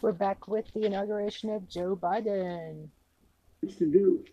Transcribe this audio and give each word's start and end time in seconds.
We're 0.00 0.12
back 0.12 0.46
with 0.46 0.72
the 0.74 0.86
inauguration 0.86 1.50
of 1.50 1.68
Joe 1.68 1.98
Biden. 2.00 2.88
to 3.78 3.90
do. 3.90 4.24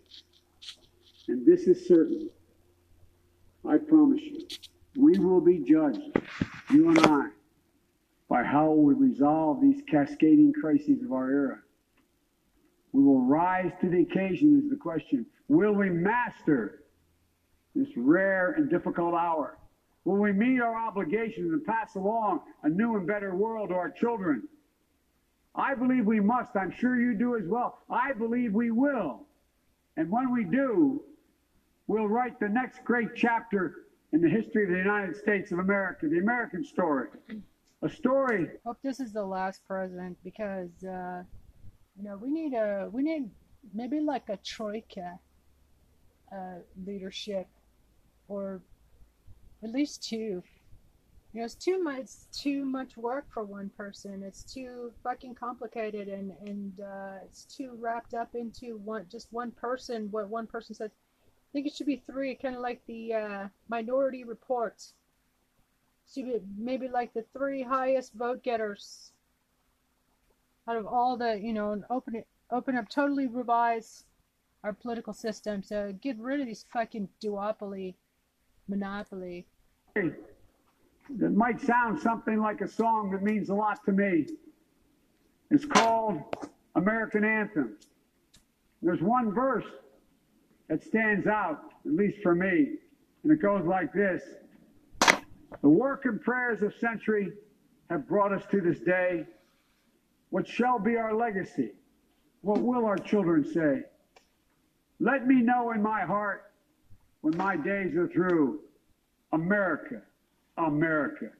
And 1.26 1.44
this 1.44 1.62
is 1.62 1.88
certain. 1.88 2.30
I 3.68 3.78
promise 3.78 4.20
you, 4.22 4.46
we 4.96 5.18
will 5.18 5.40
be 5.40 5.58
judged, 5.58 6.20
you 6.70 6.90
and 6.90 7.00
I, 7.00 7.26
by 8.28 8.44
how 8.44 8.70
we 8.70 8.94
resolve 8.94 9.60
these 9.60 9.82
cascading 9.90 10.52
crises 10.52 11.02
of 11.02 11.10
our 11.10 11.28
era. 11.32 11.58
We 12.92 13.02
will 13.02 13.22
rise 13.22 13.72
to 13.80 13.90
the 13.90 14.02
occasion 14.02 14.62
is 14.62 14.70
the 14.70 14.76
question. 14.76 15.26
Will 15.48 15.72
we 15.72 15.90
master 15.90 16.84
this 17.74 17.88
rare 17.96 18.52
and 18.52 18.70
difficult 18.70 19.14
hour? 19.14 19.58
Will 20.04 20.18
we 20.18 20.30
meet 20.32 20.60
our 20.60 20.76
obligations 20.76 21.52
and 21.52 21.64
pass 21.64 21.96
along 21.96 22.42
a 22.62 22.68
new 22.68 22.96
and 22.96 23.04
better 23.04 23.34
world 23.34 23.70
to 23.70 23.74
our 23.74 23.90
children? 23.90 24.44
I 25.56 25.74
believe 25.74 26.04
we 26.04 26.20
must. 26.20 26.54
I'm 26.54 26.70
sure 26.70 27.00
you 27.00 27.14
do 27.14 27.36
as 27.36 27.46
well. 27.46 27.78
I 27.88 28.12
believe 28.12 28.52
we 28.52 28.70
will. 28.70 29.26
And 29.96 30.10
when 30.10 30.30
we 30.32 30.44
do, 30.44 31.02
we'll 31.86 32.08
write 32.08 32.38
the 32.38 32.48
next 32.48 32.84
great 32.84 33.08
chapter 33.16 33.86
in 34.12 34.20
the 34.20 34.28
history 34.28 34.64
of 34.64 34.70
the 34.70 34.76
United 34.76 35.16
States 35.16 35.52
of 35.52 35.58
America, 35.58 36.08
the 36.08 36.18
American 36.18 36.62
story. 36.62 37.08
A 37.82 37.88
story. 37.88 38.48
Hope 38.64 38.78
this 38.82 39.00
is 39.00 39.12
the 39.12 39.24
last 39.24 39.62
president 39.66 40.16
because 40.24 40.70
uh, 40.84 41.22
you 41.96 42.04
know 42.04 42.16
we 42.16 42.30
need 42.30 42.54
a 42.54 42.88
we 42.90 43.02
need 43.02 43.30
maybe 43.74 44.00
like 44.00 44.28
a 44.28 44.38
troika 44.38 45.18
uh, 46.32 46.60
leadership 46.86 47.46
or 48.28 48.62
at 49.62 49.70
least 49.70 50.02
two. 50.02 50.42
You 51.36 51.42
know, 51.42 51.44
it's 51.44 51.54
too 51.54 51.82
much. 51.82 51.98
It's 51.98 52.28
too 52.32 52.64
much 52.64 52.96
work 52.96 53.26
for 53.28 53.44
one 53.44 53.70
person. 53.76 54.22
It's 54.22 54.42
too 54.42 54.90
fucking 55.04 55.34
complicated, 55.34 56.08
and 56.08 56.32
and 56.40 56.80
uh, 56.80 57.18
it's 57.26 57.44
too 57.44 57.76
wrapped 57.78 58.14
up 58.14 58.34
into 58.34 58.78
one 58.78 59.04
just 59.12 59.30
one 59.30 59.50
person. 59.50 60.08
What 60.10 60.30
one 60.30 60.46
person 60.46 60.74
said. 60.74 60.92
I 61.26 61.52
think 61.52 61.66
it 61.66 61.74
should 61.74 61.88
be 61.88 62.02
three, 62.06 62.34
kind 62.36 62.56
of 62.56 62.62
like 62.62 62.80
the 62.86 63.12
uh, 63.12 63.48
Minority 63.68 64.24
Report. 64.24 64.82
Should 66.10 66.24
be 66.24 66.40
maybe 66.56 66.88
like 66.88 67.12
the 67.12 67.26
three 67.34 67.62
highest 67.62 68.14
vote 68.14 68.42
getters 68.42 69.12
out 70.66 70.78
of 70.78 70.86
all 70.86 71.18
the 71.18 71.38
you 71.38 71.52
know, 71.52 71.72
and 71.72 71.84
open 71.90 72.16
it, 72.16 72.26
open 72.50 72.78
up, 72.78 72.88
totally 72.88 73.26
revise 73.26 74.04
our 74.64 74.72
political 74.72 75.12
system. 75.12 75.62
So 75.62 75.92
get 76.00 76.16
rid 76.18 76.40
of 76.40 76.46
these 76.46 76.64
fucking 76.72 77.10
duopoly, 77.22 77.92
monopoly. 78.68 79.44
That 81.10 81.30
might 81.30 81.60
sound 81.60 82.00
something 82.00 82.40
like 82.40 82.60
a 82.60 82.68
song 82.68 83.10
that 83.10 83.22
means 83.22 83.48
a 83.48 83.54
lot 83.54 83.84
to 83.84 83.92
me. 83.92 84.26
It's 85.50 85.64
called 85.64 86.22
American 86.74 87.24
Anthem. 87.24 87.76
There's 88.82 89.00
one 89.00 89.32
verse 89.32 89.64
that 90.68 90.82
stands 90.82 91.26
out, 91.26 91.60
at 91.84 91.92
least 91.92 92.18
for 92.22 92.34
me, 92.34 92.76
and 93.22 93.32
it 93.32 93.40
goes 93.40 93.64
like 93.64 93.92
this 93.92 94.22
The 95.62 95.68
work 95.68 96.04
and 96.04 96.20
prayers 96.20 96.62
of 96.62 96.74
century 96.74 97.32
have 97.90 98.08
brought 98.08 98.32
us 98.32 98.42
to 98.50 98.60
this 98.60 98.80
day. 98.80 99.24
What 100.30 100.46
shall 100.46 100.78
be 100.78 100.96
our 100.96 101.14
legacy? 101.14 101.72
What 102.42 102.60
will 102.60 102.84
our 102.84 102.98
children 102.98 103.44
say? 103.44 103.82
Let 104.98 105.26
me 105.26 105.36
know 105.42 105.70
in 105.70 105.82
my 105.82 106.02
heart 106.02 106.52
when 107.20 107.36
my 107.36 107.56
days 107.56 107.94
are 107.96 108.08
through. 108.08 108.60
America, 109.32 110.02
America, 110.56 111.30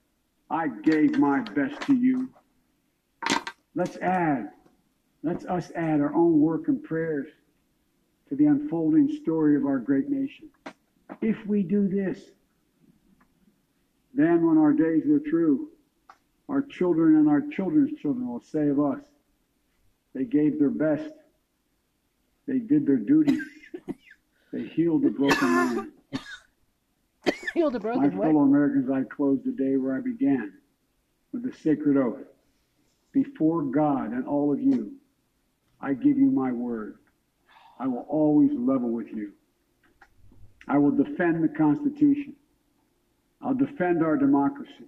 I 0.50 0.68
gave 0.68 1.18
my 1.18 1.40
best 1.40 1.80
to 1.82 1.94
you. 1.94 2.28
Let's 3.74 3.96
add, 3.98 4.50
let's 5.22 5.44
us 5.46 5.70
add 5.74 6.00
our 6.00 6.14
own 6.14 6.40
work 6.40 6.68
and 6.68 6.82
prayers 6.82 7.28
to 8.28 8.36
the 8.36 8.46
unfolding 8.46 9.08
story 9.22 9.56
of 9.56 9.64
our 9.64 9.78
great 9.78 10.08
nation. 10.08 10.48
If 11.20 11.46
we 11.46 11.62
do 11.62 11.88
this, 11.88 12.20
then 14.14 14.46
when 14.46 14.58
our 14.58 14.72
days 14.72 15.06
are 15.08 15.20
through, 15.20 15.68
our 16.48 16.62
children 16.62 17.16
and 17.16 17.28
our 17.28 17.42
children's 17.42 17.98
children 18.00 18.28
will 18.28 18.40
say 18.40 18.68
of 18.68 18.80
us, 18.80 19.02
they 20.14 20.24
gave 20.24 20.58
their 20.58 20.70
best, 20.70 21.12
they 22.46 22.58
did 22.58 22.86
their 22.86 22.96
duty, 22.96 23.38
they 24.52 24.62
healed 24.62 25.02
the 25.02 25.10
broken 25.10 25.54
man. 25.54 25.92
Healed 27.56 27.74
a 27.74 27.80
My 27.80 27.96
way. 27.96 28.10
fellow 28.10 28.40
Americans, 28.42 28.90
I 28.90 29.02
close 29.04 29.38
the 29.42 29.50
day 29.50 29.78
where 29.78 29.96
I 29.96 30.00
began 30.02 30.52
with 31.32 31.42
the 31.42 31.56
sacred 31.56 31.96
oath. 31.96 32.20
Before 33.12 33.62
God 33.62 34.10
and 34.12 34.26
all 34.26 34.52
of 34.52 34.60
you, 34.60 34.92
I 35.80 35.94
give 35.94 36.18
you 36.18 36.30
my 36.30 36.52
word. 36.52 36.98
I 37.78 37.86
will 37.86 38.04
always 38.10 38.50
level 38.52 38.90
with 38.90 39.08
you. 39.08 39.32
I 40.68 40.76
will 40.76 40.90
defend 40.90 41.42
the 41.42 41.48
Constitution. 41.48 42.34
I'll 43.40 43.54
defend 43.54 44.04
our 44.04 44.18
democracy. 44.18 44.84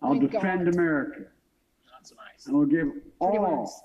I'll 0.00 0.12
Thank 0.18 0.30
defend 0.32 0.64
God. 0.64 0.74
America. 0.76 1.24
Not 1.92 2.06
so 2.06 2.14
nice. 2.14 2.46
And 2.46 2.56
I'll 2.56 2.64
give 2.64 2.88
Pretty 3.20 3.36
all, 3.36 3.58
words. 3.60 3.82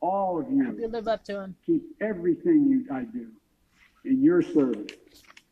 all 0.00 0.38
of 0.40 0.50
you 0.50 0.76
you 0.78 0.88
live 0.88 1.08
up 1.08 1.24
to 1.24 1.40
him. 1.40 1.56
keep 1.64 1.84
everything 2.02 2.66
you 2.68 2.94
I 2.94 3.04
do 3.04 3.28
in 4.04 4.22
your 4.22 4.42
service, 4.42 4.90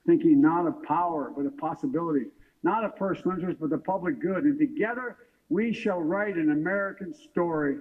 thinking 0.08 0.40
not 0.40 0.66
of 0.66 0.82
power, 0.84 1.30
but 1.36 1.44
of 1.44 1.54
possibility, 1.58 2.24
not 2.62 2.82
of 2.82 2.96
personal 2.96 3.36
interest, 3.36 3.60
but 3.60 3.68
the 3.68 3.76
public 3.76 4.18
good. 4.20 4.44
And 4.44 4.58
together 4.58 5.18
we 5.50 5.70
shall 5.70 6.00
write 6.00 6.36
an 6.36 6.50
American 6.50 7.12
story 7.12 7.76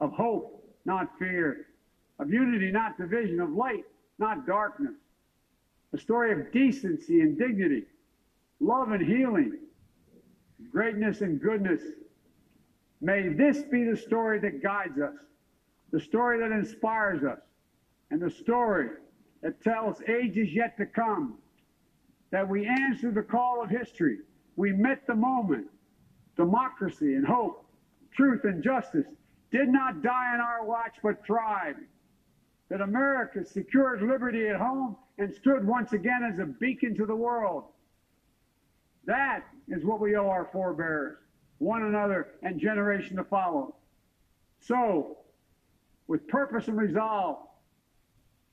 of 0.00 0.12
hope, 0.12 0.64
not 0.84 1.08
fear, 1.18 1.66
of 2.20 2.32
unity, 2.32 2.70
not 2.70 2.96
division, 2.96 3.40
of 3.40 3.50
light, 3.50 3.82
not 4.20 4.46
darkness, 4.46 4.94
a 5.92 5.98
story 5.98 6.30
of 6.30 6.52
decency 6.52 7.20
and 7.20 7.36
dignity, 7.36 7.82
love 8.60 8.92
and 8.92 9.04
healing, 9.04 9.58
greatness 10.70 11.20
and 11.20 11.40
goodness. 11.40 11.82
May 13.00 13.28
this 13.28 13.62
be 13.62 13.82
the 13.82 13.96
story 13.96 14.38
that 14.38 14.62
guides 14.62 15.00
us, 15.00 15.16
the 15.90 15.98
story 15.98 16.38
that 16.38 16.52
inspires 16.52 17.24
us, 17.24 17.40
and 18.12 18.22
the 18.22 18.30
story 18.30 18.90
that 19.42 19.62
tells 19.62 20.02
ages 20.02 20.48
yet 20.52 20.76
to 20.76 20.86
come 20.86 21.38
that 22.30 22.48
we 22.48 22.66
answered 22.66 23.14
the 23.14 23.22
call 23.22 23.62
of 23.62 23.70
history. 23.70 24.18
We 24.56 24.72
met 24.72 25.06
the 25.06 25.14
moment. 25.14 25.66
Democracy 26.36 27.14
and 27.14 27.26
hope, 27.26 27.66
truth 28.14 28.44
and 28.44 28.62
justice 28.62 29.06
did 29.50 29.68
not 29.68 30.02
die 30.02 30.32
on 30.34 30.40
our 30.40 30.64
watch 30.64 30.96
but 31.02 31.24
thrived. 31.24 31.80
That 32.68 32.80
America 32.80 33.44
secured 33.44 34.02
liberty 34.02 34.48
at 34.48 34.56
home 34.56 34.96
and 35.18 35.34
stood 35.34 35.66
once 35.66 35.92
again 35.92 36.22
as 36.32 36.38
a 36.38 36.46
beacon 36.46 36.96
to 36.96 37.06
the 37.06 37.16
world. 37.16 37.64
That 39.06 39.44
is 39.68 39.84
what 39.84 40.00
we 40.00 40.16
owe 40.16 40.28
our 40.28 40.48
forebears, 40.52 41.18
one 41.58 41.82
another, 41.82 42.28
and 42.42 42.60
generation 42.60 43.16
to 43.16 43.24
follow. 43.24 43.74
So, 44.60 45.18
with 46.06 46.28
purpose 46.28 46.68
and 46.68 46.78
resolve, 46.78 47.38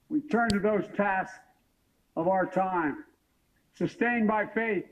we 0.09 0.22
turn 0.22 0.50
to 0.50 0.59
those 0.59 0.85
tasks 0.95 1.38
of 2.16 2.28
our 2.28 2.45
time, 2.45 3.03
sustained 3.75 4.28
by 4.28 4.45
faith, 4.45 4.85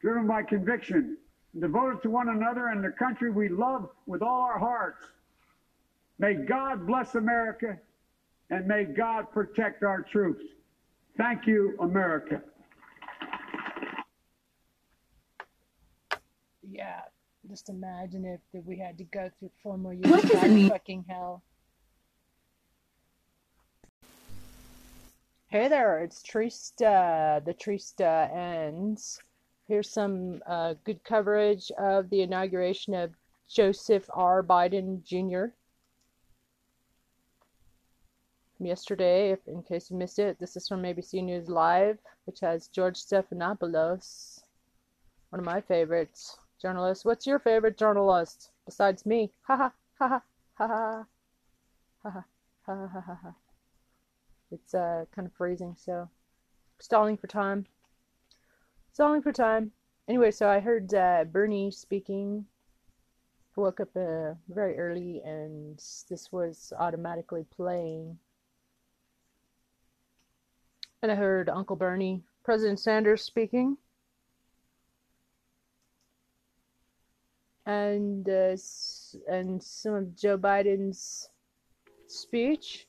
driven 0.00 0.26
by 0.26 0.42
conviction, 0.42 1.16
devoted 1.58 2.02
to 2.02 2.10
one 2.10 2.28
another 2.28 2.68
and 2.68 2.82
the 2.84 2.90
country 2.90 3.30
we 3.30 3.48
love 3.48 3.88
with 4.06 4.22
all 4.22 4.42
our 4.42 4.58
hearts. 4.58 5.04
May 6.18 6.34
God 6.34 6.86
bless 6.86 7.14
America 7.14 7.78
and 8.50 8.66
may 8.66 8.84
God 8.84 9.30
protect 9.32 9.82
our 9.82 10.02
troops. 10.02 10.44
Thank 11.16 11.46
you, 11.46 11.76
America. 11.80 12.40
Yeah. 16.68 17.00
Just 17.48 17.68
imagine 17.70 18.24
if 18.24 18.40
that 18.52 18.64
we 18.66 18.78
had 18.78 18.98
to 18.98 19.04
go 19.04 19.30
through 19.38 19.50
four 19.62 19.78
more 19.78 19.94
years 19.94 20.06
What 20.10 20.24
of 20.24 20.30
does 20.30 20.44
it 20.44 20.50
mean? 20.50 20.68
fucking 20.68 21.04
hell. 21.08 21.42
Hey 25.50 25.68
there, 25.68 26.00
it's 26.00 26.22
Trista, 26.22 27.42
the 27.42 27.54
Trista, 27.54 28.30
and 28.36 29.02
here's 29.66 29.90
some 29.90 30.42
uh, 30.46 30.74
good 30.84 31.02
coverage 31.04 31.72
of 31.78 32.10
the 32.10 32.20
inauguration 32.20 32.92
of 32.92 33.14
Joseph 33.48 34.10
R. 34.12 34.42
Biden 34.42 35.02
Jr. 35.04 35.54
from 38.58 38.66
yesterday. 38.66 39.30
If 39.30 39.38
in 39.48 39.62
case 39.62 39.90
you 39.90 39.96
missed 39.96 40.18
it, 40.18 40.38
this 40.38 40.54
is 40.54 40.68
from 40.68 40.82
ABC 40.82 41.24
News 41.24 41.48
Live, 41.48 41.96
which 42.26 42.40
has 42.40 42.68
George 42.68 42.96
Stephanopoulos, 42.96 44.42
one 45.30 45.40
of 45.40 45.46
my 45.46 45.62
favorites 45.62 46.36
journalists. 46.60 47.06
What's 47.06 47.26
your 47.26 47.38
favorite 47.38 47.78
journalist 47.78 48.50
besides 48.66 49.06
me? 49.06 49.32
Ha 49.44 49.56
ha 49.56 49.72
ha 49.98 50.08
ha 50.08 50.22
ha 50.58 50.66
ha 50.66 52.10
ha 52.10 52.24
ha 52.66 52.86
ha 52.86 53.00
ha 53.00 53.18
ha. 53.22 53.34
It's 54.50 54.74
uh 54.74 55.04
kind 55.14 55.26
of 55.26 55.32
freezing, 55.34 55.76
so 55.78 56.08
stalling 56.78 57.16
for 57.16 57.26
time. 57.26 57.66
Stalling 58.92 59.22
for 59.22 59.32
time. 59.32 59.72
Anyway, 60.08 60.30
so 60.30 60.48
I 60.48 60.60
heard 60.60 60.92
uh, 60.94 61.24
Bernie 61.24 61.70
speaking 61.70 62.46
woke 63.58 63.80
up 63.80 63.88
uh, 63.96 64.34
very 64.48 64.78
early 64.78 65.20
and 65.24 65.76
this 66.08 66.28
was 66.30 66.72
automatically 66.78 67.44
playing. 67.54 68.18
And 71.02 71.12
I 71.12 71.14
heard 71.14 71.48
Uncle 71.48 71.76
Bernie, 71.76 72.22
President 72.44 72.80
Sanders 72.80 73.22
speaking. 73.22 73.76
And 77.66 78.28
uh, 78.28 78.56
and 79.28 79.62
some 79.62 79.94
of 79.94 80.16
Joe 80.16 80.38
Biden's 80.38 81.28
speech, 82.06 82.86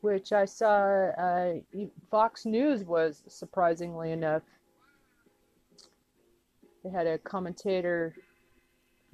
which 0.00 0.32
I 0.32 0.44
saw 0.44 1.10
uh, 1.10 1.54
Fox 2.10 2.46
News 2.46 2.84
was 2.84 3.22
surprisingly 3.28 4.12
enough. 4.12 4.42
They 6.82 6.90
had 6.90 7.06
a 7.06 7.18
commentator 7.18 8.14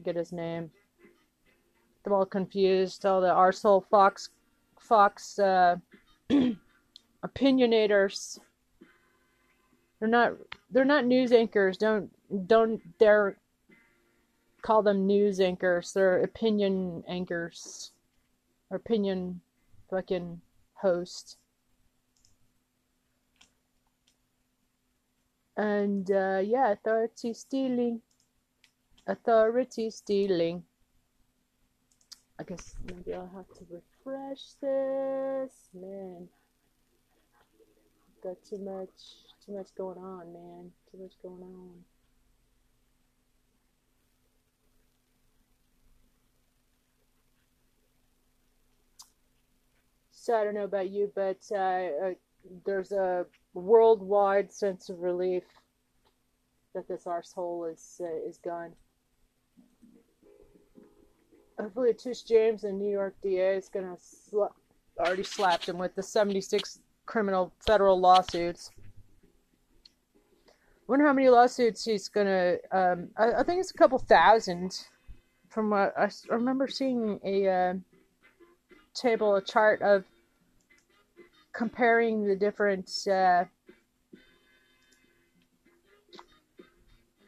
get 0.04 0.16
his 0.16 0.32
name. 0.32 0.70
They're 2.04 2.14
all 2.14 2.26
confused. 2.26 3.04
All 3.04 3.20
the 3.20 3.28
arsehole 3.28 3.84
Fox 3.90 4.30
Fox 4.78 5.38
uh, 5.38 5.76
opinionators. 7.24 8.38
They're 9.98 10.08
not 10.08 10.32
they're 10.70 10.84
not 10.84 11.06
news 11.06 11.32
anchors. 11.32 11.76
Don't 11.76 12.10
don't 12.46 12.80
dare 12.98 13.38
call 14.62 14.82
them 14.82 15.06
news 15.06 15.40
anchors. 15.40 15.92
They're 15.92 16.22
opinion 16.22 17.02
anchors. 17.08 17.90
Or 18.70 18.76
opinion 18.76 19.40
fucking 19.90 20.40
host. 20.86 21.36
And 25.56 26.10
uh, 26.10 26.40
yeah, 26.44 26.72
authority 26.72 27.32
stealing 27.34 28.02
authority 29.06 29.90
stealing. 29.90 30.64
I 32.38 32.42
guess 32.42 32.74
maybe 32.84 33.14
I'll 33.14 33.30
have 33.34 33.48
to 33.58 33.66
refresh 33.70 34.54
this. 34.60 35.70
Man, 35.72 36.28
got 38.22 38.36
too 38.44 38.58
much, 38.58 39.24
too 39.44 39.52
much 39.52 39.68
going 39.76 39.98
on, 39.98 40.32
man. 40.32 40.70
Too 40.90 40.98
much 40.98 41.12
going 41.22 41.42
on. 41.42 41.95
So 50.26 50.34
I 50.34 50.42
don't 50.42 50.54
know 50.54 50.64
about 50.64 50.90
you, 50.90 51.12
but 51.14 51.38
uh, 51.52 51.54
uh, 51.54 52.14
there's 52.64 52.90
a 52.90 53.26
worldwide 53.54 54.52
sense 54.52 54.88
of 54.88 54.98
relief 54.98 55.44
that 56.74 56.88
this 56.88 57.04
arsehole 57.04 57.72
is 57.72 58.00
uh, 58.00 58.28
is 58.28 58.36
gone 58.38 58.72
hopefully 61.60 61.94
Tish 61.94 62.22
James 62.22 62.64
and 62.64 62.76
New 62.76 62.90
York 62.90 63.14
DA 63.22 63.56
is 63.56 63.68
gonna 63.68 63.96
sla- 63.96 64.52
already 64.98 65.22
slapped 65.22 65.68
him 65.68 65.78
with 65.78 65.94
the 65.94 66.02
76 66.02 66.80
criminal 67.06 67.52
federal 67.60 67.98
lawsuits. 67.98 68.72
Wonder 70.88 71.06
how 71.06 71.12
many 71.12 71.28
lawsuits 71.28 71.84
he's 71.84 72.08
gonna. 72.08 72.56
Um, 72.72 73.10
I, 73.16 73.32
I, 73.34 73.42
think 73.44 73.60
it's 73.60 73.70
a 73.70 73.78
couple 73.78 73.98
thousand. 73.98 74.86
From 75.48 75.70
what 75.70 75.94
I, 75.96 76.04
I 76.04 76.34
remember 76.34 76.68
seeing 76.68 77.20
a 77.24 77.48
uh, 77.48 77.74
table, 78.92 79.36
a 79.36 79.42
chart 79.42 79.80
of 79.82 80.04
comparing 81.56 82.26
the 82.26 82.36
different 82.36 82.90
uh, 83.08 83.44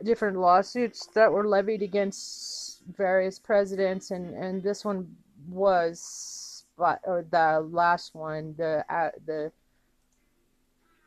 different 0.04 0.38
lawsuits 0.38 1.06
that 1.14 1.32
were 1.32 1.48
levied 1.48 1.82
against 1.82 2.82
various 2.96 3.38
presidents, 3.38 4.10
and 4.10 4.34
and 4.34 4.62
this 4.62 4.84
one 4.84 5.16
was, 5.48 6.64
or 6.78 7.24
the 7.30 7.66
last 7.70 8.14
one, 8.14 8.54
the 8.58 8.84
uh, 8.90 9.10
the 9.26 9.50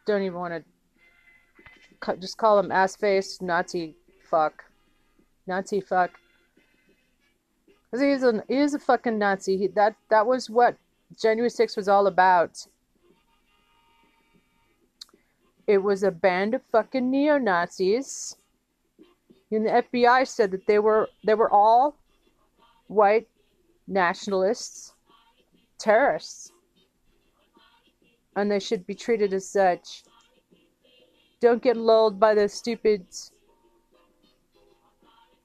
don't 0.07 0.23
even 0.23 0.39
want 0.39 0.65
to 2.03 2.17
just 2.17 2.37
call 2.37 2.57
him 2.57 2.71
ass 2.71 2.95
face 2.95 3.39
Nazi 3.39 3.95
fuck, 4.29 4.65
Nazi 5.45 5.79
fuck. 5.79 6.11
Cause 7.91 8.01
he's 8.01 8.23
a 8.23 8.43
he's 8.47 8.73
a 8.73 8.79
fucking 8.79 9.19
Nazi. 9.19 9.57
He, 9.57 9.67
that 9.67 9.95
that 10.09 10.25
was 10.25 10.49
what 10.49 10.75
January 11.21 11.49
6th 11.49 11.75
was 11.75 11.87
all 11.87 12.07
about. 12.07 12.65
It 15.67 15.79
was 15.79 16.03
a 16.03 16.11
band 16.11 16.53
of 16.53 16.61
fucking 16.71 17.09
neo 17.09 17.37
Nazis 17.37 18.35
and 19.51 19.65
the 19.65 19.69
FBI 19.69 20.27
said 20.27 20.51
that 20.51 20.65
they 20.65 20.79
were 20.79 21.09
they 21.23 21.33
were 21.33 21.51
all 21.51 21.95
white 22.87 23.27
nationalists, 23.87 24.93
terrorists, 25.77 26.51
and 28.35 28.49
they 28.49 28.59
should 28.59 28.87
be 28.87 28.95
treated 28.95 29.33
as 29.33 29.47
such. 29.47 30.03
Don't 31.41 31.61
get 31.61 31.75
lulled 31.75 32.19
by 32.19 32.33
the 32.33 32.47
stupid 32.47 33.05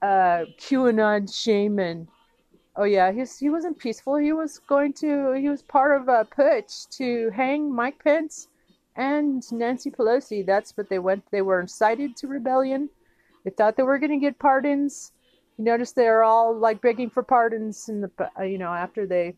uh, 0.01 0.45
QAnon 0.57 1.33
shaman. 1.33 2.07
Oh 2.75 2.85
yeah, 2.85 3.11
he's 3.11 3.37
he 3.39 3.49
wasn't 3.49 3.77
peaceful. 3.77 4.15
He 4.15 4.31
was 4.31 4.59
going 4.59 4.93
to 4.93 5.33
he 5.33 5.49
was 5.49 5.63
part 5.63 5.99
of 5.99 6.07
a 6.07 6.25
putsch 6.25 6.87
to 6.97 7.29
hang 7.31 7.73
Mike 7.73 8.01
Pence 8.01 8.47
and 8.97 9.49
Nancy 9.51 9.89
Pelosi. 9.89 10.45
That's 10.45 10.75
what 10.75 10.89
they 10.89 10.99
went. 10.99 11.23
They 11.31 11.41
were 11.41 11.61
incited 11.61 12.17
to 12.17 12.27
rebellion 12.27 12.89
they 13.47 13.51
thought 13.51 13.77
they 13.77 13.83
were 13.83 13.97
going 13.97 14.11
to 14.11 14.17
get 14.17 14.39
pardons. 14.39 15.13
You 15.57 15.63
notice 15.63 15.93
they're 15.93 16.21
all 16.21 16.53
like 16.53 16.81
begging 16.81 17.09
for 17.09 17.23
pardons 17.23 17.87
in 17.87 18.01
the 18.01 18.11
uh, 18.37 18.43
you 18.43 18.57
know 18.57 18.73
after 18.73 19.07
they 19.07 19.35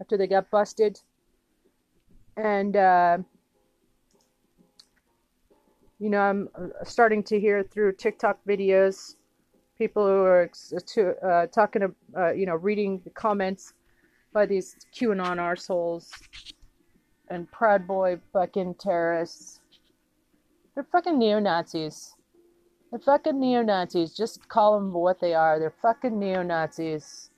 after 0.00 0.16
they 0.16 0.26
got 0.26 0.50
busted. 0.50 0.98
And 2.36 2.76
uh, 2.76 3.18
you 6.00 6.10
know 6.10 6.20
I'm 6.20 6.48
uh, 6.56 6.82
starting 6.82 7.22
to 7.24 7.38
hear 7.38 7.62
through 7.62 7.92
TikTok 7.92 8.40
videos 8.48 9.14
people 9.78 10.04
who 10.04 10.22
are 10.24 10.50
to, 10.94 11.14
uh, 11.24 11.46
talking 11.46 11.94
uh, 12.16 12.32
you 12.32 12.46
know 12.46 12.56
reading 12.56 13.00
the 13.04 13.10
comments 13.10 13.74
by 14.32 14.44
these 14.44 14.74
QAnon 14.92 15.36
arseholes 15.36 16.10
and 17.30 17.50
Proud 17.50 17.86
Boy 17.86 18.18
fucking 18.32 18.74
terrorists. 18.74 19.60
They're 20.74 20.84
fucking 20.84 21.18
neo 21.18 21.38
Nazis. 21.38 22.14
They're 22.90 22.98
fucking 22.98 23.38
neo 23.38 23.62
Nazis. 23.62 24.14
Just 24.14 24.48
call 24.48 24.74
them 24.74 24.92
what 24.92 25.20
they 25.20 25.32
are. 25.32 25.58
They're 25.58 25.72
fucking 25.80 26.18
neo 26.18 26.42
Nazis, 26.42 27.30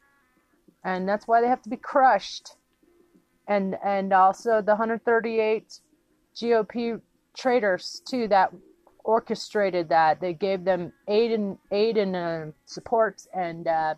and 0.82 1.06
that's 1.08 1.28
why 1.28 1.40
they 1.40 1.48
have 1.48 1.62
to 1.62 1.68
be 1.68 1.76
crushed. 1.76 2.56
And 3.46 3.76
and 3.84 4.12
also 4.12 4.62
the 4.62 4.72
138 4.72 5.80
GOP 6.34 7.00
traitors 7.36 8.02
too 8.08 8.28
that 8.28 8.52
orchestrated 9.04 9.88
that. 9.90 10.20
They 10.20 10.32
gave 10.32 10.64
them 10.64 10.92
aid 11.08 11.32
and 11.32 11.58
aid 11.70 11.98
and 11.98 12.16
uh, 12.16 12.44
support, 12.64 13.26
and 13.34 13.66
uh, 13.66 13.94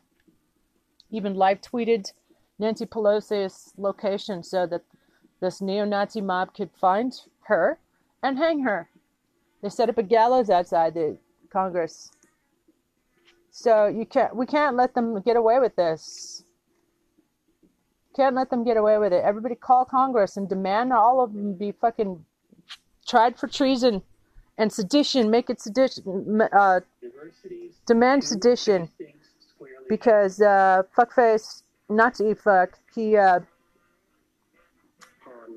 even 1.10 1.34
live 1.34 1.60
tweeted 1.60 2.12
Nancy 2.58 2.86
Pelosi's 2.86 3.72
location 3.76 4.42
so 4.42 4.66
that 4.66 4.82
this 5.44 5.60
neo-Nazi 5.60 6.20
mob 6.20 6.54
could 6.54 6.70
find 6.80 7.20
her 7.42 7.78
and 8.22 8.38
hang 8.38 8.60
her. 8.60 8.88
They 9.62 9.68
set 9.68 9.88
up 9.88 9.98
a 9.98 10.02
gallows 10.02 10.50
outside 10.50 10.94
the 10.94 11.18
Congress. 11.50 12.10
So 13.50 13.86
you 13.86 14.04
can't 14.06 14.34
we 14.34 14.46
can't 14.46 14.76
let 14.76 14.94
them 14.94 15.20
get 15.20 15.36
away 15.36 15.60
with 15.60 15.76
this. 15.76 16.42
Can't 18.16 18.34
let 18.34 18.50
them 18.50 18.64
get 18.64 18.76
away 18.76 18.98
with 18.98 19.12
it. 19.12 19.22
Everybody 19.24 19.54
call 19.54 19.84
Congress 19.84 20.36
and 20.36 20.48
demand 20.48 20.92
all 20.92 21.22
of 21.22 21.32
them 21.32 21.54
be 21.54 21.72
fucking 21.72 22.24
tried 23.06 23.38
for 23.38 23.46
treason 23.46 24.02
and 24.58 24.72
sedition. 24.72 25.30
Make 25.30 25.50
it 25.50 25.60
sedition. 25.60 26.40
Uh, 26.52 26.80
demand 27.86 28.24
sedition 28.24 28.88
because 29.88 30.40
uh, 30.40 30.82
fuckface 30.96 31.62
Nazi 31.88 32.34
fuck 32.34 32.78
he 32.94 33.16
uh, 33.16 33.40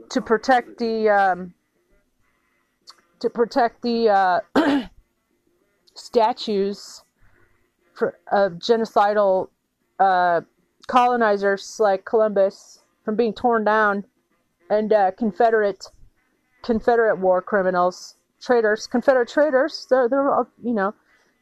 to 0.10 0.22
protect 0.22 0.78
the 0.78 1.10
um, 1.10 1.54
to 3.20 3.30
protect 3.30 3.82
the 3.82 4.10
uh, 4.10 4.40
statues 5.96 7.04
for, 7.94 8.18
of 8.32 8.54
genocidal 8.54 9.50
uh, 10.00 10.42
colonizers 10.88 11.80
like 11.80 12.06
Columbus 12.06 12.80
from 13.04 13.16
being 13.16 13.34
torn 13.34 13.64
down, 13.64 14.06
and 14.70 14.94
uh, 14.94 15.12
Confederate 15.18 15.86
Confederate 16.64 17.18
war 17.18 17.42
criminals, 17.42 18.16
traitors, 18.42 18.88
Confederate 18.88 19.30
traitors. 19.30 19.88
They're 19.90 20.08
they're 20.08 20.34
all, 20.34 20.48
you 20.64 20.74
know, 20.74 20.94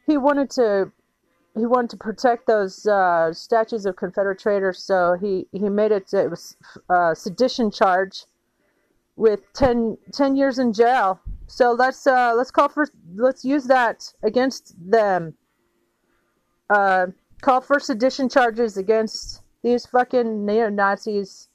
he 0.06 0.16
wanted 0.16 0.50
to 0.50 0.90
he 1.54 1.66
wanted 1.66 1.90
to 1.90 1.96
protect 1.96 2.46
those 2.46 2.86
uh, 2.86 3.32
statues 3.32 3.86
of 3.86 3.96
Confederate 3.96 4.38
traitors, 4.38 4.82
so 4.82 5.16
he 5.20 5.46
he 5.52 5.68
made 5.68 5.92
it 5.92 6.12
it 6.12 6.30
was 6.30 6.56
a 6.90 6.92
uh, 6.92 7.14
sedition 7.14 7.70
charge 7.70 8.24
with 9.16 9.52
10, 9.54 9.96
10 10.12 10.36
years 10.36 10.58
in 10.58 10.72
jail 10.72 11.20
so 11.46 11.72
let's 11.72 12.06
uh, 12.06 12.34
let's 12.34 12.50
call 12.50 12.68
for 12.68 12.88
let's 13.14 13.44
use 13.44 13.64
that 13.64 14.12
against 14.22 14.74
them. 14.78 15.34
Uh, 16.68 17.06
call 17.40 17.60
for 17.60 17.78
sedition 17.78 18.28
charges 18.28 18.76
against 18.76 19.42
these 19.62 19.86
fucking 19.86 20.44
neo 20.44 20.68
Nazis 20.68 21.48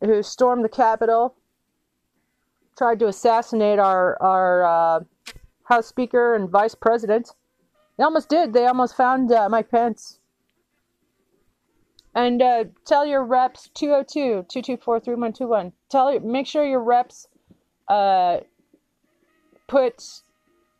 who 0.00 0.22
stormed 0.22 0.64
the 0.64 0.68
Capitol, 0.68 1.34
tried 2.76 2.98
to 2.98 3.08
assassinate 3.08 3.78
our 3.78 4.20
our 4.22 4.64
uh, 4.64 5.00
House 5.64 5.86
Speaker 5.86 6.34
and 6.34 6.50
Vice 6.50 6.74
President. 6.74 7.30
They 7.96 8.04
almost 8.04 8.28
did. 8.28 8.52
They 8.52 8.66
almost 8.66 8.96
found 8.96 9.32
uh, 9.32 9.48
Mike 9.48 9.70
Pence. 9.70 10.19
And 12.14 12.42
uh, 12.42 12.64
tell 12.84 13.06
your 13.06 13.24
reps 13.24 13.68
202 13.74 14.46
224 14.48 15.00
3121. 15.00 15.72
Tell 15.88 16.18
make 16.20 16.46
sure 16.46 16.66
your 16.66 16.82
reps 16.82 17.28
uh, 17.88 18.38
put 19.68 20.02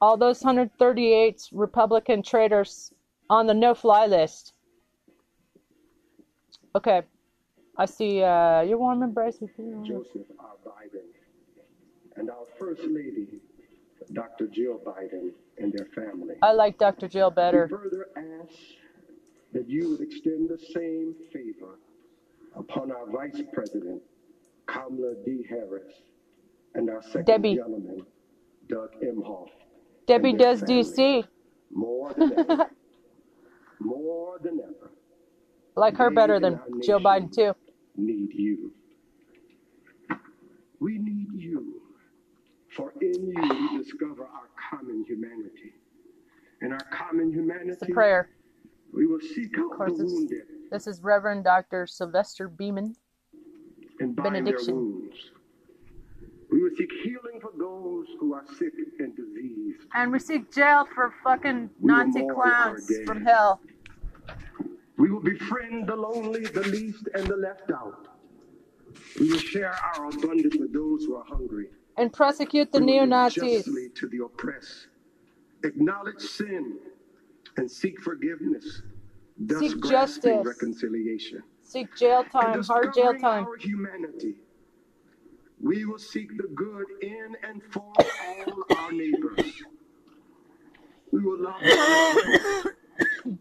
all 0.00 0.16
those 0.16 0.42
138 0.42 1.48
Republican 1.52 2.22
traitors 2.22 2.92
on 3.28 3.46
the 3.46 3.54
no-fly 3.54 4.06
list. 4.06 4.54
Okay, 6.74 7.02
I 7.76 7.86
see 7.86 8.22
uh, 8.22 8.62
you're 8.62 8.78
warm 8.78 9.02
embrace 9.02 9.38
Joseph 9.38 10.26
R. 10.38 10.46
Biden 10.66 11.06
and 12.16 12.30
our 12.30 12.44
First 12.58 12.82
Lady, 12.82 13.40
Dr. 14.12 14.46
Jill 14.46 14.78
Biden, 14.78 15.30
and 15.58 15.72
their 15.72 15.86
family. 15.86 16.34
I 16.42 16.52
like 16.52 16.78
Dr. 16.78 17.08
Jill 17.08 17.30
We 17.30 17.36
better. 17.36 17.68
further 17.68 18.08
ask 18.16 18.54
that 19.52 19.68
you 19.68 19.90
would 19.90 20.00
extend 20.00 20.48
the 20.48 20.58
same 20.72 21.14
favor 21.32 21.78
upon 22.56 22.92
our 22.92 23.06
Vice 23.10 23.42
President, 23.52 24.00
Kamala 24.66 25.14
D. 25.24 25.44
Harris, 25.48 25.92
and 26.74 26.88
our 26.90 27.02
Second 27.02 27.24
Debbie. 27.24 27.56
Gentleman, 27.56 28.06
Doug 28.68 28.90
Emhoff. 29.02 29.48
Debbie 30.06 30.30
and 30.30 30.40
their 30.40 30.54
does 30.54 30.60
family. 30.60 30.84
DC. 30.84 31.24
More 31.72 32.12
than 32.14 32.32
ever. 32.38 32.70
more 33.80 34.38
than 34.42 34.60
ever. 34.60 34.90
like 35.76 35.96
her 35.96 36.10
They 36.10 36.14
better 36.14 36.34
and 36.34 36.44
than 36.44 36.54
our 36.54 36.66
Joe 36.82 36.98
Biden 36.98 37.32
too. 37.32 37.54
Need 37.96 38.30
you. 38.32 38.72
We 40.80 40.98
need 40.98 41.28
you. 41.34 41.82
For 42.76 42.92
in 43.00 43.12
you 43.12 43.70
we 43.72 43.82
discover 43.82 44.24
our 44.24 44.48
common 44.70 45.04
humanity. 45.06 45.74
And 46.62 46.72
our 46.72 46.86
common 46.92 47.32
humanity 47.32 47.70
It's 47.72 47.82
a 47.82 47.86
prayer. 47.86 48.30
We 48.92 49.06
will 49.06 49.20
seek 49.20 49.58
out 49.58 49.70
course, 49.76 49.96
the 49.96 50.04
it's, 50.04 50.12
wounded 50.12 50.42
this 50.70 50.86
is 50.86 51.02
Reverend 51.02 51.44
Dr. 51.44 51.86
Silvester 51.86 52.48
Beaman. 52.48 52.94
and 53.98 54.14
Benediction. 54.14 54.74
wounds. 54.74 55.16
We 56.50 56.62
will 56.62 56.70
seek 56.76 56.90
healing 57.02 57.40
for 57.40 57.50
those 57.58 58.06
who 58.18 58.34
are 58.34 58.44
sick 58.58 58.72
and 58.98 59.14
diseased. 59.14 59.86
And 59.94 60.10
we 60.12 60.18
seek 60.18 60.52
jail 60.52 60.86
for 60.94 61.12
fucking 61.22 61.70
We 61.80 61.92
Nazi 61.92 62.26
clowns 62.32 62.90
from 63.04 63.24
hell. 63.24 63.60
We 64.96 65.10
will 65.10 65.20
befriend 65.20 65.88
the 65.88 65.96
lonely, 65.96 66.44
the 66.44 66.62
least, 66.62 67.08
and 67.14 67.26
the 67.26 67.36
left 67.36 67.70
out. 67.70 68.08
We 69.18 69.30
will 69.30 69.38
share 69.38 69.72
our 69.72 70.06
abundance 70.06 70.56
with 70.56 70.72
those 70.72 71.04
who 71.04 71.16
are 71.16 71.24
hungry. 71.24 71.66
And 71.96 72.12
prosecute 72.12 72.72
the 72.72 72.80
neo 72.80 73.04
Nazis. 73.04 73.64
to 73.64 74.08
the 74.08 74.24
oppressed, 74.24 74.88
acknowledge 75.62 76.20
sin, 76.20 76.78
and 77.56 77.70
seek 77.70 78.00
forgiveness, 78.00 78.82
thus 79.38 79.58
Seek 79.60 79.80
grasping 79.80 80.42
justice. 80.42 80.46
reconciliation. 80.46 81.42
Seek 81.62 81.94
jail 81.96 82.24
time, 82.24 82.62
hard 82.64 82.94
jail 82.94 83.12
discovering 83.12 83.20
time. 83.20 83.44
our 83.44 83.56
humanity, 83.56 84.34
we 85.62 85.84
will 85.84 85.98
seek 85.98 86.36
the 86.36 86.48
good 86.54 86.86
in 87.02 87.36
and 87.48 87.62
for 87.70 87.92
all 87.98 88.64
our 88.78 88.92
neighbors. 88.92 89.62
We 91.12 91.20
will 91.22 91.42
love 91.42 91.60
the 91.60 92.74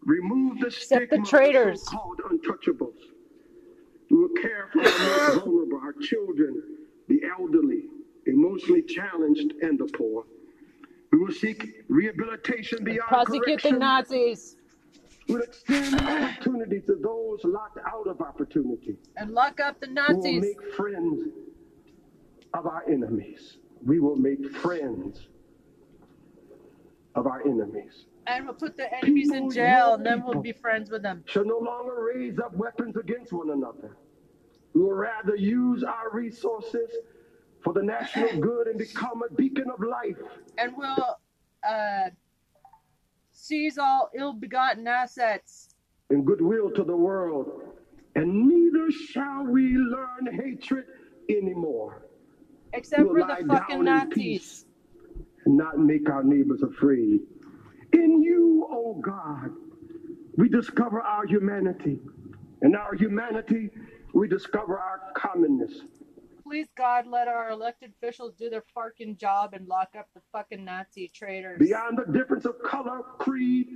remove 0.06 0.60
the 0.60 0.68
Except 0.68 1.10
the 1.12 1.16
stigma 1.18 1.24
of 1.24 1.30
traitors. 1.30 1.84
so-called 1.86 2.20
untouchables. 2.32 2.98
We 4.10 4.18
will 4.18 4.30
care 4.42 4.70
for 4.74 4.80
our 4.82 4.86
most 5.36 5.46
vulnerable, 5.46 5.80
our 5.84 5.94
children, 6.02 6.62
the 7.08 7.22
elderly, 7.40 7.84
emotionally 8.26 8.82
challenged, 8.82 9.54
and 9.62 9.78
the 9.80 9.86
poor. 9.86 10.26
We 11.12 11.18
will 11.18 11.32
seek 11.32 11.84
rehabilitation 11.88 12.84
beyond 12.84 13.08
Prosecute 13.08 13.44
the 13.44 13.52
correction. 13.52 13.80
Nazis. 13.80 14.56
We 15.28 15.36
will 15.36 15.42
extend 15.42 15.96
opportunity 15.96 16.82
to 16.82 16.96
those 16.96 17.44
locked 17.44 17.80
out 17.88 18.08
of 18.08 18.22
opportunity. 18.22 18.98
And 19.18 19.32
lock 19.32 19.60
up 19.60 19.80
the 19.80 19.88
Nazis. 19.88 20.24
We 20.24 20.32
will 20.32 20.42
Nazis. 20.42 20.56
make 20.58 20.74
friends 20.76 21.24
of 22.54 22.66
our 22.66 22.84
enemies. 22.90 23.58
We 23.86 24.00
will 24.00 24.16
make 24.16 24.56
friends 24.58 25.28
of 27.16 27.28
our 27.28 27.42
enemies. 27.46 28.06
And 28.28 28.46
we'll 28.46 28.56
put 28.56 28.78
the 28.78 28.94
enemies 28.96 29.32
in 29.32 29.50
jail 29.50 29.96
and 29.96 30.06
then 30.06 30.24
we'll 30.24 30.42
be 30.42 30.52
friends 30.52 30.92
with 30.92 31.02
them. 31.02 31.24
Shall 31.26 31.46
no 31.46 31.58
longer 31.58 32.12
raise 32.14 32.38
up 32.38 32.54
weapons 32.56 32.96
against 32.96 33.34
one 33.34 33.50
another. 33.50 33.98
We 34.74 34.82
will 34.82 34.94
rather 34.94 35.36
use 35.36 35.84
our 35.84 36.12
resources 36.12 36.92
for 37.64 37.74
the 37.74 37.84
national 37.84 38.40
good 38.40 38.68
and 38.68 38.78
become 38.78 39.22
a 39.30 39.34
beacon 39.34 39.66
of 39.70 39.80
life. 39.86 40.18
And 40.58 40.74
we'll 40.76 41.18
uh, 41.68 42.10
seize 43.32 43.78
all 43.78 44.10
ill 44.18 44.34
begotten 44.34 44.88
assets. 44.88 45.76
and 46.10 46.26
goodwill 46.26 46.72
to 46.72 46.84
the 46.84 46.96
world, 46.96 47.62
and 48.16 48.48
neither 48.48 48.92
shall 48.92 49.44
we 49.46 49.76
learn 49.76 50.28
hatred 50.32 50.86
anymore. 51.30 52.04
Except 52.74 53.04
We'll 53.04 53.28
for 53.28 53.28
the 53.28 53.46
fucking 53.48 53.84
Nazis. 53.84 54.66
and 55.46 55.58
not 55.58 55.80
make 55.80 56.10
our 56.10 56.24
neighbors 56.24 56.62
afraid. 56.64 57.22
In 57.94 58.22
you, 58.22 58.68
O 58.72 58.94
God, 59.04 59.52
we 60.38 60.48
discover 60.50 61.02
our 61.02 61.26
humanity. 61.26 62.00
In 62.62 62.76
our 62.76 62.94
humanity, 62.94 63.70
we 64.14 64.28
discover 64.28 64.78
our 64.78 65.02
commonness. 65.16 65.82
Please, 66.50 66.68
God, 66.76 67.06
let 67.06 67.28
our 67.28 67.52
elected 67.52 67.92
officials 67.92 68.34
do 68.34 68.50
their 68.50 68.64
fucking 68.74 69.18
job 69.18 69.54
and 69.54 69.68
lock 69.68 69.90
up 69.96 70.08
the 70.16 70.22
fucking 70.32 70.66
Nazi 70.66 71.08
traitors. 71.14 71.60
Beyond 71.60 72.00
the 72.00 72.12
difference 72.12 72.46
of 72.46 72.56
color, 72.64 73.02
creed, 73.20 73.68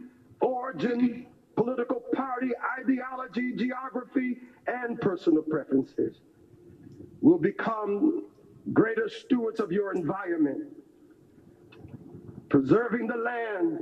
origin, 0.41 1.27
political 1.55 2.01
party, 2.15 2.49
ideology, 2.79 3.53
geography, 3.55 4.39
and 4.65 4.99
personal 4.99 5.43
preferences, 5.43 6.21
will 7.21 7.37
become 7.37 8.25
greater 8.73 9.07
stewards 9.07 9.59
of 9.59 9.71
your 9.71 9.93
environment, 9.93 10.63
preserving 12.49 13.05
the 13.05 13.17
land, 13.17 13.81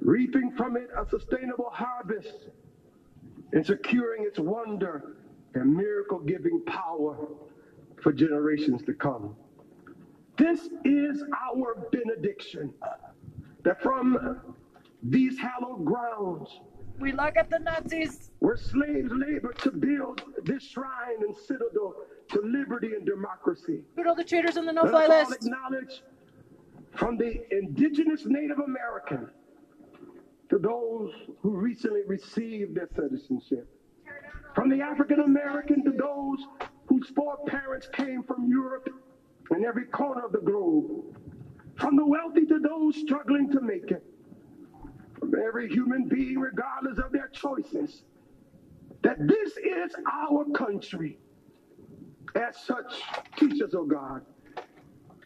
reaping 0.00 0.50
from 0.56 0.76
it 0.76 0.88
a 0.98 1.08
sustainable 1.08 1.70
harvest, 1.70 2.48
and 3.52 3.64
securing 3.64 4.24
its 4.24 4.40
wonder 4.40 5.14
and 5.54 5.72
miracle 5.72 6.18
giving 6.18 6.60
power 6.64 7.28
for 8.06 8.12
generations 8.12 8.82
to 8.84 8.94
come. 8.94 9.34
This 10.38 10.68
is 10.84 11.24
our 11.50 11.88
benediction 11.90 12.72
that 13.64 13.82
from 13.82 14.40
these 15.02 15.36
hallowed 15.40 15.84
grounds, 15.84 16.48
We 17.00 17.10
lock 17.10 17.36
up 17.36 17.50
the 17.50 17.58
Nazis. 17.58 18.30
where 18.38 18.56
slaves 18.56 19.10
labor 19.12 19.52
to 19.54 19.72
build 19.72 20.22
this 20.44 20.62
shrine 20.62 21.18
and 21.26 21.34
citadel 21.34 21.96
to 22.28 22.40
liberty 22.42 22.92
and 22.94 23.04
democracy. 23.04 23.80
Put 23.96 24.06
all 24.06 24.14
the 24.14 24.22
traitors 24.22 24.56
on 24.56 24.66
the 24.66 24.72
no-fly 24.72 25.08
list. 25.08 25.32
acknowledge 25.44 26.04
from 26.94 27.18
the 27.18 27.42
indigenous 27.50 28.24
Native 28.24 28.60
American 28.60 29.30
to 30.50 30.58
those 30.58 31.10
who 31.42 31.56
recently 31.56 32.02
received 32.06 32.76
their 32.76 32.88
citizenship, 32.94 33.68
from 34.54 34.68
the 34.68 34.80
African 34.80 35.18
American 35.22 35.82
to 35.82 35.90
those 35.90 36.68
whose 36.88 37.08
foreparents 37.16 37.88
came 37.92 38.22
from 38.24 38.48
Europe 38.48 38.88
and 39.50 39.64
every 39.64 39.86
corner 39.86 40.24
of 40.24 40.32
the 40.32 40.40
globe, 40.40 41.16
from 41.76 41.96
the 41.96 42.06
wealthy 42.06 42.44
to 42.46 42.58
those 42.58 42.96
struggling 42.96 43.50
to 43.52 43.60
make 43.60 43.90
it, 43.90 44.02
from 45.18 45.32
every 45.46 45.68
human 45.68 46.08
being, 46.08 46.38
regardless 46.38 46.98
of 46.98 47.12
their 47.12 47.28
choices, 47.32 48.04
that 49.02 49.16
this 49.20 49.56
is 49.58 49.94
our 50.12 50.44
country. 50.54 51.18
As 52.36 52.56
such, 52.58 53.02
teach 53.36 53.60
us, 53.62 53.74
O 53.74 53.84
God. 53.84 54.22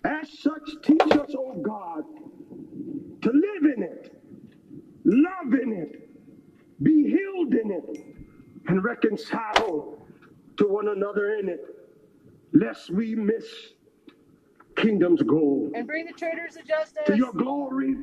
As 0.04 0.28
such, 0.40 0.76
teach 0.82 1.12
us, 1.12 1.34
O 1.36 1.62
God, 1.62 2.04
to 3.22 3.30
live 3.30 3.72
in 3.76 3.82
it, 3.84 4.22
love 5.04 5.54
in 5.54 5.72
it, 5.72 6.10
be 6.82 7.04
healed 7.10 7.54
in 7.54 7.70
it, 7.72 8.16
and 8.68 8.84
reconcile 8.84 9.99
to 10.60 10.66
one 10.66 10.88
another 10.88 11.36
in 11.36 11.48
it, 11.48 11.64
lest 12.52 12.90
we 12.90 13.14
miss 13.14 13.46
kingdom's 14.76 15.22
goal. 15.22 15.70
And 15.74 15.86
bring 15.86 16.04
the 16.04 16.12
traitors 16.12 16.54
to 16.54 16.62
justice. 16.62 17.02
To 17.06 17.16
your 17.16 17.32
glory, 17.32 17.96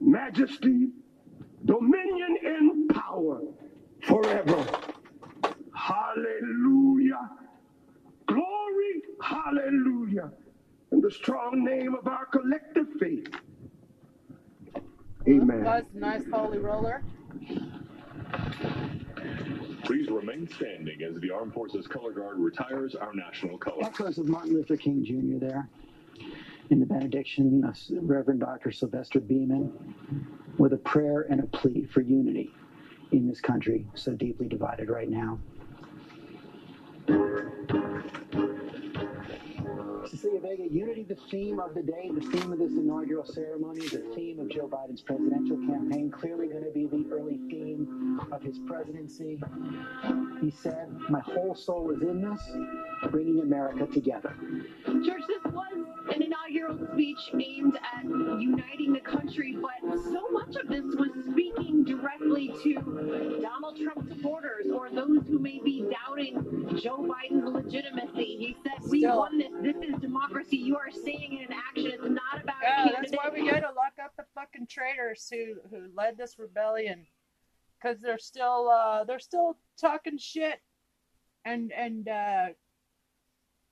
majesty, 0.00 0.90
dominion, 1.64 2.36
and 2.44 2.88
power 2.88 3.40
forever. 4.02 4.64
Hallelujah. 5.74 7.28
Glory, 8.26 9.02
hallelujah. 9.20 10.30
In 10.92 11.00
the 11.00 11.10
strong 11.10 11.64
name 11.64 11.96
of 11.96 12.06
our 12.06 12.26
collective 12.26 12.86
faith. 13.00 13.26
Amen. 15.26 15.64
That's 15.64 15.92
a 15.92 15.98
nice 15.98 16.22
holy 16.32 16.58
roller. 16.58 17.02
Please 19.84 20.08
remain 20.08 20.48
standing 20.48 21.02
as 21.02 21.18
the 21.20 21.30
Armed 21.30 21.52
Forces 21.52 21.86
Color 21.86 22.12
Guard 22.12 22.38
retires 22.38 22.94
our 22.94 23.12
national 23.14 23.58
color. 23.58 23.84
Echoes 23.84 24.18
of 24.18 24.28
Martin 24.28 24.54
Luther 24.54 24.76
King 24.76 25.04
Jr. 25.04 25.44
there 25.44 25.68
in 26.70 26.80
the 26.80 26.86
benediction 26.86 27.64
of 27.64 27.76
Reverend 27.90 28.40
Dr. 28.40 28.72
Silvester 28.72 29.20
Beaman 29.20 29.72
with 30.58 30.72
a 30.72 30.78
prayer 30.78 31.26
and 31.28 31.40
a 31.40 31.46
plea 31.46 31.86
for 31.86 32.00
unity 32.00 32.50
in 33.10 33.28
this 33.28 33.40
country 33.40 33.86
so 33.94 34.12
deeply 34.12 34.48
divided 34.48 34.88
right 34.88 35.10
now. 35.10 35.38
Vega, 40.12 40.68
unity, 40.70 41.04
the 41.04 41.16
theme 41.30 41.58
of 41.58 41.74
the 41.74 41.82
day, 41.82 42.10
the 42.12 42.20
theme 42.20 42.52
of 42.52 42.58
this 42.58 42.72
inaugural 42.72 43.24
ceremony, 43.24 43.80
the 43.80 44.04
theme 44.14 44.38
of 44.40 44.50
Joe 44.50 44.68
Biden's 44.68 45.00
presidential 45.00 45.56
campaign, 45.66 46.10
clearly 46.10 46.48
going 46.48 46.64
to 46.64 46.70
be 46.70 46.86
the 46.86 47.08
early 47.10 47.40
theme 47.48 48.20
of 48.30 48.42
his 48.42 48.58
presidency. 48.66 49.40
He 50.42 50.50
said, 50.50 50.88
My 51.08 51.20
whole 51.20 51.54
soul 51.54 51.90
is 51.92 52.02
in 52.02 52.20
this, 52.20 52.42
bringing 53.10 53.40
America 53.40 53.86
together. 53.86 54.36
Church, 54.84 55.22
this 55.28 55.52
was 55.52 55.86
an 56.14 56.22
inaugural 56.22 56.41
speech 56.92 57.30
aimed 57.34 57.78
at 57.96 58.04
uniting 58.04 58.92
the 58.92 59.00
country, 59.00 59.56
but 59.60 59.98
so 60.04 60.28
much 60.30 60.54
of 60.56 60.68
this 60.68 60.84
was 60.96 61.08
speaking 61.30 61.84
directly 61.84 62.48
to 62.62 63.38
Donald 63.40 63.78
Trump 63.82 64.08
supporters 64.08 64.66
or 64.74 64.90
those 64.90 65.26
who 65.26 65.38
may 65.38 65.60
be 65.64 65.86
doubting 65.90 66.34
Joe 66.82 66.98
Biden's 66.98 67.50
legitimacy. 67.52 68.36
He 68.38 68.56
said, 68.62 68.88
We 68.90 69.00
Still. 69.00 69.18
won 69.18 69.38
this. 69.38 69.50
This 69.62 69.76
is 69.76 70.00
democracy. 70.00 70.58
You 70.58 70.76
are 70.76 70.90
seeing 70.90 71.38
it 71.38 71.48
in 71.50 71.52
action. 71.52 71.92
It's 71.94 72.02
not 72.04 72.42
about 72.42 72.56
Yeah, 72.62 72.88
that's 72.94 73.12
why 73.12 73.30
we 73.32 73.48
gotta 73.48 73.72
lock 73.74 73.94
up 74.02 74.12
the 74.16 74.24
fucking 74.34 74.66
traitors 74.68 75.28
who 75.30 75.54
who 75.70 75.88
led 75.96 76.18
this 76.18 76.38
rebellion, 76.38 77.06
because 77.80 78.00
they're 78.00 78.18
still 78.18 78.68
uh 78.68 79.04
they're 79.04 79.18
still 79.18 79.56
talking 79.80 80.18
shit, 80.18 80.60
and 81.44 81.72
and 81.72 82.08
uh 82.08 82.46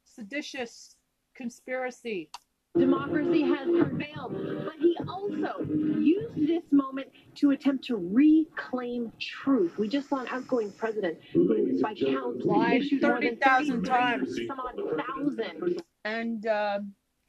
seditious 0.04 0.96
conspiracy. 1.34 2.30
Democracy 2.78 3.42
has 3.42 3.68
prevailed. 3.68 4.64
But 4.64 4.74
he 4.78 4.96
also 5.08 5.62
used 5.64 6.46
this 6.46 6.62
moment 6.70 7.08
to 7.36 7.50
attempt 7.50 7.84
to 7.86 7.96
reclaim 7.96 9.12
truth. 9.20 9.78
We 9.78 9.88
just 9.88 10.08
saw 10.08 10.20
an 10.20 10.28
outgoing 10.28 10.72
president 10.72 11.18
who, 11.32 11.80
by 11.80 11.94
count, 11.94 12.44
Lied 12.44 12.82
issued 12.82 13.02
30,000 13.02 13.82
times. 13.84 14.38
Some 14.46 14.60
odd 14.60 14.80
thousand. 15.06 15.82
And 16.04 16.46
uh, 16.46 16.80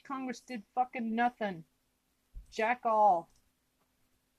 Congress 0.08 0.42
did 0.42 0.64
fucking 0.76 1.16
nothing. 1.16 1.64
Jack 2.52 2.82
all. 2.86 3.30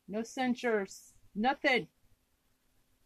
No 0.08 0.22
censures. 0.22 1.14
Nothing. 1.34 1.88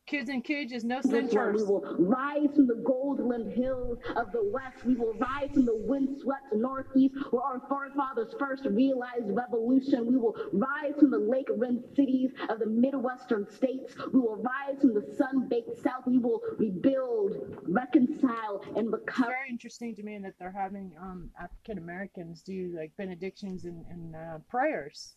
Kids 0.07 0.31
in 0.31 0.41
cages, 0.41 0.85
no 0.85 1.01
one, 1.03 1.27
we 1.27 1.65
will 1.65 1.97
rise 1.99 2.55
from 2.55 2.69
the 2.69 2.81
gold-limbed 2.85 3.53
hills 3.53 3.99
of 4.15 4.31
the 4.31 4.51
west. 4.53 4.85
We 4.85 4.95
will 4.95 5.15
rise 5.15 5.51
from 5.53 5.65
the 5.65 5.75
windswept 5.75 6.55
northeast, 6.55 7.17
where 7.33 7.43
our 7.43 7.61
forefathers 7.69 8.33
first 8.39 8.67
realized 8.67 9.25
revolution. 9.27 10.07
We 10.07 10.17
will 10.17 10.37
rise 10.53 10.95
from 11.01 11.11
the 11.11 11.19
lake-rimmed 11.19 11.83
cities 11.97 12.31
of 12.49 12.61
the 12.61 12.67
midwestern 12.67 13.51
states. 13.51 13.97
We 14.13 14.21
will 14.21 14.37
rise 14.37 14.81
from 14.81 14.95
the 14.95 15.13
sun-baked 15.17 15.83
south. 15.83 16.07
We 16.07 16.19
will 16.19 16.41
rebuild, 16.57 17.59
reconcile, 17.67 18.63
and 18.77 18.93
recover. 18.93 19.33
very 19.33 19.51
interesting 19.51 19.97
to 19.97 20.05
me 20.05 20.19
that 20.19 20.35
they're 20.39 20.53
having 20.53 20.93
um, 21.01 21.31
African 21.43 21.79
Americans 21.79 22.43
do 22.43 22.73
like 22.77 22.93
benedictions 22.97 23.65
and, 23.65 23.85
and 23.91 24.15
uh, 24.15 24.39
prayers. 24.49 25.17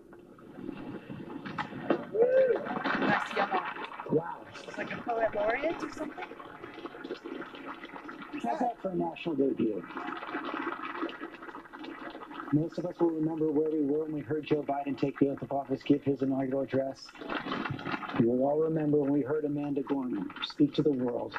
Nice 2.13 3.35
yellow. 3.35 3.61
Wow. 4.11 4.37
It's 4.67 4.77
like 4.77 4.91
a 4.91 4.97
poet 4.97 5.29
laureate 5.35 5.83
or 5.83 5.91
something. 5.93 6.25
How's 8.43 8.59
that 8.59 8.81
for 8.81 8.89
a 8.89 8.95
national 8.95 9.35
debut? 9.35 9.83
Most 12.53 12.77
of 12.79 12.85
us 12.85 12.95
will 12.99 13.11
remember 13.11 13.49
where 13.51 13.69
we 13.71 13.81
were 13.81 14.03
when 14.03 14.13
we 14.13 14.21
heard 14.21 14.45
Joe 14.45 14.61
Biden 14.63 14.97
take 14.99 15.17
the 15.19 15.29
oath 15.29 15.41
of 15.41 15.51
office, 15.53 15.81
give 15.83 16.03
his 16.03 16.21
inaugural 16.21 16.63
address. 16.63 17.07
We 18.19 18.25
will 18.25 18.43
all 18.45 18.59
remember 18.59 18.97
when 18.97 19.13
we 19.13 19.21
heard 19.21 19.45
Amanda 19.45 19.81
Gorman 19.83 20.29
speak 20.43 20.73
to 20.75 20.81
the 20.83 20.91
world 20.91 21.33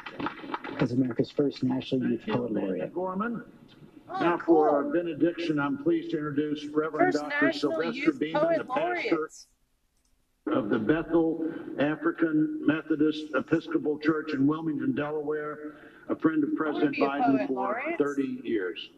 as 0.79 0.91
America's 0.91 1.29
first 1.29 1.61
National 1.61 2.09
Youth 2.09 2.21
Thank 2.21 2.27
you, 2.27 2.33
Poet 2.33 2.49
Amanda 2.51 2.67
Laureate. 2.67 2.93
Gorman. 2.93 3.43
Oh, 4.09 4.19
Now 4.19 4.37
for 4.39 4.69
our 4.71 4.83
benediction, 4.85 5.59
I'm 5.59 5.77
pleased 5.83 6.09
to 6.11 6.17
introduce 6.17 6.65
Reverend 6.65 7.13
First 7.13 7.23
Dr. 7.29 7.53
Silvester 7.53 7.91
Youth 7.91 8.19
Beaman, 8.19 8.57
the 8.57 8.63
pastor 8.65 8.79
Laureate. 8.81 9.45
Of 10.51 10.69
the 10.69 10.77
Bethel 10.77 11.45
African 11.79 12.61
Methodist 12.65 13.25
Episcopal 13.35 13.97
Church 13.99 14.33
in 14.33 14.45
Wilmington, 14.45 14.93
Delaware, 14.93 15.75
a 16.09 16.15
friend 16.15 16.43
of 16.43 16.53
President 16.55 16.95
Biden 16.97 17.37
poet 17.37 17.47
for 17.47 17.53
laureate. 17.53 17.97
30 17.97 18.41
years. 18.43 18.89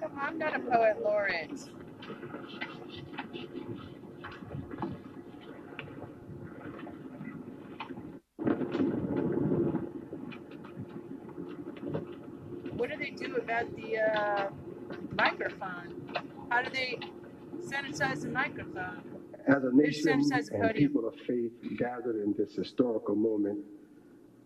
Come 0.00 0.12
on, 0.12 0.18
I'm 0.18 0.38
not 0.38 0.56
a 0.56 0.60
poet 0.60 0.96
laureate. 1.02 1.50
What 12.76 12.90
do 12.90 12.96
they 12.96 13.10
do 13.10 13.36
about 13.36 13.76
the 13.76 13.98
uh, 13.98 14.50
microphone? 15.16 15.98
How 16.58 16.64
do 16.64 16.70
they 16.70 16.98
sanitize 17.64 18.22
the 18.22 18.30
microphone? 18.30 19.00
As 19.46 19.62
a 19.62 19.70
Who's 19.70 20.04
nation 20.04 20.24
says 20.24 20.48
and 20.48 20.74
people 20.74 21.06
of 21.06 21.14
faith 21.24 21.52
gathered 21.76 22.16
in 22.16 22.34
this 22.36 22.56
historical 22.56 23.14
moment, 23.14 23.60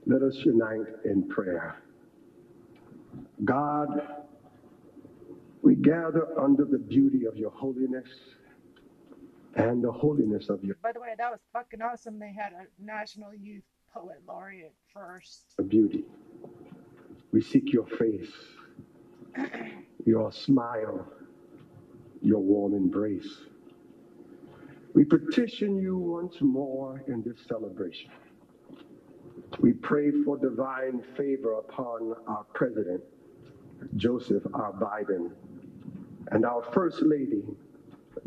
let 0.05 0.21
us 0.21 0.37
unite 0.45 0.89
in 1.07 1.27
prayer. 1.27 1.77
God, 3.47 4.03
we 5.63 5.75
gather 5.75 6.39
under 6.39 6.67
the 6.67 6.77
beauty 6.77 7.25
of 7.25 7.39
your 7.39 7.51
holiness 7.51 8.09
and 9.55 9.83
the 9.83 9.91
holiness 9.91 10.51
of 10.51 10.63
your 10.63 10.77
By 10.83 10.93
the 10.93 11.01
way, 11.01 11.15
that 11.17 11.31
was 11.31 11.41
fucking 11.51 11.81
awesome. 11.81 12.19
They 12.19 12.35
had 12.35 12.53
a 12.53 12.67
National 12.79 13.35
Youth 13.35 13.65
Poet 13.91 14.21
Laureate 14.29 14.75
first. 14.93 15.55
A 15.59 15.63
beauty. 15.63 16.05
We 17.33 17.41
seek 17.41 17.73
your 17.73 17.87
face, 17.87 18.33
your 20.05 20.31
smile, 20.31 21.07
your 22.23 22.41
warm 22.41 22.75
embrace. 22.75 23.47
We 24.95 25.05
petition 25.05 25.79
you 25.79 25.97
once 25.97 26.37
more 26.41 27.03
in 27.09 27.23
this 27.23 27.39
celebration. 27.49 28.11
We 29.61 29.73
pray 29.73 30.11
for 30.25 30.39
divine 30.39 31.03
favor 31.17 31.55
upon 31.55 32.15
our 32.27 32.45
president, 32.55 33.03
Joseph 33.97 34.43
R. 34.55 34.73
Biden, 34.73 35.31
and 36.31 36.45
our 36.45 36.63
First 36.73 37.03
Lady, 37.03 37.43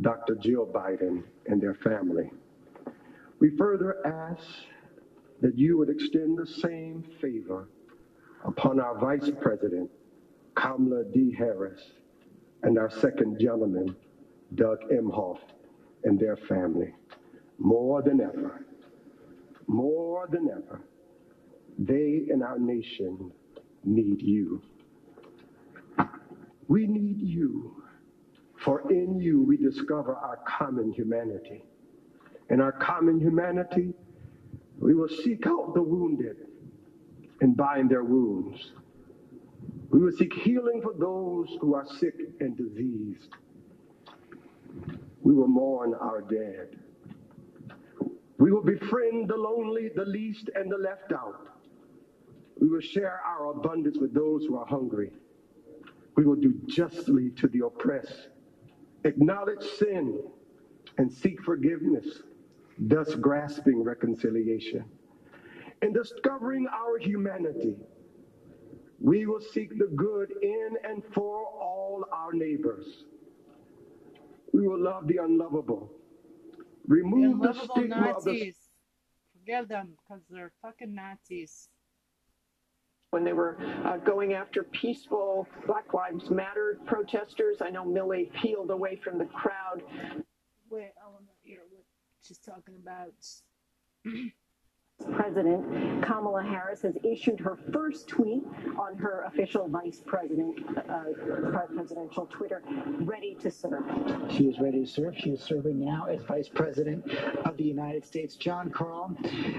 Dr. 0.01 0.35
Jill 0.35 0.65
Biden, 0.65 1.23
and 1.47 1.61
their 1.61 1.75
family. 1.75 2.29
We 3.39 3.55
further 3.57 4.05
ask 4.05 4.43
that 5.41 5.57
you 5.57 5.77
would 5.77 5.89
extend 5.89 6.37
the 6.37 6.47
same 6.47 7.03
favor 7.21 7.67
upon 8.43 8.79
our 8.79 8.97
Vice 8.97 9.31
President, 9.41 9.89
Kamala 10.55 11.03
D. 11.05 11.33
Harris, 11.37 11.81
and 12.63 12.77
our 12.77 12.89
second 12.89 13.39
gentleman, 13.39 13.95
Doug 14.55 14.79
Emhoff, 14.91 15.39
and 16.03 16.19
their 16.19 16.37
family. 16.37 16.93
More 17.57 18.01
than 18.01 18.21
ever, 18.21 18.65
more 19.67 20.27
than 20.31 20.49
ever, 20.49 20.81
they 21.77 22.27
and 22.29 22.43
our 22.43 22.59
nation 22.59 23.31
need 23.83 24.21
you. 24.21 24.61
We 26.67 26.87
need 26.87 27.21
you, 27.21 27.83
for 28.57 28.91
in 28.91 29.19
you 29.19 29.43
we 29.43 29.57
discover 29.57 30.15
our 30.15 30.39
common 30.47 30.91
humanity. 30.91 31.63
In 32.49 32.61
our 32.61 32.71
common 32.71 33.19
humanity, 33.19 33.93
we 34.79 34.93
will 34.93 35.07
seek 35.07 35.47
out 35.47 35.73
the 35.73 35.81
wounded 35.81 36.37
and 37.41 37.55
bind 37.55 37.89
their 37.89 38.03
wounds. 38.03 38.71
We 39.89 39.99
will 40.01 40.11
seek 40.11 40.33
healing 40.33 40.81
for 40.81 40.93
those 40.97 41.57
who 41.61 41.75
are 41.75 41.85
sick 41.99 42.15
and 42.39 42.57
diseased. 42.57 43.29
We 45.21 45.33
will 45.33 45.47
mourn 45.47 45.93
our 45.95 46.21
dead. 46.21 46.79
We 48.37 48.51
will 48.51 48.63
befriend 48.63 49.29
the 49.29 49.37
lonely, 49.37 49.89
the 49.95 50.05
least, 50.05 50.49
and 50.55 50.71
the 50.71 50.77
left 50.77 51.13
out. 51.13 51.49
We 52.59 52.67
will 52.69 52.81
share 52.81 53.21
our 53.25 53.51
abundance 53.51 53.97
with 53.99 54.13
those 54.13 54.45
who 54.45 54.57
are 54.57 54.65
hungry. 54.65 55.11
We 56.15 56.25
will 56.25 56.35
do 56.35 56.53
justly 56.67 57.31
to 57.31 57.47
the 57.47 57.65
oppressed, 57.65 58.29
acknowledge 59.03 59.63
sin, 59.63 60.19
and 60.97 61.11
seek 61.11 61.41
forgiveness, 61.43 62.21
thus 62.79 63.15
grasping 63.15 63.83
reconciliation. 63.83 64.85
In 65.81 65.93
discovering 65.93 66.67
our 66.67 66.97
humanity, 66.99 67.75
we 69.05 69.27
will 69.27 69.39
seek 69.39 69.77
the 69.77 69.85
good 69.95 70.33
in 70.41 70.69
and 70.83 71.03
for 71.13 71.45
all 71.45 72.05
our 72.11 72.33
neighbors. 72.33 73.05
We 74.51 74.67
will 74.67 74.81
love 74.81 75.07
the 75.07 75.17
unlovable. 75.17 75.91
Remove 76.87 77.39
the 77.39 77.49
unlovable 77.49 77.75
stigma 77.75 78.09
of 78.09 78.23
the 78.23 78.31
Nazis. 78.31 78.55
Forgive 79.37 79.67
them 79.67 79.89
because 79.95 80.23
they're 80.27 80.51
fucking 80.63 80.95
Nazis. 80.95 81.69
when 83.11 83.23
they 83.23 83.33
were 83.33 83.57
uh, 83.85 83.97
going 83.97 84.33
after 84.33 84.63
peaceful 84.63 85.47
Black 85.67 85.93
Lives 85.93 86.31
Matter 86.31 86.79
protesters. 86.87 87.57
I 87.61 87.69
know 87.69 87.85
Millie 87.85 88.31
peeled 88.41 88.71
away 88.71 88.95
from 88.95 89.19
the 89.19 89.25
crowd. 89.25 89.83
Wait, 90.71 90.91
I 91.05 91.09
want 91.11 91.25
to 91.27 91.33
hear 91.47 91.59
what 91.71 91.83
she's 92.23 92.39
talking 92.39 92.75
about. 92.81 93.13
President 95.13 96.03
Kamala 96.05 96.41
Harris 96.41 96.81
has 96.83 96.95
issued 97.03 97.39
her 97.41 97.57
first 97.73 98.07
tweet 98.07 98.43
on 98.79 98.97
her 98.97 99.23
official 99.27 99.67
vice 99.67 100.01
president 100.05 100.57
uh, 100.89 101.03
presidential 101.75 102.25
Twitter, 102.27 102.61
ready 103.01 103.35
to 103.41 103.51
serve. 103.51 103.83
She 104.29 104.45
is 104.45 104.59
ready 104.59 104.85
to 104.85 104.87
serve. 104.89 105.15
She 105.17 105.31
is 105.31 105.41
serving 105.41 105.79
now 105.83 106.05
as 106.05 106.21
Vice 106.21 106.47
President 106.47 107.03
of 107.45 107.57
the 107.57 107.63
United 107.63 108.05
States. 108.05 108.35
Jon 108.35 108.69
Karl, 108.69 109.15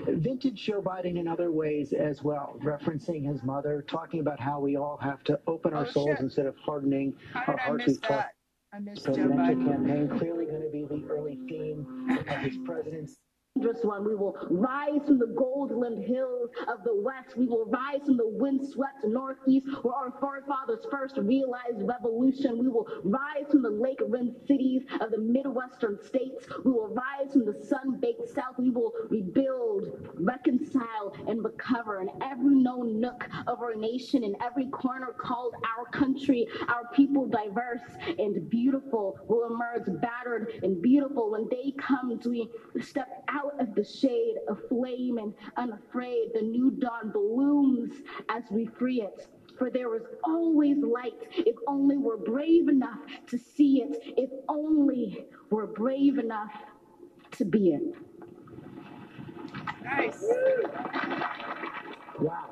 vintage 0.09 0.63
Joe 0.65 0.81
Biden 0.81 1.19
in 1.19 1.29
other 1.29 1.51
ways 1.53 1.93
as 1.93 2.23
well, 2.23 2.57
referencing 2.63 3.27
his 3.31 3.43
mother, 3.43 3.85
talking 3.87 4.21
about 4.21 4.41
how 4.41 4.59
we 4.59 4.77
all 4.77 4.97
have 5.03 5.23
to 5.25 5.39
open 5.47 5.75
our 5.75 5.87
Oh, 5.87 5.91
souls 5.91 6.09
shit. 6.13 6.21
instead 6.21 6.47
of 6.47 6.57
hardening 6.65 7.15
How 7.35 7.53
our 7.53 7.59
hearts. 7.59 7.87
miss 7.87 7.97
We've 7.97 8.03
talked 8.03 8.11
that? 8.11 8.33
I 8.73 8.79
missed 8.81 9.05
Joe 9.05 9.13
presidential 9.15 9.55
Biden. 9.55 9.67
campaign, 9.87 10.19
clearly 10.19 10.47
going 10.47 10.63
to 10.63 10.71
be 10.71 10.85
the 10.85 11.07
early 11.11 11.39
theme 11.49 12.09
of 12.29 12.37
his 12.39 12.57
presidency. 12.65 13.17
One. 13.83 14.05
We 14.05 14.15
will 14.15 14.37
rise 14.51 15.01
from 15.07 15.19
the 15.19 15.33
gold 15.37 15.73
limbed 15.73 16.05
hills 16.05 16.51
of 16.69 16.85
the 16.85 16.95
west. 16.95 17.37
We 17.37 17.47
will 17.47 17.65
rise 17.67 18.01
from 18.05 18.17
the 18.17 18.29
windswept 18.29 19.05
northeast 19.05 19.67
where 19.83 19.95
our 19.95 20.13
forefathers 20.21 20.87
first 20.91 21.17
realized 21.17 21.83
revolution. 21.83 22.59
We 22.59 22.69
will 22.69 22.87
rise 23.05 23.47
from 23.51 23.63
the 23.63 23.71
lake 23.71 24.01
rimmed 24.07 24.37
cities 24.47 24.83
of 25.01 25.11
the 25.11 25.19
Midwestern 25.19 25.99
states. 26.05 26.47
We 26.65 26.73
will 26.73 26.89
rise 26.89 27.33
from 27.33 27.45
the 27.47 27.65
sun 27.65 27.99
baked 28.01 28.29
south. 28.29 28.59
We 28.59 28.71
will 28.71 28.93
rebuild, 29.09 30.11
reconcile, 30.15 31.15
and 31.29 31.45
recover 31.45 32.01
in 32.01 32.11
every 32.23 32.55
known 32.55 33.01
nook 33.01 33.29
of 33.47 33.61
our 33.61 33.75
nation, 33.75 34.25
in 34.25 34.35
every 34.43 34.67
corner 34.67 35.15
called 35.19 35.55
our 35.77 35.87
country. 35.91 36.47
Our 36.69 36.89
people, 36.95 37.27
diverse 37.27 37.81
and 38.19 38.49
beautiful, 38.51 39.19
will 39.29 39.47
emerge 39.47 40.01
battered 40.01 40.61
and 40.63 40.81
beautiful. 40.83 41.31
When 41.31 41.49
day 41.49 41.73
comes, 41.79 42.27
we 42.27 42.49
step 42.81 43.25
out 43.29 43.46
of 43.59 43.75
the 43.75 43.85
shade 43.85 44.37
of 44.49 44.59
flame 44.69 45.19
and 45.19 45.35
unafraid. 45.57 46.31
The 46.35 46.43
new 46.43 46.71
dawn 46.73 47.11
blooms 47.13 47.93
as 48.29 48.45
we 48.51 48.67
free 48.79 49.03
it. 49.03 49.29
For 49.59 49.71
there 49.71 49.95
is 49.97 50.03
always 50.25 50.79
light 50.79 51.15
if 51.33 51.57
only 51.67 51.97
we're 51.97 52.19
brave 52.19 52.69
enough 52.69 52.99
to 53.29 53.39
see 53.39 53.83
it, 53.83 54.15
if 54.17 54.31
only 54.49 55.25
we're 55.51 55.67
brave 55.67 56.19
enough 56.19 56.53
to 57.33 57.45
be 57.45 57.71
it. 57.71 57.95
Nice. 59.83 60.25
Wow. 62.21 62.51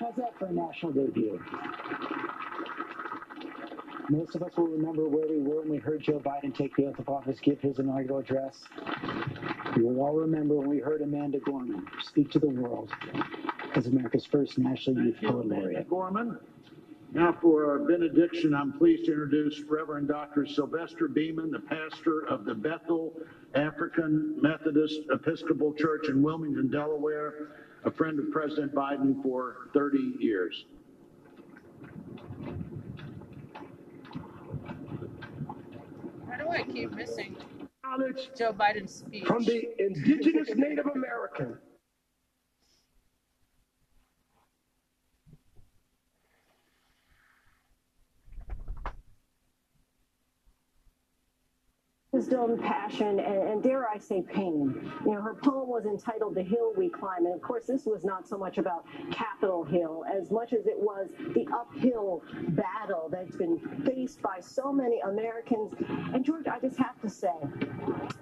How's 0.00 0.16
that 0.16 0.38
for 0.38 0.46
a 0.46 0.52
national 0.52 0.92
debut? 0.92 1.40
Most 4.10 4.34
of 4.34 4.42
us 4.42 4.52
will 4.56 4.66
remember 4.66 5.08
where 5.08 5.26
we 5.26 5.40
were 5.40 5.60
when 5.60 5.70
we 5.70 5.78
heard 5.78 6.02
Joe 6.02 6.20
Biden 6.20 6.54
take 6.54 6.76
the 6.76 6.86
oath 6.86 6.98
of 6.98 7.08
office, 7.08 7.38
give 7.40 7.60
his 7.60 7.78
inaugural 7.78 8.18
address. 8.18 8.60
We 9.76 9.82
will 9.82 10.00
all 10.00 10.14
remember 10.14 10.56
when 10.56 10.68
we 10.68 10.78
heard 10.78 11.00
Amanda 11.00 11.38
Gorman 11.38 11.86
speak 12.02 12.30
to 12.32 12.38
the 12.38 12.48
world 12.48 12.90
as 13.74 13.86
America's 13.86 14.26
first 14.26 14.58
National 14.58 15.04
Youth 15.04 15.16
you, 15.20 15.28
Poet 15.28 15.46
Amanda 15.46 15.62
Laureate. 15.62 15.88
Gorman. 15.88 16.38
Now 17.12 17.36
for 17.40 17.70
our 17.70 17.78
benediction, 17.78 18.54
I'm 18.54 18.72
pleased 18.72 19.06
to 19.06 19.12
introduce 19.12 19.60
Reverend 19.68 20.08
Dr. 20.08 20.46
Silvester 20.46 21.08
Beaman, 21.08 21.50
the 21.50 21.60
pastor 21.60 22.26
of 22.28 22.44
the 22.44 22.54
Bethel 22.54 23.14
African 23.54 24.36
Methodist 24.42 25.02
Episcopal 25.12 25.72
Church 25.74 26.08
in 26.08 26.22
Wilmington, 26.22 26.70
Delaware, 26.70 27.52
a 27.84 27.90
friend 27.90 28.18
of 28.18 28.30
President 28.32 28.74
Biden 28.74 29.22
for 29.22 29.68
30 29.72 30.14
years. 30.18 30.64
How 36.28 36.36
do 36.38 36.43
I 36.54 36.62
keep 36.62 36.92
missing 36.92 37.36
Joe 38.36 38.52
Biden's 38.52 38.94
speech? 38.94 39.26
from 39.26 39.44
the 39.44 39.68
indigenous 39.78 40.48
Native 40.54 40.86
American 40.86 41.58
passion, 52.60 53.20
and, 53.20 53.48
and 53.48 53.62
dare 53.62 53.88
I 53.88 53.98
say 53.98 54.22
pain. 54.22 54.92
You 55.04 55.12
know, 55.12 55.22
her 55.22 55.34
poem 55.34 55.68
was 55.68 55.84
entitled 55.86 56.34
The 56.34 56.42
Hill 56.42 56.72
We 56.76 56.88
Climb. 56.88 57.26
And 57.26 57.34
of 57.34 57.40
course, 57.40 57.66
this 57.66 57.86
was 57.86 58.04
not 58.04 58.28
so 58.28 58.36
much 58.36 58.58
about 58.58 58.84
Capitol 59.10 59.64
Hill 59.64 60.04
as 60.12 60.30
much 60.30 60.52
as 60.52 60.66
it 60.66 60.78
was 60.78 61.08
the 61.34 61.46
uphill 61.54 62.22
battle 62.48 63.08
that's 63.10 63.36
been 63.36 63.58
faced 63.86 64.20
by 64.20 64.40
so 64.40 64.72
many 64.72 65.00
Americans. 65.00 65.72
And 66.12 66.24
George, 66.24 66.46
I 66.46 66.58
just 66.58 66.76
have 66.78 67.00
to 67.02 67.08
say, 67.08 67.28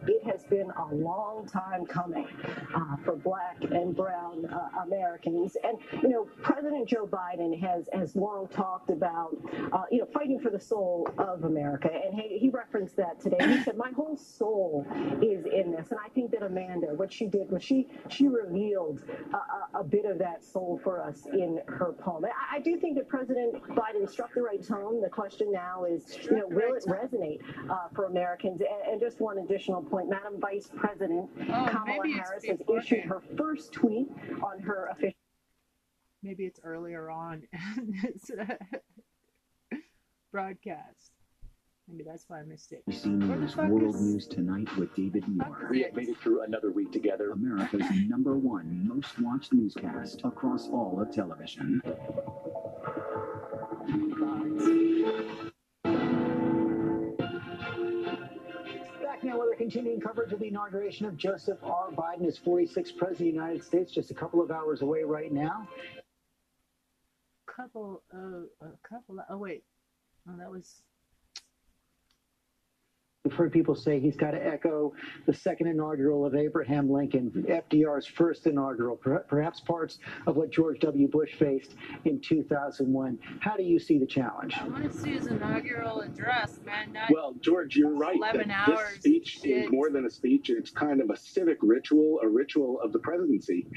it 0.07 0.23
has 0.31 0.45
been 0.45 0.71
a 0.71 0.95
long 0.95 1.49
time 1.49 1.87
coming 1.87 2.29
uh, 2.75 2.97
for 3.05 3.17
black 3.17 3.57
and 3.63 3.97
brown 3.97 4.47
uh, 4.47 4.83
Americans. 4.85 5.57
And, 5.65 5.79
you 6.03 6.11
know, 6.11 6.29
President 6.43 6.89
Joe 6.89 7.07
Biden 7.07 7.59
has, 7.61 7.89
has 7.93 8.15
long 8.15 8.49
talked 8.49 8.91
about, 8.91 9.37
uh, 9.73 9.85
you 9.91 10.01
know, 10.01 10.09
fighting 10.13 10.39
for 10.39 10.51
the 10.51 10.61
soul 10.61 11.09
of 11.19 11.45
America. 11.45 11.89
And 11.93 12.15
he, 12.15 12.39
he 12.39 12.49
referenced 12.51 12.97
that 12.97 13.21
today. 13.21 13.39
He 13.41 13.63
said, 13.63 13.77
my 13.77 13.91
whole 13.95 14.02
soul 14.17 14.87
is 15.23 15.45
in 15.47 15.73
this. 15.73 15.91
And 15.91 16.01
I 16.05 16.09
think 16.09 16.31
that 16.33 16.43
Amanda, 16.43 16.89
what 16.95 17.13
she 17.13 17.27
did 17.27 17.51
was 17.51 17.63
she, 17.63 17.89
she 18.09 18.29
revealed 18.29 19.03
a, 19.33 19.79
a, 19.79 19.81
a 19.81 19.85
bit 19.85 20.05
of 20.05 20.19
that 20.19 20.45
soul 20.45 20.81
for 20.83 21.03
us 21.03 21.27
in 21.33 21.61
her 21.67 21.93
poem. 21.93 22.25
I, 22.25 22.57
I 22.57 22.61
do 22.61 22.79
think 22.79 22.97
that 22.97 23.09
President 23.09 23.63
Biden 23.71 24.09
struck 24.09 24.35
the 24.35 24.43
right 24.43 24.63
tone. 24.67 25.01
The 25.01 25.09
question 25.09 25.53
now 25.53 25.85
is, 25.85 26.19
you 26.25 26.37
know, 26.37 26.47
will 26.49 26.75
it 26.75 26.85
resonate 26.87 27.41
uh, 27.71 27.89
for 27.95 28.05
Americans? 28.05 28.61
And, 28.61 28.93
and 28.93 29.01
just 29.01 29.21
one 29.21 29.39
additional 29.39 29.83
point, 29.83 30.09
Madam 30.09 30.41
Vice 30.41 30.71
President 30.75 31.31
Oh, 31.41 31.67
Kamala 31.69 32.09
Harris 32.09 32.45
has 32.47 32.59
issued 32.69 33.05
her 33.05 33.23
first 33.37 33.73
tweet 33.73 34.09
on 34.43 34.61
her 34.61 34.89
official 34.93 35.17
Maybe 36.23 36.45
it's 36.45 36.61
earlier 36.63 37.11
on 37.11 37.43
in 37.53 37.95
this 38.03 38.31
broadcast. 40.33 41.12
Maybe 41.89 42.05
that's 42.05 42.25
why 42.29 42.41
I 42.41 42.43
missed 42.45 42.73
it. 42.73 42.83
ABC 42.89 43.05
Where 43.29 43.37
the 43.37 43.43
News 43.43 43.55
fuck 43.55 43.69
World 43.69 43.95
is- 43.95 44.01
News 44.01 44.27
Tonight 44.29 44.69
with 44.77 44.95
David 44.95 45.25
fuck 45.25 45.35
Muir. 45.59 45.69
We 45.71 45.83
have 45.83 45.95
made 45.95 46.09
it 46.09 46.17
through 46.19 46.43
another 46.43 46.71
week 46.71 46.93
together. 46.93 47.33
America's 47.33 47.85
number 48.09 48.37
one 48.39 48.87
most 48.89 49.19
watched 49.21 49.53
newscast 49.53 50.21
across 50.25 50.69
all 50.69 51.01
of 51.01 51.13
television. 51.13 51.83
Back 59.03 59.23
now 59.25 59.39
with 59.39 59.49
our 59.51 59.55
continuing 59.57 60.01
coverage 60.01 60.33
of 60.33 60.39
the 60.39 60.47
inauguration 60.49 61.07
of 61.07 61.17
Joseph 61.17 61.59
R. 61.63 61.91
Biden 61.91 62.27
as 62.27 62.39
46th 62.39 62.97
President 62.97 63.11
of 63.11 63.19
the 63.19 63.25
United 63.27 63.65
States, 63.65 63.93
just 63.93 64.11
a 64.11 64.15
couple 64.15 64.41
of 64.41 64.51
hours 64.51 64.83
away 64.83 65.03
right 65.03 65.31
now. 65.33 65.69
Couple, 67.47 68.03
uh, 68.15 68.67
a 68.67 68.71
couple. 68.89 69.19
Of, 69.19 69.25
Oh 69.29 69.37
wait, 69.39 69.63
oh 70.29 70.33
that 70.39 70.51
was. 70.51 70.83
We've 73.25 73.35
heard 73.35 73.53
people 73.53 73.77
say 73.77 74.01
he's 74.01 74.17
got 74.17 74.33
to 74.33 74.45
echo 74.45 74.93
the 75.27 75.33
second 75.33 75.69
inaugural 75.69 76.27
of 76.27 76.35
Abraham 76.35 76.91
Lincoln, 76.91 77.31
FDR's 77.49 78.05
first 78.05 78.49
inaugural, 78.49 78.97
perhaps 78.97 79.61
parts 79.61 80.01
of 80.27 80.35
what 80.35 80.51
George 80.51 80.81
W. 80.81 81.07
Bush 81.07 81.33
faced 81.39 81.77
in 82.05 82.19
2001. 82.19 83.17
How 83.39 83.57
do 83.57 83.63
you 83.63 83.79
see 83.79 84.01
the 84.01 84.07
challenge? 84.07 84.57
I 84.61 84.67
want 84.67 84.91
to 84.91 84.99
see 84.99 85.11
his 85.13 85.29
inaugural 85.29 86.01
address, 86.01 86.59
man. 86.67 86.93
Not 86.93 87.13
Well, 87.13 87.35
George, 87.41 87.77
you're 87.77 87.95
right. 87.95 88.17
11 88.17 88.49
that 88.49 88.69
hours 88.69 88.89
This 88.95 88.99
speech 89.03 89.39
shit. 89.45 89.67
is 89.67 89.71
more 89.71 89.89
than 89.89 90.05
a 90.05 90.11
speech. 90.11 90.51
It's 90.51 90.71
kind 90.73 91.01
of 91.01 91.11
a 91.11 91.17
civic 91.17 91.59
ritual, 91.63 92.19
a 92.25 92.29
ritual 92.29 92.81
of 92.81 92.93
the 92.93 92.99
presidency. 92.99 93.69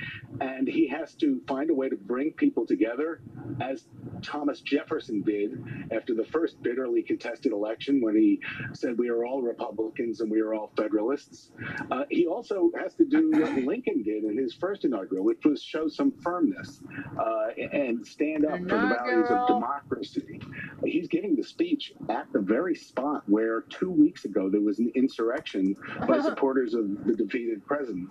And 0.41 0.67
he 0.67 0.87
has 0.87 1.13
to 1.17 1.39
find 1.47 1.69
a 1.69 1.73
way 1.75 1.87
to 1.89 1.95
bring 1.95 2.31
people 2.31 2.65
together, 2.65 3.21
as 3.61 3.85
Thomas 4.23 4.61
Jefferson 4.61 5.21
did 5.21 5.63
after 5.91 6.15
the 6.15 6.25
first 6.25 6.59
bitterly 6.63 7.03
contested 7.03 7.51
election 7.51 8.01
when 8.01 8.15
he 8.15 8.39
said, 8.73 8.97
We 8.97 9.09
are 9.09 9.23
all 9.23 9.34
all 9.35 9.41
Republicans 9.41 10.21
and 10.21 10.31
we 10.31 10.39
are 10.39 10.53
all 10.53 10.71
Federalists. 10.77 11.51
Uh, 11.91 12.03
he 12.09 12.25
also 12.25 12.71
has 12.79 12.93
to 12.95 13.05
do 13.05 13.31
what 13.31 13.53
Lincoln 13.65 14.01
did 14.01 14.23
in 14.23 14.37
his 14.37 14.53
first 14.53 14.85
inaugural, 14.85 15.23
which 15.25 15.43
was 15.43 15.61
show 15.61 15.87
some 15.87 16.11
firmness 16.23 16.79
uh, 17.19 17.47
and 17.73 18.05
stand 18.05 18.45
up 18.45 18.59
for 18.69 18.79
the 18.79 18.87
values 18.87 19.29
of 19.29 19.45
democracy. 19.47 20.39
He's 20.85 21.07
giving 21.09 21.35
the 21.35 21.43
speech 21.43 21.93
at 22.09 22.31
the 22.31 22.39
very 22.39 22.75
spot 22.75 23.23
where 23.27 23.61
two 23.61 23.91
weeks 23.91 24.23
ago 24.25 24.49
there 24.49 24.61
was 24.61 24.79
an 24.79 24.91
insurrection 24.95 25.75
by 26.07 26.21
supporters 26.29 26.73
of 26.73 26.85
the 27.05 27.13
defeated 27.15 27.65
president. 27.65 28.09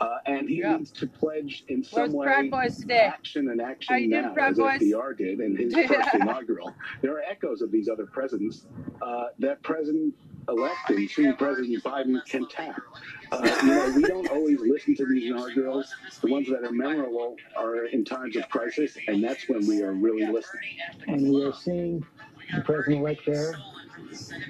Uh, 0.00 0.16
and 0.26 0.48
he 0.48 0.56
Yeah. 0.60 0.76
needs 0.76 0.90
to 0.92 1.06
pledge 1.06 1.64
in 1.68 1.76
Where's 1.90 2.10
some 2.10 2.12
way 2.12 2.48
Boys 2.50 2.76
today? 2.78 3.00
action 3.00 3.48
and 3.48 3.60
action 3.62 4.10
now, 4.10 4.34
as 4.38 4.58
Boys? 4.58 4.80
FDR 4.80 5.16
did 5.16 5.40
in 5.40 5.56
his 5.56 5.74
first 5.74 6.14
inaugural. 6.14 6.74
There 7.02 7.12
are 7.12 7.22
echoes 7.22 7.62
of 7.62 7.70
these 7.70 7.88
other 7.88 8.06
presidents 8.06 8.66
uh, 9.00 9.24
that 9.38 9.62
President 9.62 10.14
elect 10.48 10.65
and 10.88 11.10
soon 11.10 11.36
President 11.36 11.82
Biden 11.82 12.24
can 12.26 12.48
tap. 12.48 12.80
Uh, 13.32 13.58
you 13.62 13.68
know, 13.68 13.92
we 13.96 14.02
don't 14.02 14.28
always 14.30 14.60
listen 14.60 14.94
to 14.96 15.06
these 15.06 15.30
inaugurals. 15.30 15.92
The 16.20 16.30
ones 16.30 16.48
that 16.48 16.64
are 16.64 16.72
memorable 16.72 17.36
are 17.56 17.86
in 17.86 18.04
times 18.04 18.36
of 18.36 18.48
crisis, 18.48 18.96
and 19.08 19.22
that's 19.22 19.48
when 19.48 19.66
we 19.66 19.82
are 19.82 19.92
really 19.92 20.26
listening. 20.26 20.76
And 21.06 21.32
we 21.32 21.44
are 21.44 21.52
seeing 21.52 22.04
the 22.54 22.60
president-elect 22.62 23.26
there 23.26 23.54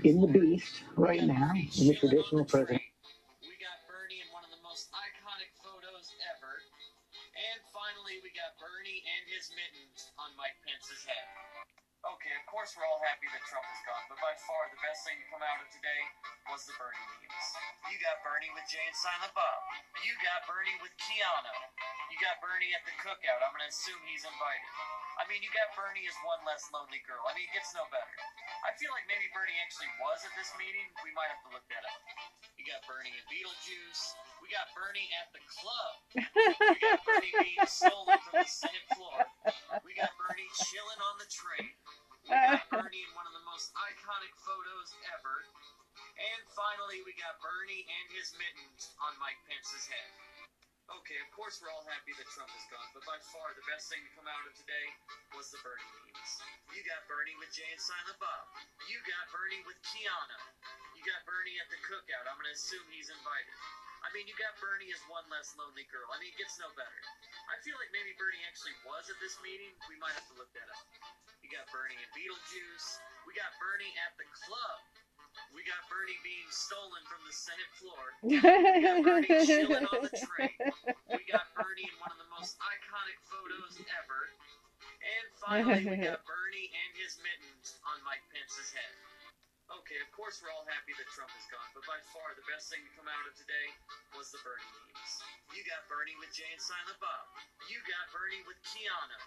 in 0.04 0.20
the 0.20 0.26
beast 0.26 0.82
right 0.96 1.22
now, 1.22 1.52
in 1.54 1.88
the 1.88 1.94
traditional 1.94 2.44
president. 2.44 2.82
Course 12.66 12.82
we're 12.82 12.90
all 12.90 12.98
happy 13.06 13.30
that 13.30 13.46
Trump 13.46 13.62
is 13.70 13.78
gone, 13.86 14.02
but 14.10 14.18
by 14.18 14.34
far 14.42 14.66
the 14.74 14.80
best 14.82 15.06
thing 15.06 15.14
to 15.22 15.26
come 15.30 15.38
out 15.38 15.62
of 15.62 15.70
today 15.70 16.02
was 16.50 16.66
the 16.66 16.74
Bernie 16.74 16.98
memes. 17.22 17.46
You 17.86 17.94
got 18.02 18.18
Bernie 18.26 18.50
with 18.58 18.66
Jay 18.66 18.82
and 18.82 18.98
Silent 18.98 19.30
Bob. 19.38 19.62
You 20.02 20.10
got 20.18 20.42
Bernie 20.50 20.74
with 20.82 20.90
Keanu. 20.98 21.54
You 22.10 22.18
got 22.18 22.42
Bernie 22.42 22.74
at 22.74 22.82
the 22.82 22.90
cookout. 22.98 23.38
I'm 23.38 23.54
gonna 23.54 23.70
assume 23.70 24.02
he's 24.10 24.26
invited. 24.26 24.72
I 25.14 25.30
mean, 25.30 25.46
you 25.46 25.50
got 25.54 25.78
Bernie 25.78 26.10
as 26.10 26.18
one 26.26 26.42
less 26.42 26.66
lonely 26.74 26.98
girl. 27.06 27.22
I 27.30 27.38
mean, 27.38 27.46
it 27.46 27.54
gets 27.54 27.70
no 27.70 27.86
better. 27.86 28.18
I 28.66 28.74
feel 28.74 28.90
like 28.90 29.06
maybe 29.06 29.30
Bernie 29.30 29.54
actually 29.62 29.94
was 30.02 30.26
at 30.26 30.34
this 30.34 30.50
meeting. 30.58 30.90
We 31.06 31.14
might 31.14 31.30
have 31.30 31.46
to 31.46 31.54
look 31.54 31.70
that 31.70 31.86
up. 31.86 32.02
You 32.58 32.66
got 32.66 32.82
Bernie 32.90 33.14
and 33.14 33.26
Beetlejuice. 33.30 34.02
We 34.42 34.50
got 34.50 34.74
Bernie 34.74 35.06
at 35.22 35.30
the 35.30 35.42
club. 35.46 35.94
We 36.18 36.78
got 36.82 36.98
Bernie 37.06 37.30
being 37.30 37.62
stolen 37.70 38.18
from 38.26 38.42
the 38.42 38.50
Senate 38.50 38.86
floor. 38.98 39.22
We 39.86 39.94
got 39.94 40.10
Bernie 40.18 40.50
chilling 40.66 40.98
on 40.98 41.14
the 41.22 41.30
train. 41.30 41.70
We 42.26 42.34
got 42.34 42.66
Bernie 42.74 43.06
in 43.06 43.12
one 43.14 43.26
of 43.30 43.34
the 43.38 43.46
most 43.46 43.70
iconic 43.78 44.34
photos 44.42 44.90
ever. 45.14 45.46
And 46.18 46.42
finally, 46.58 47.06
we 47.06 47.14
got 47.14 47.38
Bernie 47.38 47.86
and 47.86 48.06
his 48.18 48.34
mittens 48.34 48.90
on 48.98 49.14
Mike 49.22 49.38
Pence's 49.46 49.86
head. 49.86 50.10
Okay, 50.86 51.18
of 51.22 51.30
course 51.34 51.58
we're 51.58 51.70
all 51.70 51.86
happy 51.86 52.14
that 52.14 52.26
Trump 52.30 52.50
is 52.54 52.66
gone, 52.70 52.86
but 52.94 53.02
by 53.06 53.18
far 53.34 53.50
the 53.58 53.66
best 53.66 53.90
thing 53.90 53.98
to 54.06 54.10
come 54.14 54.26
out 54.30 54.42
of 54.46 54.54
today 54.54 54.86
was 55.34 55.50
the 55.50 55.58
Bernie 55.66 55.82
memes. 55.98 56.32
You 56.70 56.82
got 56.86 57.02
Bernie 57.10 57.34
with 57.42 57.50
Jay 57.50 57.66
and 57.70 57.82
Silent 57.82 58.18
Bob. 58.22 58.46
You 58.86 58.98
got 59.02 59.26
Bernie 59.34 59.66
with 59.66 59.78
Keanu. 59.82 60.38
You 60.94 61.02
got 61.02 61.26
Bernie 61.26 61.58
at 61.58 61.70
the 61.74 61.78
cookout. 61.82 62.26
I'm 62.30 62.38
gonna 62.38 62.54
assume 62.54 62.86
he's 62.94 63.10
invited. 63.10 63.58
I 64.06 64.14
mean, 64.14 64.30
you 64.30 64.38
got 64.38 64.54
Bernie 64.62 64.86
as 64.94 65.02
one 65.10 65.26
less 65.34 65.50
lonely 65.58 65.82
girl. 65.90 66.06
I 66.14 66.22
mean, 66.22 66.30
it 66.30 66.38
gets 66.38 66.54
no 66.62 66.70
better. 66.78 67.02
I 67.50 67.58
feel 67.66 67.74
like 67.74 67.90
maybe 67.90 68.14
Bernie 68.14 68.38
actually 68.46 68.78
was 68.86 69.10
at 69.10 69.18
this 69.18 69.34
meeting. 69.42 69.74
We 69.90 69.98
might 69.98 70.14
have 70.14 70.30
to 70.30 70.38
look 70.38 70.46
that 70.54 70.70
up. 70.70 70.86
You 71.42 71.50
got 71.50 71.66
Bernie 71.74 71.98
and 71.98 72.10
Beetlejuice. 72.14 73.02
We 73.26 73.34
got 73.34 73.50
Bernie 73.58 73.90
at 74.06 74.14
the 74.14 74.30
club. 74.30 74.78
We 75.50 75.66
got 75.66 75.82
Bernie 75.90 76.14
being 76.22 76.46
stolen 76.54 77.02
from 77.10 77.18
the 77.26 77.34
Senate 77.34 77.72
floor. 77.82 78.04
We 78.22 78.38
got 78.78 79.02
Bernie 79.02 79.42
chilling 79.42 79.90
on 79.90 80.00
the 80.06 80.14
train. 80.14 80.54
We 81.10 81.22
got 81.26 81.50
Bernie 81.58 81.90
in 81.90 81.96
one 81.98 82.14
of 82.14 82.22
the 82.22 82.30
most 82.30 82.54
iconic 82.62 83.18
photos 83.26 83.74
ever. 83.90 84.20
And 85.02 85.26
finally, 85.42 85.82
we 85.82 85.98
got 85.98 86.22
Bernie 86.30 86.70
and 86.70 86.90
his 86.94 87.18
mittens 87.26 87.74
on 87.90 87.98
Mike 88.06 88.22
Pence's 88.30 88.70
head. 88.70 88.94
Okay, 89.66 89.98
of 89.98 90.10
course 90.14 90.38
we're 90.38 90.54
all 90.54 90.62
happy 90.70 90.94
that 90.94 91.10
Trump 91.10 91.34
is 91.34 91.42
gone, 91.50 91.66
but 91.74 91.82
by 91.90 91.98
far 92.14 92.30
the 92.38 92.46
best 92.46 92.70
thing 92.70 92.86
to 92.86 92.92
come 92.94 93.10
out 93.10 93.26
of 93.26 93.34
today 93.34 93.66
was 94.14 94.30
the 94.30 94.38
Bernie 94.46 94.62
memes. 94.62 95.12
You 95.50 95.66
got 95.66 95.82
Bernie 95.90 96.14
with 96.22 96.30
Jay 96.30 96.46
and 96.54 96.62
Silent 96.62 96.94
Bob. 97.02 97.26
You 97.66 97.82
got 97.82 98.06
Bernie 98.14 98.46
with 98.46 98.62
Keanu. 98.62 99.18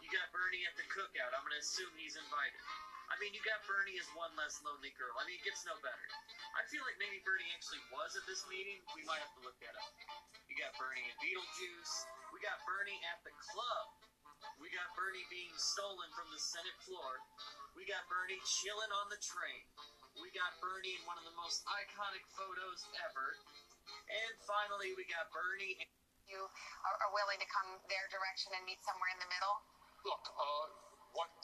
You 0.00 0.08
got 0.08 0.32
Bernie 0.32 0.64
at 0.64 0.72
the 0.80 0.88
cookout. 0.88 1.36
I'm 1.36 1.44
gonna 1.44 1.60
assume 1.60 1.92
he's 2.00 2.16
invited. 2.16 2.64
I 3.12 3.20
mean, 3.20 3.36
you 3.36 3.44
got 3.44 3.60
Bernie 3.68 4.00
as 4.00 4.08
one 4.16 4.32
less 4.32 4.64
lonely 4.64 4.96
girl. 4.96 5.12
I 5.20 5.28
mean, 5.28 5.36
it 5.36 5.44
gets 5.44 5.68
no 5.68 5.76
better. 5.84 6.08
I 6.56 6.64
feel 6.72 6.80
like 6.88 6.96
maybe 6.96 7.20
Bernie 7.20 7.52
actually 7.52 7.84
was 7.92 8.16
at 8.16 8.24
this 8.24 8.48
meeting. 8.48 8.80
We 8.96 9.04
might 9.04 9.20
have 9.20 9.36
to 9.36 9.44
look 9.44 9.60
that 9.60 9.76
up. 9.76 9.92
You 10.48 10.56
got 10.56 10.72
Bernie 10.80 11.04
and 11.04 11.18
Beetlejuice. 11.20 12.08
We 12.32 12.40
got 12.40 12.56
Bernie 12.64 12.96
at 13.12 13.20
the 13.28 13.34
club. 13.36 14.11
We 14.62 14.70
got 14.70 14.94
Bernie 14.94 15.26
being 15.26 15.50
stolen 15.58 16.06
from 16.14 16.30
the 16.30 16.38
Senate 16.38 16.78
floor. 16.86 17.18
We 17.74 17.82
got 17.82 18.06
Bernie 18.06 18.38
chilling 18.46 18.94
on 18.94 19.10
the 19.10 19.18
train. 19.18 19.66
We 20.22 20.30
got 20.30 20.54
Bernie 20.62 20.94
in 20.94 21.02
one 21.02 21.18
of 21.18 21.26
the 21.26 21.34
most 21.34 21.66
iconic 21.66 22.22
photos 22.38 22.86
ever. 23.10 23.42
And 24.06 24.32
finally, 24.46 24.94
we 24.94 25.02
got 25.10 25.26
Bernie. 25.34 25.82
you 26.30 26.46
are, 26.86 26.94
are 26.94 27.10
willing 27.10 27.42
to 27.42 27.48
come 27.50 27.74
their 27.90 28.06
direction 28.14 28.54
and 28.54 28.62
meet 28.62 28.78
somewhere 28.86 29.10
in 29.10 29.18
the 29.18 29.26
middle? 29.34 29.66
Look, 30.06 30.30
uh, 30.30 30.64
what? 31.18 31.34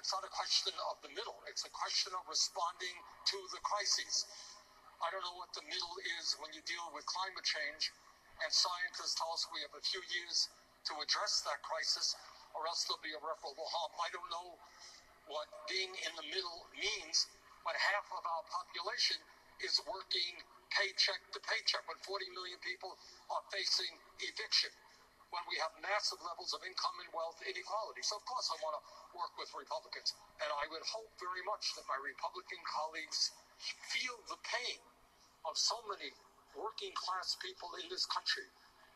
It's 0.00 0.08
not 0.08 0.24
a 0.24 0.32
question 0.32 0.72
of 0.88 1.04
the 1.04 1.12
middle. 1.12 1.44
It's 1.44 1.68
a 1.68 1.72
question 1.76 2.16
of 2.16 2.24
responding 2.24 2.96
to 3.28 3.38
the 3.52 3.60
crises. 3.60 4.24
I 5.04 5.12
don't 5.12 5.20
know 5.20 5.36
what 5.36 5.52
the 5.52 5.68
middle 5.68 5.96
is 6.16 6.32
when 6.40 6.48
you 6.56 6.64
deal 6.64 6.88
with 6.96 7.04
climate 7.04 7.44
change, 7.44 7.92
and 8.40 8.48
scientists 8.48 9.20
tell 9.20 9.36
us 9.36 9.44
we 9.52 9.60
have 9.60 9.76
a 9.76 9.84
few 9.84 10.00
years 10.16 10.48
to 10.88 10.92
address 11.00 11.40
that 11.48 11.60
crisis, 11.64 12.12
or 12.54 12.66
else 12.70 12.86
there'll 12.86 13.02
be 13.02 13.12
irreparable 13.12 13.66
harm. 13.66 13.92
I 13.98 14.08
don't 14.14 14.30
know 14.30 14.58
what 15.26 15.46
being 15.66 15.90
in 15.90 16.12
the 16.16 16.26
middle 16.30 16.60
means, 16.74 17.26
but 17.66 17.74
half 17.74 18.06
of 18.14 18.22
our 18.22 18.44
population 18.48 19.18
is 19.62 19.78
working 19.86 20.42
paycheck 20.74 21.22
to 21.34 21.38
paycheck 21.42 21.86
when 21.86 21.98
40 22.02 22.34
million 22.34 22.58
people 22.62 22.94
are 23.30 23.44
facing 23.54 23.94
eviction 24.22 24.70
when 25.34 25.42
we 25.50 25.58
have 25.58 25.74
massive 25.82 26.22
levels 26.22 26.54
of 26.54 26.62
income 26.62 26.94
and 27.02 27.10
wealth 27.10 27.38
inequality. 27.42 28.06
So, 28.06 28.14
of 28.14 28.24
course, 28.26 28.46
I 28.54 28.56
want 28.62 28.78
to 28.78 28.82
work 29.18 29.34
with 29.34 29.50
Republicans. 29.50 30.14
And 30.38 30.46
I 30.46 30.70
would 30.70 30.86
hope 30.86 31.10
very 31.18 31.42
much 31.42 31.74
that 31.74 31.82
my 31.90 31.98
Republican 31.98 32.62
colleagues 32.70 33.34
feel 33.90 34.14
the 34.30 34.38
pain 34.46 34.78
of 35.42 35.58
so 35.58 35.74
many 35.90 36.14
working 36.54 36.94
class 36.94 37.34
people 37.42 37.66
in 37.82 37.90
this 37.90 38.06
country 38.06 38.46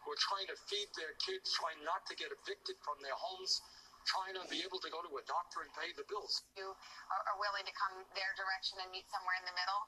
who 0.08 0.16
are 0.16 0.24
trying 0.32 0.48
to 0.48 0.56
feed 0.72 0.88
their 0.96 1.12
kids, 1.20 1.52
trying 1.52 1.76
not 1.84 2.00
to 2.08 2.16
get 2.16 2.32
evicted 2.32 2.80
from 2.80 2.96
their 3.04 3.12
homes, 3.12 3.60
trying 4.08 4.32
to 4.32 4.40
be 4.48 4.64
able 4.64 4.80
to 4.80 4.88
go 4.88 5.04
to 5.04 5.12
a 5.20 5.24
doctor 5.28 5.60
and 5.60 5.68
pay 5.76 5.92
the 6.00 6.06
bills. 6.08 6.32
You 6.56 6.64
are, 6.64 7.36
willing 7.36 7.68
to 7.68 7.74
come 7.76 7.92
their 8.16 8.32
direction 8.40 8.80
and 8.80 8.88
meet 8.88 9.04
somewhere 9.12 9.36
in 9.36 9.44
the 9.44 9.52
middle? 9.52 9.80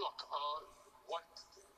Look, 0.00 0.16
uh, 0.32 0.58
what? 1.12 1.28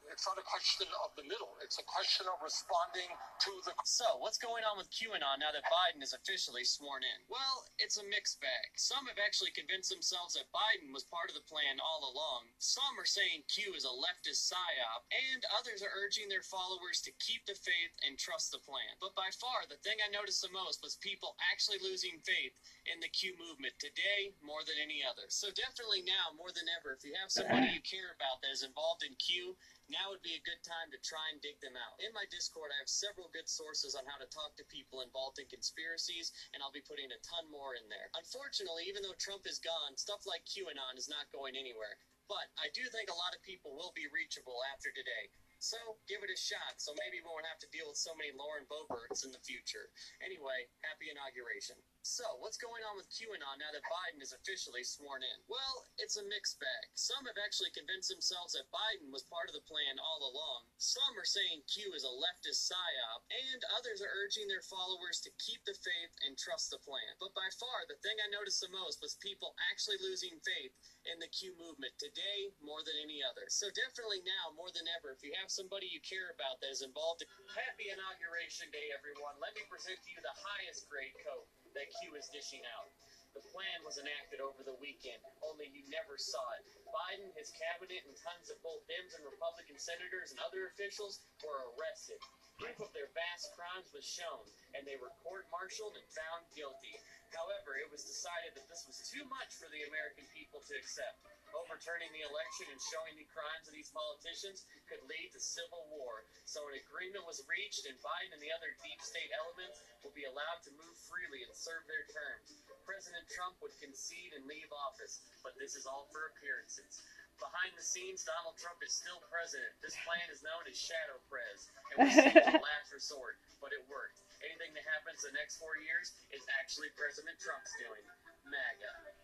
It's 0.09 0.25
not 0.25 0.40
a 0.40 0.47
question 0.47 0.88
of 1.05 1.12
the 1.14 1.27
middle. 1.29 1.57
It's 1.61 1.79
a 1.79 1.87
question 1.87 2.27
of 2.27 2.40
responding 2.40 3.09
to 3.44 3.53
the. 3.68 3.73
So, 3.85 4.18
what's 4.18 4.40
going 4.40 4.64
on 4.64 4.81
with 4.81 4.88
QAnon 4.88 5.40
now 5.40 5.53
that 5.53 5.68
Biden 5.68 6.01
is 6.01 6.16
officially 6.16 6.64
sworn 6.64 7.05
in? 7.05 7.18
Well, 7.29 7.68
it's 7.77 8.01
a 8.01 8.07
mixed 8.09 8.40
bag. 8.40 8.73
Some 8.81 9.05
have 9.07 9.21
actually 9.21 9.53
convinced 9.53 9.92
themselves 9.92 10.35
that 10.35 10.49
Biden 10.51 10.90
was 10.97 11.05
part 11.07 11.29
of 11.29 11.37
the 11.37 11.44
plan 11.44 11.77
all 11.79 12.09
along. 12.09 12.51
Some 12.59 12.97
are 12.97 13.09
saying 13.09 13.47
Q 13.53 13.77
is 13.77 13.85
a 13.85 13.92
leftist 13.92 14.49
psyop, 14.49 15.05
and 15.12 15.44
others 15.55 15.85
are 15.85 15.92
urging 16.01 16.27
their 16.27 16.44
followers 16.44 17.05
to 17.05 17.12
keep 17.21 17.44
the 17.44 17.59
faith 17.59 17.94
and 18.03 18.16
trust 18.16 18.51
the 18.51 18.64
plan. 18.64 18.97
But 18.99 19.14
by 19.14 19.29
far, 19.37 19.68
the 19.68 19.81
thing 19.85 20.01
I 20.01 20.11
noticed 20.11 20.40
the 20.40 20.53
most 20.53 20.81
was 20.81 20.97
people 20.99 21.37
actually 21.53 21.85
losing 21.85 22.18
faith 22.25 22.57
in 22.88 22.99
the 23.05 23.12
Q 23.12 23.37
movement 23.37 23.77
today 23.77 24.33
more 24.40 24.64
than 24.64 24.81
any 24.81 25.05
other. 25.05 25.29
So 25.29 25.53
definitely 25.53 26.03
now 26.09 26.33
more 26.35 26.51
than 26.51 26.66
ever, 26.81 26.97
if 26.97 27.05
you 27.05 27.12
have 27.21 27.31
somebody 27.31 27.71
you 27.77 27.85
care 27.85 28.16
about 28.16 28.40
that 28.40 28.55
is 28.55 28.64
involved 28.64 29.05
in 29.05 29.14
Q, 29.21 29.55
now 29.88 30.12
would 30.12 30.24
be 30.24 30.37
a 30.37 30.48
good 30.48 30.61
time 30.64 30.92
to 30.92 31.01
try 31.01 31.33
and 31.33 31.40
dig 31.40 31.57
them 31.64 31.77
out. 31.77 31.96
In 32.01 32.12
my 32.12 32.29
Discord, 32.29 32.72
I 32.72 32.81
have 32.81 32.92
several 32.92 33.33
good 33.33 33.48
sources 33.48 33.96
on 33.96 34.05
how 34.05 34.20
to 34.20 34.29
talk 34.29 34.57
to 34.57 34.72
people 34.72 35.01
involved 35.01 35.40
in 35.40 35.48
conspiracies, 35.48 36.33
and 36.53 36.61
I'll 36.61 36.74
be 36.74 36.85
putting 36.85 37.09
a 37.09 37.24
ton 37.24 37.48
more 37.48 37.72
in 37.77 37.88
there. 37.88 38.12
Unfortunately, 38.16 38.85
even 38.87 39.01
though 39.01 39.16
Trump 39.16 39.48
is 39.48 39.61
gone, 39.61 39.96
stuff 39.96 40.29
like 40.29 40.44
QAnon 40.44 41.01
is 41.01 41.09
not 41.09 41.33
going 41.33 41.57
anywhere. 41.57 41.96
But 42.29 42.53
I 42.61 42.68
do 42.77 42.85
think 42.92 43.09
a 43.09 43.16
lot 43.16 43.33
of 43.33 43.40
people 43.40 43.72
will 43.72 43.96
be 43.96 44.05
reachable 44.12 44.61
after 44.68 44.92
today. 44.92 45.33
So 45.59 45.98
give 46.07 46.22
it 46.22 46.31
a 46.31 46.38
shot, 46.38 46.79
so 46.79 46.94
maybe 47.03 47.18
we 47.18 47.27
won't 47.27 47.48
have 47.48 47.59
to 47.64 47.72
deal 47.74 47.90
with 47.90 47.98
so 47.98 48.14
many 48.14 48.31
Lauren 48.31 48.68
Boeberts 48.70 49.27
in 49.27 49.35
the 49.35 49.42
future. 49.42 49.90
Anyway, 50.22 50.70
happy 50.87 51.11
inauguration. 51.11 51.74
So, 52.09 52.25
what's 52.40 52.57
going 52.57 52.81
on 52.88 52.97
with 52.97 53.12
QAnon 53.12 53.61
now 53.61 53.68
that 53.68 53.85
Biden 53.85 54.25
is 54.25 54.33
officially 54.33 54.81
sworn 54.81 55.21
in? 55.21 55.38
Well, 55.44 55.85
it's 56.01 56.16
a 56.16 56.25
mixed 56.25 56.57
bag. 56.57 56.88
Some 56.97 57.29
have 57.29 57.37
actually 57.37 57.68
convinced 57.77 58.09
themselves 58.09 58.57
that 58.57 58.73
Biden 58.73 59.12
was 59.12 59.29
part 59.29 59.53
of 59.53 59.53
the 59.53 59.68
plan 59.68 60.01
all 60.01 60.25
along. 60.25 60.73
Some 60.81 61.12
are 61.21 61.29
saying 61.29 61.68
Q 61.68 61.92
is 61.92 62.09
a 62.09 62.16
leftist 62.16 62.64
psyop, 62.64 63.29
and 63.29 63.61
others 63.77 64.01
are 64.01 64.09
urging 64.25 64.49
their 64.49 64.64
followers 64.64 65.21
to 65.21 65.37
keep 65.37 65.61
the 65.68 65.77
faith 65.77 66.16
and 66.25 66.33
trust 66.40 66.73
the 66.73 66.81
plan. 66.81 67.12
But 67.21 67.37
by 67.37 67.44
far, 67.61 67.85
the 67.85 68.01
thing 68.01 68.16
I 68.25 68.33
noticed 68.33 68.64
the 68.64 68.73
most 68.73 69.05
was 69.05 69.21
people 69.21 69.53
actually 69.68 70.01
losing 70.01 70.40
faith 70.40 70.73
in 71.12 71.21
the 71.21 71.29
Q 71.29 71.53
movement 71.61 71.92
today 72.01 72.49
more 72.64 72.81
than 72.88 72.97
any 73.05 73.21
other. 73.21 73.53
So 73.53 73.68
definitely 73.77 74.25
now 74.25 74.57
more 74.57 74.73
than 74.73 74.88
ever, 74.97 75.12
if 75.12 75.21
you 75.21 75.37
have 75.37 75.53
somebody 75.53 75.92
you 75.92 76.01
care 76.01 76.33
about 76.33 76.57
that 76.64 76.73
is 76.73 76.81
involved, 76.81 77.21
happy 77.53 77.92
inauguration 77.92 78.73
day, 78.73 78.97
everyone. 78.97 79.37
Let 79.44 79.53
me 79.53 79.68
present 79.68 80.01
to 80.01 80.09
you 80.09 80.25
the 80.25 80.40
highest 80.40 80.88
grade 80.88 81.12
coat 81.21 81.44
that 81.74 81.92
Q 82.00 82.16
is 82.16 82.28
dishing 82.33 82.64
out. 82.76 82.88
The 83.37 83.44
plan 83.52 83.85
was 83.85 84.00
enacted 84.00 84.40
over 84.40 84.64
the 84.64 84.74
weekend, 84.81 85.20
only 85.44 85.68
you 85.68 85.85
never 85.92 86.16
saw 86.16 86.42
it. 86.59 86.64
Biden, 86.88 87.28
his 87.37 87.52
cabinet, 87.54 88.02
and 88.09 88.16
tons 88.18 88.48
of 88.48 88.59
both 88.64 88.83
Dems 88.88 89.14
and 89.14 89.24
Republican 89.28 89.76
senators 89.78 90.33
and 90.33 90.40
other 90.40 90.72
officials 90.72 91.20
were 91.44 91.70
arrested. 91.76 92.18
Proof 92.59 92.81
of 92.83 92.90
their 92.96 93.12
vast 93.14 93.52
crimes 93.54 93.92
was 93.94 94.02
shown, 94.02 94.42
and 94.74 94.83
they 94.83 94.98
were 94.98 95.12
court 95.22 95.46
martialed 95.54 95.94
and 95.94 96.09
found 96.11 96.50
guilty. 96.57 96.96
However, 97.31 97.78
it 97.78 97.92
was 97.92 98.02
decided 98.02 98.57
that 98.57 98.66
this 98.66 98.83
was 98.88 98.98
too 99.07 99.22
much 99.28 99.54
for 99.61 99.68
the 99.70 99.87
American 99.87 100.26
people 100.35 100.64
to 100.64 100.74
accept. 100.74 101.22
Overturning 101.56 102.12
the 102.12 102.26
election 102.26 102.68
and 102.68 102.80
showing 102.80 103.14
the 103.16 103.28
crimes 103.32 103.66
of 103.68 103.74
these 103.74 103.88
politicians 103.92 104.68
could 104.88 105.00
lead 105.08 105.32
to 105.32 105.40
civil 105.40 105.88
war. 105.92 106.24
So 106.44 106.64
an 106.68 106.76
agreement 106.76 107.24
was 107.24 107.40
reached, 107.48 107.88
and 107.88 107.96
Biden 108.04 108.37
and 108.37 108.42
the 108.42 108.52
other 108.52 108.72
deep 108.84 109.00
state 109.00 109.32
elements 109.32 109.80
will 110.04 110.12
be 110.12 110.28
allowed 110.28 110.61
to 110.68 110.72
move 110.76 110.96
freely 111.08 111.44
and 111.44 111.52
serve 111.56 111.84
their 111.88 112.04
terms. 112.11 112.58
President 112.84 113.24
Trump 113.28 113.56
would 113.61 113.76
concede 113.80 114.32
and 114.32 114.48
leave 114.48 114.68
office, 114.72 115.20
but 115.44 115.56
this 115.61 115.76
is 115.76 115.84
all 115.84 116.08
for 116.08 116.32
appearances. 116.32 117.00
Behind 117.38 117.70
the 117.78 117.87
scenes, 117.87 118.26
Donald 118.26 118.58
Trump 118.58 118.82
is 118.82 118.90
still 118.90 119.22
president. 119.30 119.70
This 119.78 119.94
plan 120.02 120.26
is 120.32 120.42
known 120.42 120.66
as 120.66 120.74
Shadow 120.74 121.22
Prez, 121.30 121.70
and 121.94 121.96
was 122.02 122.14
seen 122.18 122.34
as 122.34 122.50
a 122.50 122.58
last 122.74 122.90
resort, 122.90 123.38
but 123.62 123.70
it 123.70 123.84
worked. 123.87 124.18
Anything 124.42 124.74
that 124.74 124.82
happens 124.98 125.22
the 125.22 125.30
next 125.38 125.62
four 125.62 125.78
years 125.78 126.11
is 126.34 126.42
actually 126.58 126.90
President 126.98 127.38
Trump's 127.38 127.70
doing. 127.78 128.02
MAGA. 128.50 129.17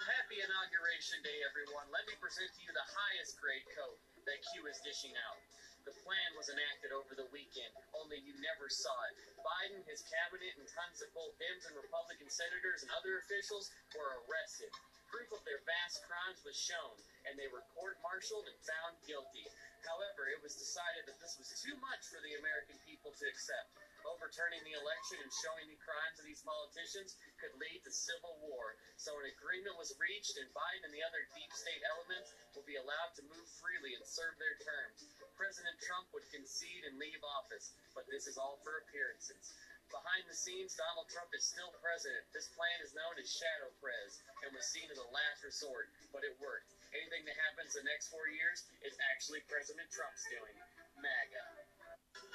Happy 0.00 0.40
Inauguration 0.40 1.20
Day, 1.20 1.44
everyone. 1.44 1.84
Let 1.92 2.08
me 2.08 2.16
present 2.24 2.48
to 2.48 2.60
you 2.64 2.72
the 2.72 2.88
highest 2.88 3.36
grade 3.36 3.68
coat 3.76 4.00
that 4.24 4.40
Q 4.48 4.64
is 4.64 4.80
dishing 4.80 5.12
out. 5.28 5.36
The 5.84 5.92
plan 5.92 6.30
was 6.40 6.48
enacted 6.48 6.88
over 6.88 7.12
the 7.12 7.28
weekend, 7.28 7.68
only 8.00 8.16
you 8.24 8.32
never 8.40 8.72
saw 8.72 8.96
it. 9.12 9.20
Biden, 9.44 9.84
his 9.84 10.00
cabinet, 10.08 10.56
and 10.56 10.64
tons 10.72 11.04
of 11.04 11.12
both 11.12 11.36
Dems 11.36 11.68
and 11.68 11.76
Republican 11.76 12.32
senators 12.32 12.80
and 12.80 12.88
other 12.96 13.20
officials 13.20 13.68
were 13.92 14.24
arrested. 14.24 14.72
Proof 15.12 15.36
of 15.36 15.44
their 15.44 15.60
vast 15.68 16.00
crimes 16.08 16.40
was 16.48 16.56
shown, 16.56 16.96
and 17.28 17.36
they 17.36 17.52
were 17.52 17.60
court 17.76 18.00
martialed 18.00 18.48
and 18.48 18.56
found 18.64 18.96
guilty. 19.04 19.44
However, 19.84 20.28
it 20.28 20.40
was 20.44 20.56
decided 20.56 21.08
that 21.08 21.20
this 21.20 21.36
was 21.40 21.50
too 21.60 21.76
much 21.80 22.02
for 22.12 22.20
the 22.20 22.36
American 22.36 22.76
people 22.84 23.12
to 23.16 23.24
accept. 23.28 23.72
Overturning 24.04 24.64
the 24.64 24.76
election 24.80 25.20
and 25.20 25.32
showing 25.44 25.68
the 25.68 25.80
crimes 25.84 26.16
of 26.20 26.24
these 26.24 26.40
politicians 26.40 27.16
could 27.36 27.52
lead 27.60 27.80
to 27.84 27.92
civil 27.92 28.36
war. 28.40 28.76
So 28.96 29.12
an 29.20 29.28
agreement 29.28 29.76
was 29.76 29.92
reached, 30.00 30.36
and 30.40 30.48
Biden 30.56 30.88
and 30.88 30.94
the 30.94 31.04
other 31.04 31.20
deep 31.36 31.52
state 31.52 31.84
elements 31.84 32.32
will 32.56 32.64
be 32.64 32.80
allowed 32.80 33.12
to 33.20 33.28
move 33.28 33.48
freely 33.60 33.92
and 33.96 34.04
serve 34.04 34.36
their 34.40 34.56
terms. 34.60 35.04
President 35.36 35.76
Trump 35.84 36.08
would 36.16 36.24
concede 36.32 36.84
and 36.88 36.96
leave 37.00 37.20
office, 37.40 37.72
but 37.92 38.08
this 38.08 38.24
is 38.28 38.40
all 38.40 38.60
for 38.64 38.80
appearances. 38.84 39.52
Behind 39.90 40.24
the 40.30 40.38
scenes, 40.38 40.78
Donald 40.78 41.10
Trump 41.10 41.34
is 41.34 41.44
still 41.44 41.74
president. 41.82 42.22
This 42.30 42.48
plan 42.54 42.78
is 42.84 42.94
known 42.94 43.18
as 43.18 43.26
Shadow 43.26 43.74
Prez 43.82 44.22
and 44.46 44.54
was 44.54 44.64
seen 44.70 44.86
as 44.88 45.02
a 45.02 45.08
last 45.10 45.42
resort, 45.42 45.90
but 46.14 46.22
it 46.22 46.38
worked. 46.38 46.79
Anything 46.90 47.22
that 47.22 47.38
happens 47.38 47.78
the 47.78 47.86
next 47.86 48.10
four 48.10 48.26
years 48.26 48.66
is 48.82 48.98
actually 49.14 49.46
President 49.46 49.86
Trump's 49.94 50.26
doing. 50.26 50.58
MAGA. 50.98 51.44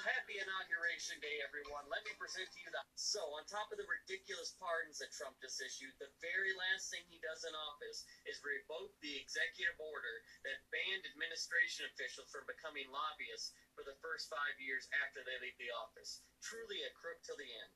Happy 0.07 0.39
Inauguration 0.39 1.19
Day, 1.19 1.43
everyone. 1.43 1.83
Let 1.91 2.07
me 2.07 2.15
present 2.15 2.47
to 2.47 2.59
you 2.63 2.71
the. 2.71 2.79
So, 2.95 3.19
on 3.35 3.43
top 3.51 3.67
of 3.75 3.77
the 3.81 3.89
ridiculous 3.89 4.55
pardons 4.55 5.03
that 5.03 5.11
Trump 5.11 5.35
just 5.43 5.59
issued, 5.59 5.91
the 5.99 6.07
very 6.23 6.55
last 6.55 6.87
thing 6.87 7.03
he 7.11 7.19
does 7.19 7.43
in 7.43 7.51
office 7.51 8.07
is 8.23 8.39
revoke 8.47 8.95
the 9.03 9.19
executive 9.19 9.75
order 9.75 10.23
that 10.47 10.63
banned 10.71 11.03
administration 11.11 11.91
officials 11.91 12.31
from 12.31 12.47
becoming 12.47 12.87
lobbyists 12.87 13.51
for 13.75 13.83
the 13.83 13.99
first 13.99 14.31
five 14.31 14.55
years 14.63 14.87
after 15.03 15.19
they 15.27 15.35
leave 15.43 15.57
the 15.59 15.73
office. 15.75 16.23
Truly 16.39 16.79
a 16.87 16.95
crook 16.95 17.19
till 17.27 17.35
the 17.35 17.51
end. 17.51 17.71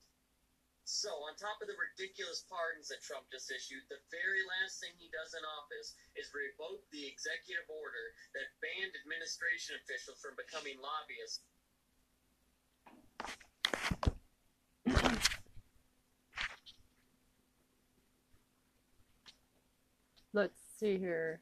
So, 0.89 1.13
on 1.29 1.37
top 1.37 1.61
of 1.61 1.69
the 1.69 1.77
ridiculous 1.77 2.49
pardons 2.49 2.89
that 2.89 3.05
Trump 3.05 3.29
just 3.29 3.53
issued, 3.53 3.85
the 3.93 4.01
very 4.09 4.41
last 4.57 4.81
thing 4.81 4.89
he 4.97 5.05
does 5.13 5.37
in 5.37 5.45
office 5.45 5.93
is 6.17 6.33
revoke 6.33 6.81
the 6.89 7.05
executive 7.05 7.69
order 7.69 8.17
that 8.33 8.49
banned 8.57 8.97
administration 8.97 9.77
officials 9.85 10.17
from 10.17 10.33
becoming 10.33 10.81
lobbyists. 10.81 11.45
Let's 20.33 20.57
see 20.79 20.97
here. 20.97 21.41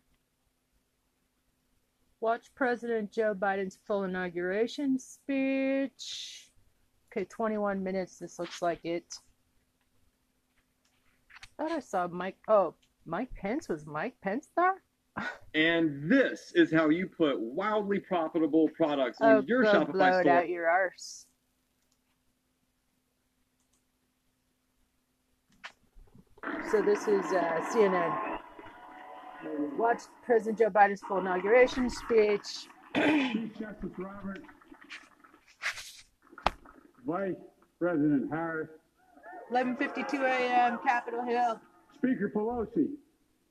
Watch 2.20 2.54
President 2.54 3.14
Joe 3.14 3.34
Biden's 3.34 3.80
full 3.88 4.04
inauguration 4.04 5.00
speech. 5.00 6.52
Okay, 7.10 7.24
21 7.24 7.82
minutes. 7.82 8.20
This 8.20 8.40
looks 8.40 8.62
like 8.62 8.84
it. 8.84 9.18
Thought 11.58 11.72
I 11.72 11.80
saw 11.80 12.08
Mike. 12.08 12.38
Oh, 12.48 12.74
Mike 13.06 13.34
Pence 13.36 13.68
was 13.70 13.86
Mike 13.86 14.16
Pence 14.22 14.50
there? 14.56 14.82
And 15.56 16.12
this 16.12 16.52
is 16.54 16.72
how 16.72 16.90
you 16.90 17.08
put 17.08 17.40
wildly 17.40 17.98
profitable 18.00 18.70
products 18.78 19.18
Oh, 19.22 19.38
on 19.38 19.48
your 19.48 19.64
go 19.64 19.74
Shopify 19.74 19.92
blow 19.92 20.08
it 20.20 20.22
store. 20.22 20.32
out 20.34 20.50
your 20.50 20.70
arse. 20.70 21.26
So 26.72 26.82
this 26.82 27.08
is 27.08 27.26
uh, 27.34 27.62
CNN. 27.72 28.40
Watch 29.78 30.04
President 30.26 30.58
Joe 30.60 30.70
Biden's 30.70 31.02
full 31.02 31.20
inauguration 31.20 31.90
speech. 31.90 32.68
Chief 32.96 33.52
Justice 33.60 33.92
Roberts, 33.98 34.42
Vice 37.06 37.36
President 37.80 38.32
Harris, 38.32 38.70
11:52 39.52 40.22
a.m. 40.22 40.80
Capitol 40.86 41.24
Hill. 41.24 41.60
Speaker 41.96 42.32
Pelosi, 42.36 42.90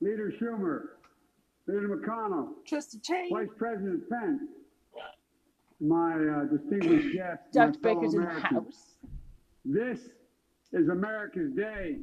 Leader 0.01 0.33
Schumer, 0.41 0.81
Leader 1.67 1.89
McConnell, 1.97 2.49
Trust 2.67 3.03
change. 3.03 3.33
Vice 3.33 3.49
President 3.57 4.03
Pence, 4.09 4.43
my 5.81 6.13
uh, 6.15 6.45
distinguished 6.45 7.13
guests, 7.15 7.47
Dr. 7.53 7.79
Baker's 7.81 8.15
in 8.15 8.23
the 8.23 8.29
house. 8.31 8.97
This 9.65 9.99
is 10.73 10.89
America's 10.89 11.53
day. 11.55 11.97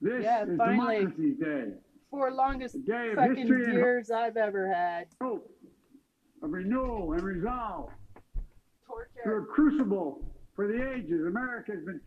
This 0.00 0.22
Yeah, 0.24 0.44
is 0.44 0.56
finally. 0.56 0.98
Democracy's 1.04 1.38
day. 1.38 1.64
For 2.10 2.30
longest 2.32 2.84
Day 2.86 3.12
fucking 3.14 3.46
years 3.46 4.10
I've 4.10 4.36
ever 4.36 4.72
had. 4.72 5.06
hope 5.22 5.48
of 6.42 6.50
renewal 6.50 7.12
and 7.12 7.22
resolve. 7.22 7.90
Torture. 8.86 9.08
Through 9.22 9.42
a 9.42 9.46
crucible 9.46 10.18
for 10.56 10.66
the 10.66 10.92
ages, 10.92 11.24
America 11.26 11.72
has 11.72 11.84
been 11.84 12.00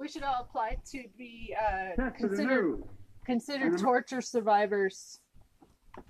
We 0.00 0.08
should 0.08 0.22
all 0.22 0.48
apply 0.48 0.78
to 0.92 1.04
be 1.18 1.54
uh, 1.60 2.10
considered 2.16 2.82
considered 3.26 3.78
torture 3.78 4.22
survivors. 4.22 5.20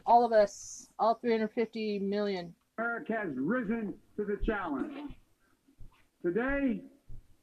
All 0.06 0.24
of 0.24 0.30
us, 0.30 0.86
all 1.00 1.14
350 1.16 1.98
million. 1.98 2.54
America 2.78 3.14
has 3.14 3.30
risen 3.34 3.94
to 4.16 4.24
the 4.24 4.38
challenge. 4.46 4.92
Today, 6.22 6.82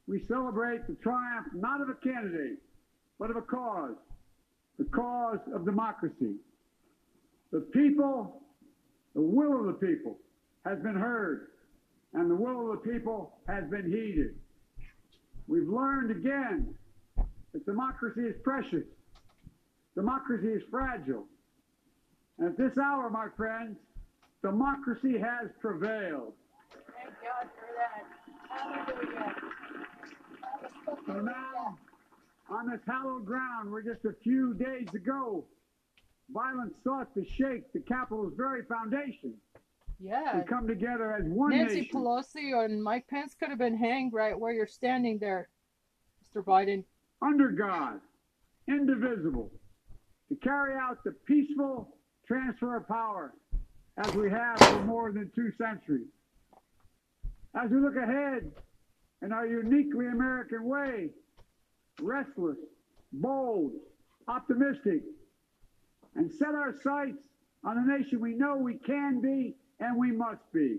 we 0.06 0.24
celebrate 0.26 0.86
the 0.86 0.94
triumph 0.94 1.48
not 1.54 1.82
of 1.82 1.90
a 1.90 1.94
candidate, 1.94 2.56
but 3.18 3.30
of 3.30 3.36
a 3.36 3.42
cause, 3.42 3.96
the 4.78 4.86
cause 4.86 5.40
of 5.54 5.66
democracy. 5.66 6.36
The 7.52 7.60
people, 7.60 8.40
the 9.14 9.20
will 9.20 9.60
of 9.60 9.66
the 9.66 9.86
people 9.86 10.16
has 10.64 10.78
been 10.78 10.96
heard, 10.96 11.48
and 12.14 12.30
the 12.30 12.36
will 12.36 12.72
of 12.72 12.82
the 12.82 12.90
people 12.90 13.34
has 13.46 13.64
been 13.70 13.84
heeded. 13.84 14.34
We've 15.48 15.68
learned 15.68 16.10
again 16.10 16.74
that 17.16 17.64
democracy 17.64 18.20
is 18.20 18.36
precious, 18.44 18.84
democracy 19.94 20.48
is 20.48 20.62
fragile. 20.70 21.24
And 22.38 22.48
at 22.48 22.58
this 22.58 22.76
hour, 22.78 23.08
my 23.10 23.28
friends, 23.36 23.78
democracy 24.42 25.18
has 25.18 25.50
prevailed. 25.60 26.34
Thank 26.94 27.14
God 27.24 27.48
for 27.56 27.66
that. 27.78 28.04
Hallelujah. 28.50 29.34
So 31.06 31.12
now, 31.20 31.78
on 32.50 32.70
this 32.70 32.80
hallowed 32.86 33.24
ground 33.24 33.72
where 33.72 33.82
just 33.82 34.04
a 34.04 34.12
few 34.22 34.54
days 34.54 34.88
ago, 34.94 35.44
violence 36.30 36.74
sought 36.84 37.12
to 37.14 37.24
shake 37.24 37.72
the 37.72 37.80
Capitol's 37.80 38.34
very 38.36 38.64
foundation, 38.64 39.34
Yeah. 39.98 40.38
We 40.38 40.44
come 40.44 40.66
together 40.66 41.12
as 41.12 41.24
one 41.24 41.50
Nancy 41.50 41.80
nation. 41.80 41.96
Pelosi 42.00 42.64
and 42.64 42.82
Mike 42.82 43.08
Pence 43.08 43.34
could 43.34 43.50
have 43.50 43.58
been 43.58 43.76
hanged 43.76 44.12
right 44.12 44.38
where 44.38 44.52
you're 44.52 44.66
standing 44.66 45.18
there, 45.18 45.50
Mr. 46.24 46.44
Biden. 46.44 46.84
under 47.20 47.50
God, 47.50 48.00
indivisible, 48.68 49.50
to 50.28 50.36
carry 50.36 50.74
out 50.76 51.02
the 51.04 51.12
peaceful 51.12 51.98
transfer 52.26 52.76
of 52.76 52.86
power 52.86 53.34
as 53.96 54.14
we 54.14 54.30
have 54.30 54.66
for 54.68 54.78
more 54.80 55.12
than 55.12 55.32
two 55.34 55.50
centuries. 55.50 56.08
As 57.54 57.70
we 57.70 57.80
look 57.80 57.96
ahead 57.96 58.52
in 59.22 59.32
our 59.32 59.46
uniquely 59.46 60.06
American 60.06 60.64
way, 60.64 61.10
restless, 62.00 62.58
bold, 63.12 63.72
optimistic, 64.28 65.02
and 66.14 66.30
set 66.32 66.54
our 66.54 66.72
sights 66.72 67.18
on 67.64 67.78
a 67.78 67.98
nation 67.98 68.20
we 68.20 68.34
know 68.34 68.56
we 68.56 68.78
can 68.78 69.20
be 69.20 69.57
and 69.80 69.96
we 69.96 70.12
must 70.12 70.40
be. 70.52 70.78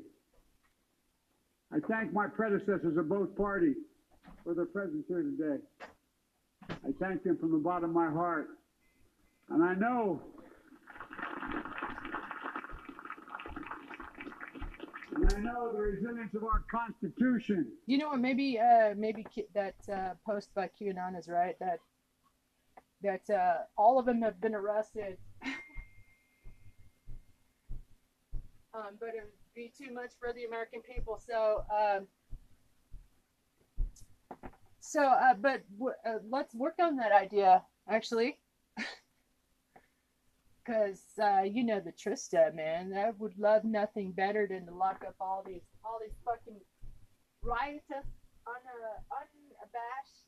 I 1.72 1.78
thank 1.88 2.14
my 2.14 2.28
predecessors 2.28 2.98
of 2.98 3.10
both 3.10 3.36
parties 3.36 3.76
for 4.44 4.54
their 4.54 4.66
presence 4.66 5.06
here 5.08 5.22
today. 5.22 5.62
I 6.70 6.92
thank 7.00 7.24
them 7.24 7.38
from 7.38 7.52
the 7.52 7.58
bottom 7.58 7.92
of 7.92 7.96
my 7.96 8.10
heart. 8.10 8.48
And 9.50 9.64
I 9.64 9.74
know, 9.74 10.22
and 15.16 15.34
I 15.34 15.40
know 15.40 15.72
the 15.72 15.80
resilience 15.80 16.34
of 16.36 16.44
our 16.44 16.64
Constitution. 16.72 17.68
You 17.88 17.98
know 17.98 18.10
what? 18.10 18.20
Maybe, 18.20 18.60
uh, 18.60 18.94
maybe 18.96 19.26
that 19.56 19.76
uh, 19.92 20.14
post 20.26 20.50
by 20.54 20.70
QAnon 20.80 21.18
is 21.18 21.28
right. 21.28 21.56
That 21.60 21.80
that 23.02 23.30
uh, 23.30 23.64
all 23.78 23.98
of 23.98 24.06
them 24.06 24.22
have 24.22 24.40
been 24.42 24.54
arrested. 24.54 25.18
Um, 28.74 28.98
but 29.00 29.10
it 29.10 29.24
would 29.24 29.54
be 29.56 29.72
too 29.78 29.94
much 29.94 30.12
for 30.20 30.34
the 30.34 30.44
American 30.46 30.82
people. 30.82 31.20
So, 31.20 31.64
um, 31.76 32.08
so, 34.80 35.02
uh, 35.04 35.34
but 35.34 35.62
w- 35.78 35.96
uh, 36.06 36.20
let's 36.30 36.54
work 36.54 36.76
on 36.82 36.96
that 36.98 37.12
idea 37.12 37.64
actually. 37.88 38.38
Cause 40.66 41.02
uh, 41.22 41.42
you 41.42 41.64
know 41.64 41.80
the 41.80 41.92
Trista 41.92 42.54
man, 42.54 42.94
I 42.94 43.12
would 43.18 43.38
love 43.40 43.64
nothing 43.64 44.12
better 44.12 44.46
than 44.48 44.66
to 44.68 44.74
lock 44.74 45.04
up 45.08 45.16
all 45.20 45.44
these 45.46 45.64
all 45.84 46.00
these 46.00 46.16
fucking 46.24 46.60
riotous, 47.42 48.06
un, 48.46 48.62
unabashed, 49.12 50.26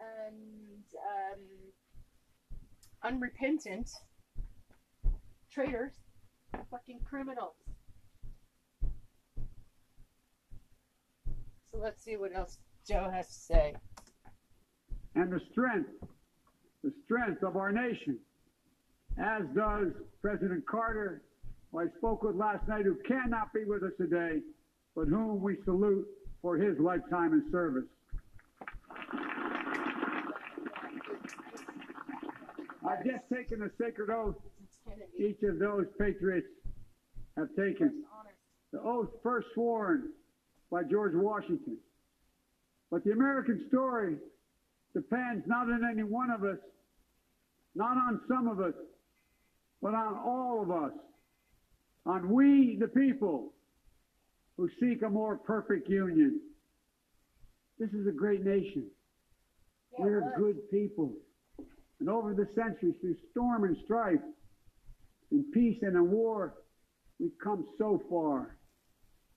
and 0.00 0.84
um, 1.02 1.40
unrepentant 3.02 3.90
traitors, 5.50 5.94
fucking 6.70 7.00
criminals. 7.08 7.54
So 11.70 11.78
let's 11.78 12.02
see 12.02 12.16
what 12.16 12.34
else 12.34 12.58
Joe 12.88 13.10
has 13.12 13.26
to 13.28 13.34
say. 13.34 13.74
and 15.14 15.32
the 15.32 15.40
strength, 15.50 15.90
the 16.84 16.92
strength 17.04 17.42
of 17.42 17.56
our 17.56 17.72
nation, 17.72 18.18
as 19.18 19.42
does 19.54 19.88
President 20.20 20.64
Carter, 20.66 21.22
who 21.72 21.80
I 21.80 21.86
spoke 21.98 22.22
with 22.22 22.36
last 22.36 22.66
night, 22.68 22.84
who 22.84 22.96
cannot 23.08 23.52
be 23.52 23.64
with 23.64 23.82
us 23.82 23.92
today, 23.98 24.40
but 24.94 25.08
whom 25.08 25.42
we 25.42 25.56
salute 25.64 26.06
for 26.42 26.56
his 26.56 26.78
lifetime 26.78 27.32
in 27.32 27.44
service. 27.50 27.84
I've 32.88 33.04
just 33.04 33.24
taken 33.32 33.62
a 33.62 33.70
sacred 33.82 34.10
oath 34.10 34.36
each 35.18 35.42
of 35.42 35.58
those 35.58 35.86
patriots 35.98 36.46
have 37.36 37.48
taken. 37.56 38.04
The 38.72 38.80
oath 38.80 39.10
first 39.22 39.48
sworn 39.54 40.10
by 40.70 40.82
George 40.82 41.14
Washington. 41.14 41.78
But 42.90 43.04
the 43.04 43.12
American 43.12 43.64
story 43.68 44.16
depends 44.94 45.44
not 45.46 45.68
on 45.68 45.82
any 45.90 46.02
one 46.02 46.30
of 46.30 46.44
us, 46.44 46.58
not 47.74 47.96
on 47.96 48.20
some 48.28 48.48
of 48.48 48.60
us, 48.60 48.74
but 49.82 49.94
on 49.94 50.14
all 50.14 50.62
of 50.62 50.70
us, 50.70 50.92
on 52.06 52.30
we, 52.32 52.76
the 52.80 52.88
people, 52.88 53.52
who 54.56 54.68
seek 54.80 55.02
a 55.02 55.08
more 55.08 55.36
perfect 55.36 55.88
union. 55.88 56.40
This 57.78 57.90
is 57.90 58.06
a 58.06 58.12
great 58.12 58.44
nation. 58.44 58.86
We're 59.98 60.32
good 60.38 60.70
people. 60.70 61.12
And 62.00 62.08
over 62.08 62.34
the 62.34 62.48
centuries, 62.54 62.94
through 63.00 63.16
storm 63.32 63.64
and 63.64 63.76
strife, 63.84 64.20
in 65.36 65.44
peace 65.52 65.78
and 65.82 65.94
in 65.96 66.10
war, 66.10 66.54
we've 67.20 67.36
come 67.42 67.64
so 67.78 68.02
far. 68.08 68.56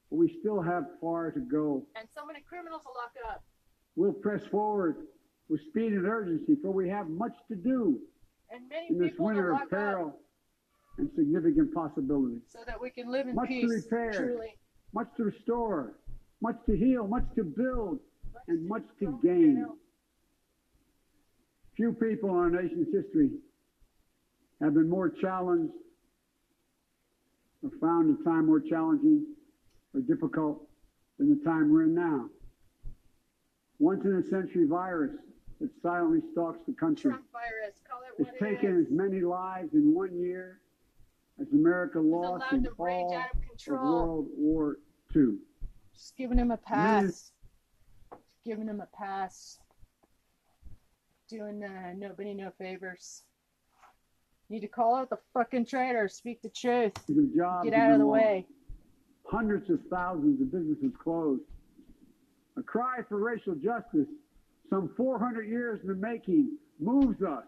But 0.09 0.17
we 0.17 0.35
still 0.39 0.61
have 0.61 0.85
far 1.01 1.31
to 1.31 1.39
go. 1.39 1.85
And 1.95 2.07
so 2.17 2.25
many 2.25 2.39
criminals 2.47 2.81
will 2.85 2.93
lock 2.95 3.13
up. 3.33 3.43
We'll 3.95 4.13
press 4.13 4.41
forward 4.49 4.95
with 5.49 5.61
speed 5.69 5.91
and 5.93 6.05
urgency, 6.05 6.55
for 6.63 6.71
we 6.71 6.89
have 6.89 7.09
much 7.09 7.33
to 7.49 7.55
do 7.55 7.99
And 8.49 8.67
many 8.69 8.87
in 8.89 8.97
this 8.97 9.17
winter 9.19 9.51
of 9.53 9.69
peril 9.69 10.15
and 10.97 11.09
significant 11.15 11.73
possibilities. 11.73 12.41
so 12.47 12.59
that 12.65 12.79
we 12.79 12.89
can 12.89 13.11
live 13.11 13.27
in 13.27 13.35
Much 13.35 13.49
to 13.49 13.67
repair, 13.67 14.11
Truly. 14.13 14.57
much 14.93 15.07
to 15.17 15.23
restore, 15.25 15.99
much 16.41 16.55
to 16.67 16.77
heal, 16.77 17.07
much 17.07 17.25
to 17.35 17.43
build, 17.43 17.99
and 18.47 18.67
much 18.67 18.83
to 18.99 19.19
gain. 19.21 19.65
Few 21.75 21.93
people 21.93 22.29
in 22.31 22.35
our 22.35 22.49
nation's 22.49 22.87
history 22.93 23.31
have 24.61 24.73
been 24.73 24.89
more 24.89 25.09
challenged 25.09 25.73
or 27.63 27.69
found 27.81 28.17
the 28.17 28.23
time 28.23 28.45
more 28.47 28.59
challenging 28.59 29.25
or 29.93 30.01
difficult 30.01 30.67
than 31.17 31.29
the 31.29 31.43
time 31.43 31.71
we're 31.71 31.83
in 31.83 31.95
now. 31.95 32.25
Once 33.79 34.03
in 34.05 34.15
a 34.15 34.23
century 34.29 34.65
virus 34.67 35.11
that 35.59 35.69
silently 35.81 36.21
stalks 36.31 36.59
the 36.67 36.73
country 36.73 37.11
Trump 37.11 37.25
virus, 37.31 37.81
call 37.89 38.01
it 38.01 38.17
has 38.17 38.27
what 38.27 38.35
it 38.35 38.55
taken 38.55 38.79
is. 38.79 38.87
as 38.87 38.91
many 38.91 39.21
lives 39.21 39.73
in 39.73 39.93
one 39.93 40.17
year 40.17 40.59
as 41.41 41.47
America 41.53 41.99
lost 41.99 42.45
in 42.51 42.63
to 42.63 42.71
rage 42.77 42.95
all 42.99 43.15
out 43.15 43.33
of 43.33 43.73
of. 43.73 43.81
World 43.81 44.27
War 44.37 44.77
II. 45.15 45.37
Just 45.93 46.15
giving 46.17 46.37
him 46.37 46.51
a 46.51 46.57
pass. 46.57 47.03
Just 47.05 47.33
giving 48.45 48.67
him 48.67 48.81
a 48.81 48.87
pass. 48.97 49.59
Doing 51.29 51.63
uh, 51.63 51.93
nobody 51.95 52.33
no 52.33 52.51
favors. 52.57 53.23
Need 54.49 54.61
to 54.61 54.67
call 54.67 54.95
out 54.95 55.09
the 55.11 55.19
fucking 55.33 55.65
traitors. 55.67 56.15
Speak 56.15 56.41
the 56.41 56.49
truth. 56.49 56.93
Get 57.07 57.73
out 57.73 57.91
of 57.91 57.99
the 57.99 58.05
lost. 58.05 58.21
way. 58.21 58.47
Hundreds 59.25 59.69
of 59.69 59.79
thousands 59.91 60.41
of 60.41 60.51
businesses 60.51 60.91
closed. 61.01 61.43
A 62.57 62.63
cry 62.63 63.01
for 63.07 63.19
racial 63.19 63.53
justice, 63.53 64.07
some 64.69 64.89
400 64.97 65.47
years 65.47 65.81
in 65.83 65.87
the 65.87 65.93
making, 65.93 66.57
moves 66.79 67.21
us. 67.21 67.45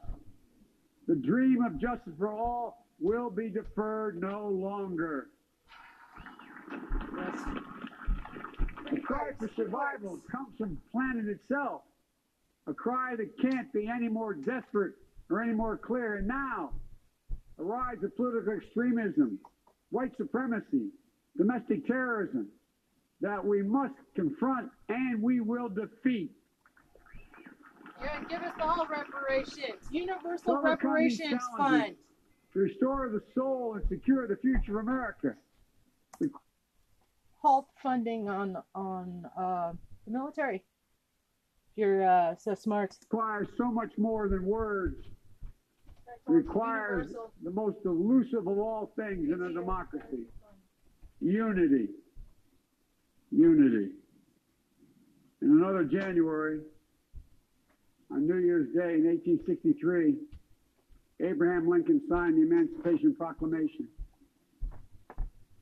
The 1.08 1.16
dream 1.16 1.64
of 1.66 1.80
justice 1.82 2.14
for 2.20 2.32
all 2.32 2.86
will 2.99 3.32
be 3.32 3.49
deferred 3.49 4.22
no 4.22 4.47
longer. 4.47 5.30
The 8.91 8.99
cry 8.99 9.32
for 9.39 9.49
survival 9.56 10.20
comes 10.32 10.56
from 10.58 10.76
the 10.76 10.82
planet 10.91 11.26
itself. 11.28 11.82
A 12.68 12.74
cry 12.76 13.16
that 13.16 13.39
can't 13.41 13.74
be 13.74 13.88
any 13.88 14.08
more 14.08 14.36
desperate 14.36 14.93
or 15.32 15.41
any 15.41 15.54
more 15.54 15.78
clear. 15.78 16.18
And 16.18 16.28
now, 16.28 16.74
a 17.62 17.64
rise 17.64 18.03
of 18.03 18.16
political 18.16 18.53
extremism, 18.53 19.39
white 19.91 20.16
supremacy, 20.18 20.89
domestic 21.38 21.86
terrorism 21.86 22.47
that 23.22 23.43
we 23.45 23.62
must 23.62 23.93
confront 24.16 24.70
and 24.89 25.22
we 25.22 25.39
will 25.39 25.70
defeat. 25.70 26.32
Yeah, 28.01 28.24
give 28.28 28.41
us 28.41 28.53
all 28.59 28.88
reparations. 28.88 29.86
Universal 29.91 30.57
Overcome 30.57 30.95
these 30.97 31.20
reparations 31.20 31.43
fund. 31.55 31.95
To 32.53 32.59
restore 32.59 33.09
the 33.09 33.22
soul 33.36 33.76
and 33.76 33.88
secure 33.88 34.28
the 34.28 34.36
future 34.38 34.80
of 34.80 34.88
America. 34.88 35.36
Halt 37.38 37.68
funding 37.82 38.28
on 38.28 38.57
on 38.76 39.26
uh, 39.38 39.72
the 40.05 40.12
military. 40.12 40.64
You're 41.76 42.03
uh, 42.03 42.36
so 42.36 42.55
smart. 42.55 42.97
requires 43.03 43.47
so 43.55 43.72
much 43.72 43.91
more 43.97 44.28
than 44.28 44.45
words. 44.45 45.05
Requires 46.28 47.08
the 47.44 47.52
most 47.52 47.78
elusive 47.84 48.48
of 48.48 48.58
all 48.58 48.92
things 48.96 49.30
in 49.30 49.42
a 49.42 49.54
democracy. 49.54 50.26
Unity. 51.20 51.90
Unity. 53.32 53.92
In 55.42 55.50
another 55.52 55.84
January, 55.84 56.60
on 58.12 58.28
New 58.28 58.38
Year's 58.38 58.68
Day 58.76 58.96
in 58.96 59.06
1863, 59.08 60.16
Abraham 61.22 61.68
Lincoln 61.68 62.02
signed 62.10 62.38
the 62.38 62.42
Emancipation 62.42 63.16
Proclamation. 63.16 63.88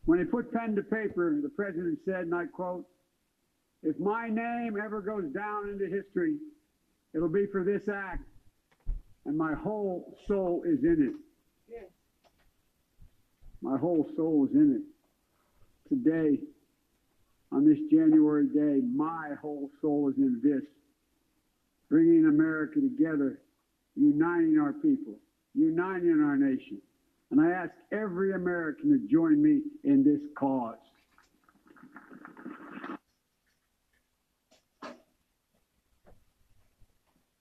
When 0.05 0.19
he 0.19 0.25
put 0.25 0.51
pen 0.51 0.75
to 0.75 0.81
paper, 0.81 1.39
the 1.41 1.49
president 1.49 1.99
said, 2.05 2.21
and 2.21 2.35
I 2.35 2.45
quote, 2.45 2.85
if 3.83 3.97
my 3.99 4.27
name 4.27 4.75
ever 4.83 5.01
goes 5.01 5.31
down 5.33 5.69
into 5.69 5.85
history, 5.85 6.37
it'll 7.13 7.29
be 7.29 7.45
for 7.51 7.63
this 7.63 7.81
act, 7.93 8.23
and 9.25 9.37
my 9.37 9.53
whole 9.53 10.17
soul 10.27 10.63
is 10.65 10.83
in 10.83 11.09
it. 11.09 11.15
My 13.61 13.77
whole 13.77 14.09
soul 14.15 14.47
is 14.49 14.55
in 14.55 14.81
it. 14.81 14.83
today, 15.89 16.39
on 17.51 17.65
this 17.65 17.79
January 17.91 18.47
day, 18.47 18.85
my 18.95 19.31
whole 19.41 19.69
soul 19.81 20.09
is 20.09 20.17
in 20.17 20.39
this 20.43 20.61
bringing 21.89 22.25
America 22.25 22.79
together, 22.79 23.41
uniting 23.95 24.59
our 24.59 24.73
people, 24.73 25.15
uniting 25.55 26.21
our 26.23 26.37
nation. 26.37 26.79
And 27.31 27.41
I 27.41 27.49
ask 27.51 27.71
every 27.91 28.33
American 28.33 28.89
to 28.91 29.07
join 29.11 29.41
me 29.41 29.61
in 29.83 30.03
this 30.03 30.21
cause. 30.37 30.77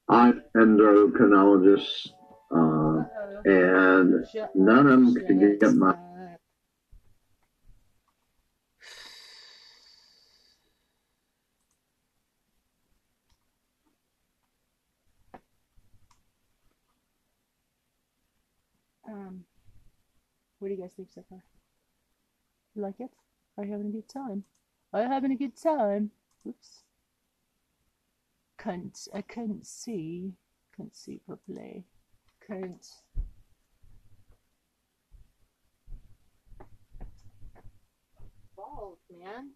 I'm 0.09 0.43
endocrinologist, 0.57 2.13
uh, 2.51 3.05
and 3.45 4.25
none 4.55 4.87
of 4.87 5.15
them 5.15 5.15
can 5.15 5.59
get 5.59 5.75
my. 5.75 5.95
Um, 19.07 19.45
what 20.59 20.69
do 20.69 20.75
you 20.75 20.81
guys 20.81 20.93
think 20.97 21.09
so 21.15 21.23
far? 21.29 21.43
You 22.75 22.83
like 22.83 23.01
it? 23.01 23.11
Are 23.57 23.65
you 23.65 23.73
having 23.73 23.89
a 23.89 23.91
good 23.91 24.09
time? 24.09 24.45
Are 24.93 25.03
you 25.03 25.09
having 25.09 25.33
a 25.33 25.37
good 25.37 25.57
time? 25.57 26.11
Oops. 26.47 26.83
Couldn't 28.59 29.09
I 29.15 29.23
couldn't 29.23 29.67
see. 29.67 30.33
Couldn't 30.75 30.97
see 30.97 31.21
properly. 31.27 31.85
Couldn't. 32.47 32.87
Balls, 38.57 38.99
man. 39.11 39.51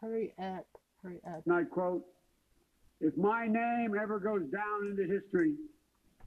Hurry 0.00 0.34
up. 0.38 0.66
Hurry 1.02 1.20
up. 1.26 1.42
And 1.46 1.54
I 1.54 1.64
quote, 1.64 2.04
if 3.00 3.16
my 3.16 3.46
name 3.46 3.94
ever 4.00 4.18
goes 4.18 4.48
down 4.48 4.86
into 4.88 5.12
history, 5.12 5.54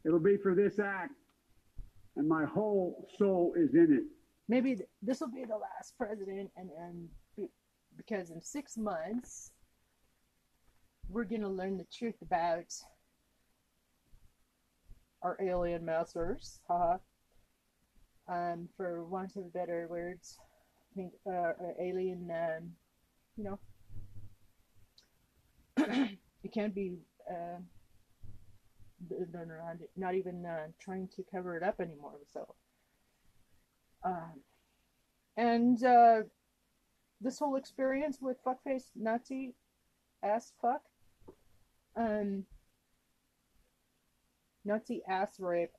it'll 0.06 0.20
be 0.20 0.38
for 0.38 0.54
this 0.56 0.80
act, 0.80 1.14
and 2.18 2.28
my 2.28 2.46
whole 2.46 3.08
soul 3.18 3.54
is 3.58 3.74
in 3.74 3.94
it. 3.94 4.04
Maybe 4.48 4.76
th- 4.76 4.90
this 5.02 5.22
will 5.22 5.32
be 5.32 5.46
the 5.46 5.58
last 5.58 5.98
president, 5.98 6.52
and 6.58 6.70
and 6.78 7.08
be- 7.08 7.10
because 7.98 8.30
in 8.30 8.42
six 8.42 8.78
months 8.78 9.52
we're 11.10 11.24
gonna 11.24 11.50
learn 11.50 11.78
the 11.78 11.86
truth 11.92 12.22
about 12.22 12.74
our 15.22 15.38
alien 15.42 15.84
masters. 15.86 16.60
Haha. 16.68 16.98
Um, 18.28 18.70
for 18.76 19.04
want 19.06 19.36
of 19.36 19.54
better 19.54 19.88
words, 19.90 20.38
I 20.92 20.96
think 20.96 21.14
uh, 21.28 21.54
alien. 21.80 22.30
Um, 22.32 22.72
you 23.38 23.44
know, 23.44 23.60
it 26.44 26.54
can't 26.54 26.74
be. 26.74 26.98
Uh, 27.30 27.60
not 29.96 30.16
even 30.16 30.46
uh, 30.46 30.68
trying 30.80 31.08
to 31.16 31.24
cover 31.32 31.58
it 31.58 31.64
up 31.64 31.80
anymore. 31.80 32.20
So, 32.32 32.56
um, 34.04 34.42
and 35.38 35.84
uh, 35.84 36.22
this 37.26 37.40
whole 37.40 37.56
experience 37.56 38.20
with 38.22 38.38
fuckface 38.46 38.84
Nazi 38.96 39.56
ass 40.24 40.54
fuck, 40.62 40.82
um, 41.96 42.46
Nazi 44.64 45.02
ass 45.08 45.40
rape, 45.40 45.72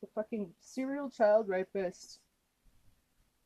the 0.00 0.08
fucking 0.14 0.50
serial 0.58 1.10
child 1.10 1.48
rapist. 1.48 2.20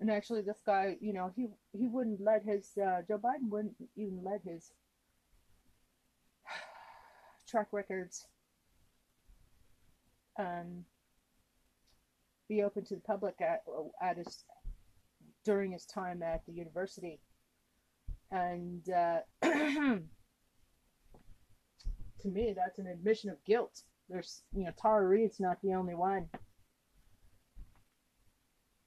And 0.00 0.10
actually, 0.10 0.42
this 0.42 0.60
guy, 0.64 0.96
you 1.00 1.12
know, 1.12 1.32
he 1.34 1.48
he 1.72 1.88
wouldn't 1.88 2.20
let 2.20 2.44
his 2.44 2.70
uh, 2.78 3.02
Joe 3.08 3.18
Biden 3.18 3.48
wouldn't 3.48 3.74
even 3.96 4.22
let 4.22 4.42
his 4.44 4.70
track 7.48 7.68
records 7.72 8.28
um, 10.38 10.84
be 12.48 12.62
open 12.62 12.84
to 12.84 12.94
the 12.94 13.00
public 13.00 13.34
at, 13.40 13.62
at 14.00 14.18
his 14.18 14.44
during 15.44 15.72
his 15.72 15.86
time 15.86 16.22
at 16.22 16.44
the 16.46 16.52
university, 16.52 17.20
and 18.30 18.88
uh, 18.90 19.18
to 19.42 20.00
me, 22.24 22.54
that's 22.56 22.78
an 22.78 22.86
admission 22.86 23.30
of 23.30 23.44
guilt. 23.44 23.82
There's, 24.08 24.42
you 24.54 24.64
know, 24.64 24.72
Tara 24.80 25.06
Reade's 25.06 25.40
not 25.40 25.58
the 25.62 25.74
only 25.74 25.94
one. 25.94 26.28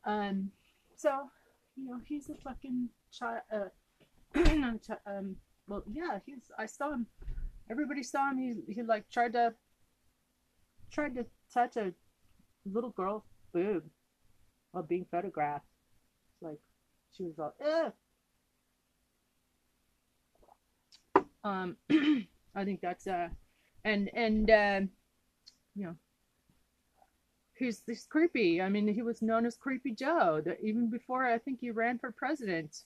Um, 0.05 0.51
so, 0.95 1.29
you 1.75 1.85
know, 1.85 1.99
he's 2.05 2.29
a 2.29 2.35
fucking 2.35 2.89
child. 3.11 3.41
Uh, 3.53 3.69
um, 5.05 5.35
well, 5.67 5.83
yeah, 5.91 6.19
he's. 6.25 6.51
I 6.57 6.65
saw 6.65 6.91
him. 6.93 7.07
Everybody 7.69 8.03
saw 8.03 8.31
him. 8.31 8.37
He 8.37 8.73
he 8.73 8.83
like 8.83 9.09
tried 9.09 9.33
to 9.33 9.53
tried 10.91 11.15
to 11.15 11.25
touch 11.53 11.75
a 11.77 11.93
little 12.65 12.91
girl's 12.91 13.23
boob 13.53 13.83
while 14.71 14.83
being 14.83 15.05
photographed. 15.11 15.65
Like 16.41 16.59
she 17.15 17.23
was 17.23 17.39
all, 17.39 17.53
um, 21.43 21.77
I 22.55 22.65
think 22.65 22.81
that's 22.81 23.07
uh, 23.07 23.29
and 23.83 24.09
and 24.13 24.49
um, 24.49 24.89
you 25.75 25.85
know, 25.85 25.95
he's 27.55 27.81
this 27.81 28.05
creepy. 28.05 28.61
I 28.61 28.69
mean, 28.69 28.87
he 28.87 29.01
was 29.01 29.21
known 29.21 29.45
as 29.45 29.57
Creepy 29.57 29.91
Joe. 29.91 30.41
Even 30.61 30.89
before 30.89 31.25
I 31.25 31.37
think 31.37 31.59
he 31.61 31.71
ran 31.71 31.97
for 31.99 32.11
president, 32.11 32.83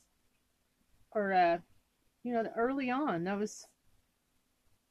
or 1.11 1.33
uh, 1.33 1.57
you 2.23 2.33
know, 2.33 2.45
early 2.55 2.89
on. 2.89 3.23
That 3.25 3.37
was 3.37 3.67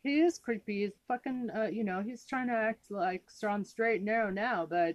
he 0.02 0.20
is 0.20 0.38
creepy. 0.38 0.82
He's 0.82 0.92
fucking, 1.08 1.50
uh, 1.54 1.66
you 1.66 1.84
know, 1.84 2.02
he's 2.02 2.24
trying 2.24 2.48
to 2.48 2.54
act 2.54 2.90
like 2.90 3.30
strong, 3.30 3.64
straight, 3.64 4.02
narrow 4.02 4.30
now, 4.30 4.66
but 4.66 4.94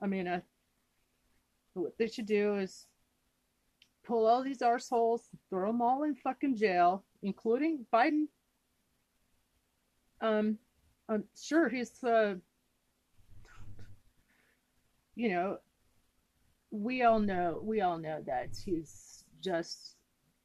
I 0.00 0.06
mean, 0.06 0.28
uh, 0.28 0.40
what 1.74 1.96
they 1.98 2.06
should 2.06 2.26
do 2.26 2.56
is 2.56 2.86
pull 4.04 4.26
all 4.26 4.42
these 4.42 4.58
arseholes, 4.58 5.22
throw 5.48 5.68
them 5.68 5.80
all 5.80 6.02
in 6.02 6.14
fucking 6.14 6.56
jail, 6.56 7.04
including 7.22 7.86
Biden. 7.92 8.26
Um, 10.20 10.58
I'm 11.08 11.24
sure 11.40 11.68
he's, 11.68 12.02
uh, 12.04 12.34
you 15.14 15.28
know, 15.30 15.58
we 16.70 17.02
all 17.02 17.20
know, 17.20 17.60
we 17.62 17.80
all 17.80 17.98
know 17.98 18.22
that 18.26 18.50
he's 18.64 19.24
just 19.40 19.96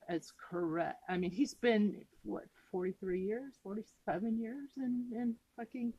as 0.10 0.32
correct. 0.50 1.00
I 1.08 1.18
mean, 1.18 1.32
he's 1.32 1.54
been 1.54 2.06
what 2.24 2.46
43 2.72 3.22
years, 3.22 3.54
47 3.64 4.40
years 4.40 4.70
in 4.78 5.06
in 5.14 5.36
fucking 5.56 5.94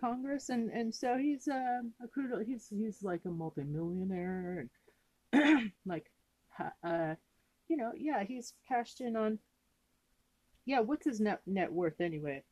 Congress, 0.00 0.48
and 0.48 0.70
and 0.70 0.94
so 0.94 1.16
he's 1.16 1.48
uh, 1.48 1.82
a 2.02 2.08
crude. 2.08 2.46
He's 2.46 2.68
he's 2.68 3.02
like 3.02 3.22
a 3.24 3.30
multimillionaire, 3.30 4.68
and 5.32 5.72
like, 5.86 6.10
uh, 6.84 7.14
you 7.68 7.76
know, 7.76 7.92
yeah, 7.96 8.24
he's 8.24 8.54
cashed 8.68 9.00
in 9.00 9.16
on. 9.16 9.38
Yeah, 10.64 10.80
what's 10.80 11.06
his 11.06 11.20
net 11.20 11.40
net 11.46 11.72
worth 11.72 12.00
anyway? 12.00 12.42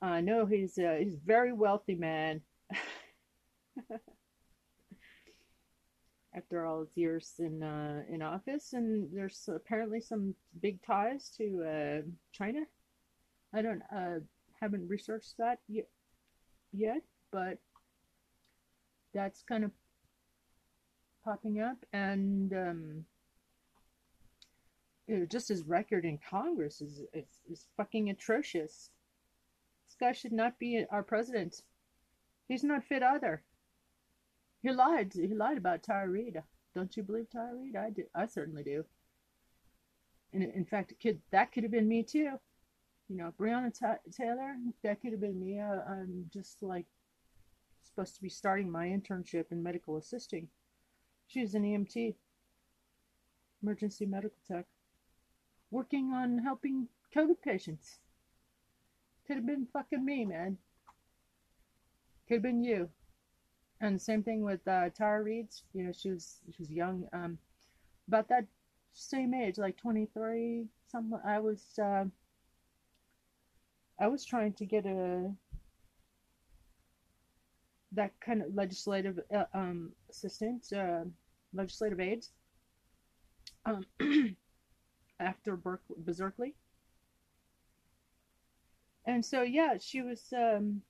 I 0.00 0.20
know 0.20 0.46
he's 0.46 0.78
uh, 0.78 0.96
he's 1.00 1.14
a 1.14 1.26
very 1.26 1.52
wealthy 1.52 1.94
man. 1.94 2.40
After 6.34 6.66
all 6.66 6.80
his 6.80 6.96
years 6.96 7.34
in 7.38 7.62
uh, 7.62 8.02
in 8.08 8.20
office, 8.22 8.72
and 8.72 9.08
there's 9.12 9.48
apparently 9.48 10.00
some 10.00 10.34
big 10.60 10.82
ties 10.82 11.30
to 11.38 11.64
uh, 11.64 12.02
China. 12.32 12.60
I 13.52 13.62
don't 13.62 13.82
uh, 13.94 14.18
haven't 14.60 14.88
researched 14.88 15.36
that 15.38 15.60
yet, 15.68 15.86
yet, 16.74 17.02
but 17.30 17.58
that's 19.12 19.42
kind 19.42 19.64
of 19.64 19.70
popping 21.24 21.60
up, 21.60 21.78
and 21.92 22.52
um, 22.52 23.04
you 25.06 25.18
know, 25.18 25.26
just 25.26 25.48
his 25.48 25.62
record 25.62 26.04
in 26.04 26.18
Congress 26.18 26.80
is, 26.80 27.02
is 27.12 27.26
is 27.50 27.66
fucking 27.76 28.10
atrocious. 28.10 28.90
This 29.86 29.96
guy 29.98 30.12
should 30.12 30.32
not 30.32 30.58
be 30.58 30.84
our 30.90 31.02
president. 31.02 31.62
He's 32.48 32.64
not 32.64 32.84
fit 32.84 33.02
either. 33.02 33.42
He 34.62 34.70
lied. 34.70 35.12
He 35.14 35.34
lied 35.34 35.58
about 35.58 35.82
Tara. 35.82 36.18
Don't 36.74 36.96
you 36.96 37.02
believe 37.02 37.30
Tara? 37.30 37.58
I 37.78 37.90
do. 37.90 38.04
I 38.14 38.26
certainly 38.26 38.62
do. 38.62 38.84
And 40.32 40.42
in 40.42 40.64
fact, 40.64 40.94
could 41.00 41.20
that 41.30 41.52
could 41.52 41.62
have 41.62 41.72
been 41.72 41.88
me 41.88 42.02
too. 42.02 42.38
You 43.08 43.16
know, 43.16 43.32
Breonna 43.38 43.76
Ta- 43.78 43.98
Taylor. 44.10 44.56
That 44.82 45.00
could 45.00 45.12
have 45.12 45.20
been 45.20 45.38
me. 45.38 45.60
I, 45.60 45.74
I'm 45.74 46.30
just 46.32 46.62
like 46.62 46.86
supposed 47.82 48.14
to 48.16 48.22
be 48.22 48.28
starting 48.28 48.70
my 48.70 48.86
internship 48.86 49.52
in 49.52 49.62
medical 49.62 49.96
assisting. 49.96 50.48
She's 51.26 51.54
an 51.54 51.64
EMT, 51.64 52.14
emergency 53.62 54.06
medical 54.06 54.38
tech, 54.46 54.66
working 55.70 56.12
on 56.12 56.38
helping 56.38 56.88
COVID 57.14 57.40
patients. 57.42 57.98
Could 59.26 59.36
have 59.36 59.46
been 59.46 59.66
fucking 59.72 60.04
me, 60.04 60.24
man. 60.24 60.58
Could 62.28 62.34
have 62.34 62.42
been 62.42 62.62
you. 62.62 62.90
And 63.80 64.00
same 64.00 64.22
thing 64.22 64.42
with 64.42 64.66
uh, 64.66 64.90
Tara 64.90 65.22
Reade. 65.22 65.54
You 65.72 65.84
know, 65.84 65.92
she 65.92 66.10
was 66.10 66.38
she 66.50 66.62
was 66.62 66.70
young, 66.70 67.06
um, 67.12 67.38
about 68.08 68.28
that 68.28 68.46
same 68.92 69.34
age, 69.34 69.58
like 69.58 69.76
23. 69.76 70.66
Some 70.86 71.14
I 71.24 71.38
was 71.38 71.78
uh, 71.78 72.04
I 73.98 74.08
was 74.08 74.24
trying 74.24 74.52
to 74.54 74.66
get 74.66 74.86
a 74.86 75.32
that 77.92 78.12
kind 78.20 78.42
of 78.42 78.54
legislative 78.54 79.20
uh, 79.34 79.44
um, 79.54 79.92
assistant, 80.10 80.72
uh, 80.72 81.04
legislative 81.52 82.00
aides. 82.00 82.32
Um, 83.66 83.84
after 85.20 85.56
Berk- 85.56 85.82
Berkeley. 85.96 86.54
And 89.06 89.24
so 89.24 89.42
yeah, 89.42 89.78
she 89.78 90.02
was 90.02 90.32
um 90.32 90.82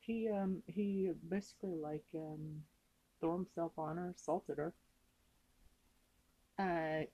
he 0.00 0.28
um 0.30 0.62
he 0.66 1.10
basically 1.28 1.74
like 1.74 2.04
um 2.14 2.62
threw 3.20 3.34
himself 3.34 3.72
on 3.78 3.96
her, 3.96 4.10
assaulted 4.16 4.58
her. 4.58 4.72
Uh 6.58 7.06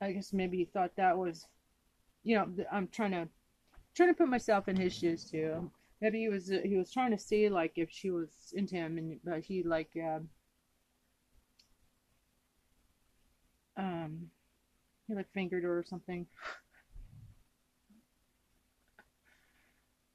I 0.00 0.12
guess 0.12 0.32
maybe 0.32 0.58
he 0.58 0.64
thought 0.64 0.96
that 0.96 1.16
was 1.18 1.46
you 2.24 2.36
know, 2.36 2.46
I'm 2.70 2.88
trying 2.88 3.12
to 3.12 3.28
trying 3.94 4.10
to 4.10 4.14
put 4.14 4.28
myself 4.28 4.68
in 4.68 4.76
his 4.76 4.94
shoes 4.94 5.24
too. 5.24 5.70
Maybe 6.00 6.20
he 6.20 6.28
was 6.28 6.48
he 6.48 6.76
was 6.76 6.92
trying 6.92 7.10
to 7.10 7.18
see 7.18 7.48
like 7.48 7.72
if 7.76 7.90
she 7.90 8.10
was 8.10 8.52
into 8.54 8.76
him 8.76 8.98
and 8.98 9.18
but 9.24 9.40
he 9.40 9.62
like 9.62 9.90
uh, 9.96 10.20
um 13.76 14.30
he 15.06 15.14
like 15.14 15.32
fingered 15.32 15.64
her 15.64 15.78
or 15.78 15.84
something. 15.84 16.26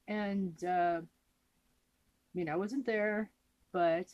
And 0.06 0.62
uh 0.64 1.00
I 1.00 2.32
mean 2.34 2.48
I 2.48 2.56
wasn't 2.56 2.86
there, 2.86 3.30
but 3.72 4.06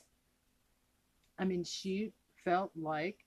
I 1.38 1.44
mean 1.44 1.64
she 1.64 2.12
felt 2.44 2.70
like 2.74 3.18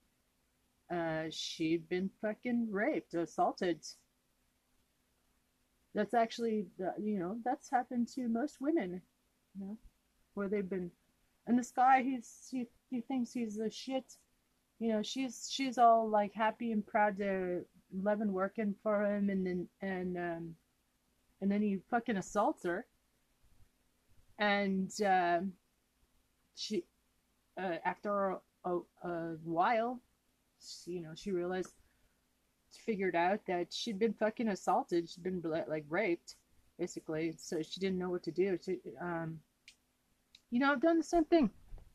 uh 0.94 1.30
she'd 1.30 1.88
been 1.90 2.10
fucking 2.22 2.68
raped, 2.72 3.14
assaulted. 3.14 3.80
That's 5.96 6.14
actually 6.14 6.68
you 7.02 7.20
know, 7.20 7.38
that's 7.46 7.70
happened 7.70 8.08
to 8.16 8.28
most 8.28 8.58
women, 8.60 9.02
you 9.56 9.66
know, 9.66 9.78
where 10.34 10.50
they've 10.50 10.70
been. 10.70 10.92
And 11.48 11.58
this 11.58 11.72
guy 11.72 12.04
he's 12.04 12.48
he, 12.52 12.68
he 12.90 13.02
thinks 13.02 13.32
he's 13.32 13.60
a 13.60 13.70
shit. 13.70 14.18
You 14.80 14.94
know 14.94 15.02
she's 15.02 15.50
she's 15.52 15.78
all 15.78 16.10
like 16.10 16.34
happy 16.34 16.72
and 16.72 16.86
proud 16.86 17.18
to 17.18 17.64
love 17.94 18.22
and 18.22 18.34
working 18.34 18.76
for 18.82 19.06
him 19.06 19.30
and 19.30 19.46
then 19.46 19.68
and 19.82 20.18
um 20.18 20.56
and 21.44 21.52
then 21.52 21.62
he 21.62 21.78
fucking 21.90 22.16
assaults 22.16 22.64
her. 22.64 22.86
And 24.40 24.90
uh, 25.02 25.42
she 26.56 26.86
uh, 27.62 27.76
after 27.84 28.30
a, 28.30 28.40
a, 28.64 28.78
a 29.04 29.38
while 29.44 30.00
you 30.86 31.02
know 31.02 31.12
she 31.16 31.32
realized 31.32 31.74
figured 32.86 33.16
out 33.16 33.40
that 33.46 33.72
she'd 33.72 34.00
been 34.00 34.14
fucking 34.14 34.48
assaulted 34.48 35.08
she'd 35.10 35.24
been 35.24 35.42
like 35.68 35.86
raped 35.90 36.36
basically 36.80 37.34
so 37.38 37.62
she 37.62 37.80
didn't 37.80 38.00
know 38.00 38.10
what 38.10 38.24
to 38.24 38.32
do 38.32 38.58
she, 38.64 38.80
um 39.00 39.40
you 40.50 40.60
know 40.60 40.72
i've 40.72 40.82
done 40.82 40.98
the 40.98 41.04
same 41.04 41.26
thing 41.26 41.50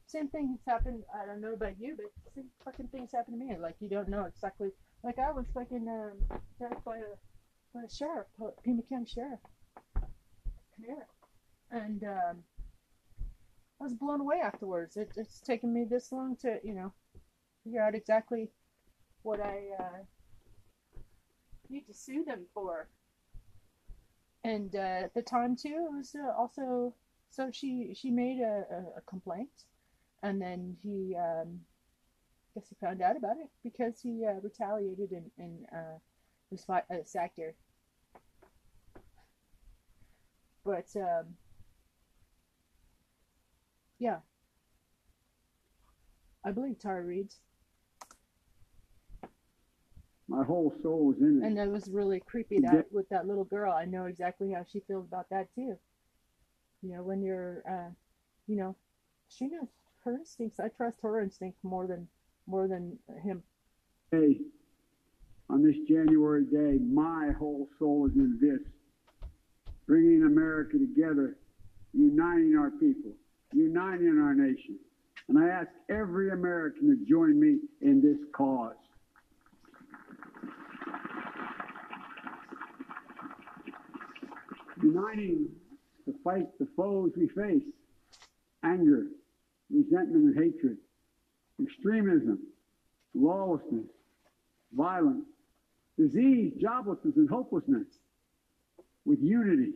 same 0.09 0.29
thing 0.29 0.49
has 0.49 0.75
happened. 0.75 1.03
I 1.15 1.27
don't 1.27 1.41
know 1.41 1.53
about 1.53 1.79
you, 1.79 1.95
but 1.95 2.07
same 2.35 2.47
fucking 2.65 2.89
things 2.89 3.11
happen 3.13 3.39
to 3.39 3.45
me. 3.45 3.57
Like 3.61 3.77
you 3.79 3.89
don't 3.91 4.09
know 4.09 4.25
exactly. 4.25 4.71
Like 5.05 5.19
I 5.19 5.31
was 5.31 5.45
fucking 5.53 5.87
um, 5.87 6.39
attacked 6.59 6.85
by 6.85 6.97
a 6.97 7.75
by 7.75 7.83
a 7.83 7.91
sheriff, 7.91 8.27
Pima 8.65 8.83
County 8.89 9.07
Sheriff, 9.07 9.41
and 11.71 12.03
um, 12.05 12.39
I 13.81 13.85
was 13.85 13.93
blown 13.93 14.23
away 14.23 14.41
afterwards. 14.43 14.97
It, 14.97 15.13
it's 15.17 15.41
taken 15.41 15.73
me 15.73 15.85
this 15.85 16.11
long 16.11 16.37
to 16.37 16.59
you 16.65 16.75
know 16.75 16.93
figure 17.63 17.83
out 17.83 17.95
exactly 17.95 18.51
what 19.23 19.41
I 19.41 19.63
uh, 19.79 19.99
need 21.69 21.87
to 21.87 21.95
sue 21.95 22.25
them 22.25 22.47
for. 22.55 22.89
And 24.45 24.75
uh, 24.75 25.05
at 25.05 25.15
the 25.15 25.23
time 25.23 25.57
too, 25.57 25.89
it 25.91 25.97
was 25.97 26.15
uh, 26.15 26.33
also 26.39 26.95
so 27.31 27.51
she 27.53 27.93
she 27.95 28.11
made 28.11 28.41
a, 28.41 28.65
a, 28.71 28.99
a 28.99 29.01
complaint 29.07 29.51
and 30.23 30.41
then 30.41 30.77
he 30.83 31.15
um, 31.17 31.61
I 32.57 32.61
guess 32.61 32.69
he 32.69 32.77
found 32.81 33.03
out 33.03 33.17
about 33.17 33.37
it 33.39 33.51
because 33.63 34.01
he 34.01 34.25
uh, 34.25 34.41
retaliated 34.43 35.11
and 35.13 35.31
and 35.39 35.67
uh, 35.73 35.99
was 36.51 36.65
fi- 36.65 36.85
uh, 36.91 37.05
sacked 37.05 37.39
her. 37.39 37.55
But 40.65 40.87
um, 40.97 41.37
yeah, 43.99 44.19
I 46.45 46.53
believe 46.53 46.79
Tara 46.79 47.05
Reade. 47.05 47.35
My 50.29 50.45
whole 50.45 50.75
soul 50.83 51.07
was 51.07 51.19
in 51.19 51.41
it. 51.43 51.47
And 51.47 51.57
that 51.57 51.71
was 51.71 51.89
really 51.89 52.21
creepy 52.21 52.61
that 52.61 52.87
with 52.93 53.09
that 53.09 53.27
little 53.27 53.45
girl. 53.45 53.73
I 53.73 53.87
know 53.87 54.05
exactly 54.05 54.53
how 54.53 54.65
she 54.71 54.81
feels 54.81 55.07
about 55.07 55.31
that 55.31 55.49
too. 55.55 55.77
You 56.83 56.95
know, 56.95 57.03
when 57.03 57.23
you're, 57.23 57.63
uh, 57.69 57.91
you 58.47 58.57
know, 58.57 58.77
she 59.29 59.47
knows 59.47 59.69
her 60.05 60.17
instincts. 60.17 60.61
I 60.61 60.69
trust 60.69 60.99
her 61.03 61.21
instincts 61.21 61.65
more 61.65 61.87
than 61.87 62.09
more 62.47 62.69
than 62.69 62.99
him. 63.23 63.43
Hey, 64.11 64.41
on 65.51 65.63
this 65.63 65.77
January 65.89 66.45
day, 66.45 66.79
my 66.85 67.33
whole 67.39 67.69
soul 67.79 68.07
is 68.07 68.17
in 68.17 68.39
this. 68.41 68.61
Bringing 69.87 70.25
America 70.25 70.79
together, 70.79 71.37
uniting 71.95 72.55
our 72.57 72.71
people, 72.71 73.13
uniting 73.53 74.19
our 74.19 74.35
nation. 74.35 74.79
And 75.29 75.39
I 75.39 75.49
ask 75.49 75.69
every 75.91 76.31
American 76.31 76.89
to 76.89 77.11
join 77.11 77.39
me 77.41 77.59
in 77.81 78.01
this 78.03 78.19
cause. 78.35 78.75
Uniting 84.89 85.49
to 86.07 86.15
fight 86.25 86.47
the 86.59 86.67
foes 86.75 87.13
we 87.15 87.29
face 87.29 87.63
anger, 88.65 89.09
resentment 89.71 90.25
and 90.25 90.35
hatred, 90.35 90.79
extremism, 91.63 92.39
lawlessness, 93.15 93.87
violence, 94.73 95.27
disease, 95.99 96.55
joblessness, 96.63 97.17
and 97.17 97.29
hopelessness. 97.29 97.87
With 99.05 99.19
unity, 99.21 99.73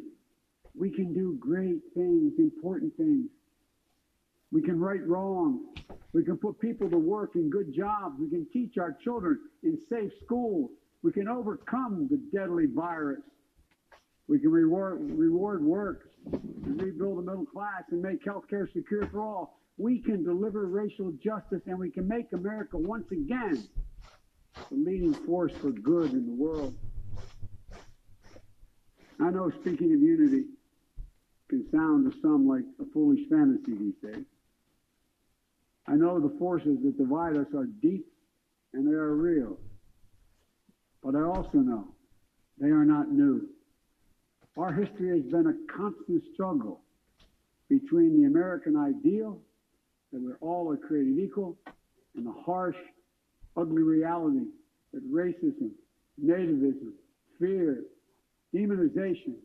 we 0.74 0.90
can 0.90 1.12
do 1.12 1.36
great 1.38 1.80
things, 1.94 2.32
important 2.38 2.96
things. 2.96 3.28
We 4.50 4.62
can 4.62 4.80
right 4.80 5.06
wrong. 5.06 5.74
We 6.14 6.24
can 6.24 6.38
put 6.38 6.58
people 6.58 6.88
to 6.88 6.98
work 6.98 7.32
in 7.34 7.50
good 7.50 7.74
jobs. 7.74 8.16
We 8.18 8.30
can 8.30 8.46
teach 8.50 8.78
our 8.78 8.96
children 9.04 9.40
in 9.62 9.78
safe 9.90 10.12
schools. 10.24 10.70
We 11.02 11.12
can 11.12 11.28
overcome 11.28 12.08
the 12.10 12.18
deadly 12.36 12.66
virus. 12.66 13.20
We 14.32 14.38
can 14.38 14.50
reward, 14.50 14.98
reward 15.10 15.62
work 15.62 16.08
rebuild 16.24 17.18
the 17.18 17.22
middle 17.22 17.44
class 17.44 17.82
and 17.90 18.00
make 18.00 18.24
health 18.24 18.44
care 18.48 18.66
secure 18.72 19.06
for 19.08 19.20
all 19.20 19.58
we 19.76 19.98
can 19.98 20.24
deliver 20.24 20.64
racial 20.68 21.12
justice 21.22 21.60
and 21.66 21.78
we 21.78 21.90
can 21.90 22.08
make 22.08 22.32
America 22.32 22.78
once 22.78 23.04
again 23.12 23.62
the 24.70 24.74
leading 24.74 25.12
force 25.12 25.52
for 25.60 25.70
good 25.70 26.12
in 26.12 26.24
the 26.24 26.32
world. 26.32 26.74
I 29.20 29.28
know 29.28 29.50
speaking 29.60 29.92
of 29.92 30.00
unity 30.00 30.44
can 31.50 31.70
sound 31.70 32.10
to 32.10 32.18
some 32.22 32.48
like 32.48 32.64
a 32.80 32.90
foolish 32.90 33.28
fantasy 33.28 33.74
these 33.74 34.12
days. 34.14 34.24
I 35.86 35.96
know 35.96 36.18
the 36.18 36.34
forces 36.38 36.78
that 36.84 36.96
divide 36.96 37.36
us 37.36 37.52
are 37.54 37.66
deep 37.82 38.06
and 38.72 38.88
they 38.88 38.96
are 38.96 39.14
real. 39.14 39.58
But 41.02 41.16
I 41.16 41.20
also 41.20 41.58
know 41.58 41.88
they 42.58 42.68
are 42.68 42.86
not 42.86 43.12
new. 43.12 43.51
Our 44.56 44.72
history 44.72 45.08
has 45.08 45.30
been 45.30 45.46
a 45.46 45.72
constant 45.72 46.22
struggle 46.34 46.82
between 47.68 48.20
the 48.20 48.26
American 48.26 48.76
ideal 48.76 49.40
that 50.12 50.20
we're 50.20 50.36
all 50.40 50.70
are 50.70 50.76
created 50.76 51.18
equal, 51.18 51.56
and 52.16 52.26
the 52.26 52.34
harsh, 52.44 52.76
ugly 53.56 53.82
reality 53.82 54.44
that 54.92 55.10
racism, 55.10 55.70
nativism, 56.22 56.92
fear, 57.38 57.84
demonization 58.54 59.36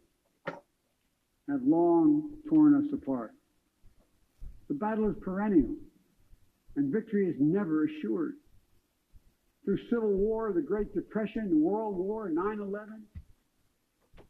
have 0.45 1.61
long 1.63 2.29
torn 2.49 2.75
us 2.75 2.91
apart. 2.93 3.31
The 4.67 4.73
battle 4.73 5.09
is 5.09 5.15
perennial, 5.21 5.75
and 6.75 6.91
victory 6.91 7.27
is 7.27 7.35
never 7.39 7.85
assured. 7.85 8.33
Through 9.63 9.79
Civil 9.89 10.11
War, 10.11 10.51
the 10.53 10.61
Great 10.61 10.93
Depression, 10.93 11.61
World 11.61 11.95
War, 11.95 12.29
9 12.29 12.59
11, 12.59 13.03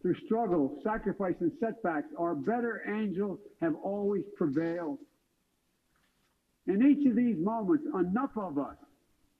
through 0.01 0.15
struggle, 0.25 0.79
sacrifice, 0.83 1.35
and 1.39 1.51
setbacks, 1.59 2.07
our 2.17 2.35
better 2.35 2.83
angels 2.87 3.39
have 3.61 3.75
always 3.83 4.23
prevailed. 4.37 4.99
In 6.67 6.85
each 6.85 7.07
of 7.07 7.15
these 7.15 7.37
moments, 7.37 7.85
enough 7.99 8.31
of 8.35 8.57
us, 8.59 8.75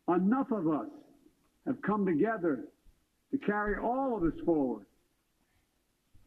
enough 0.08 0.52
of 0.52 0.68
us 0.68 0.88
have 1.66 1.82
come 1.82 2.06
together 2.06 2.66
to 3.32 3.38
carry 3.40 3.78
all 3.78 4.16
of 4.18 4.24
us 4.24 4.40
forward. 4.46 4.86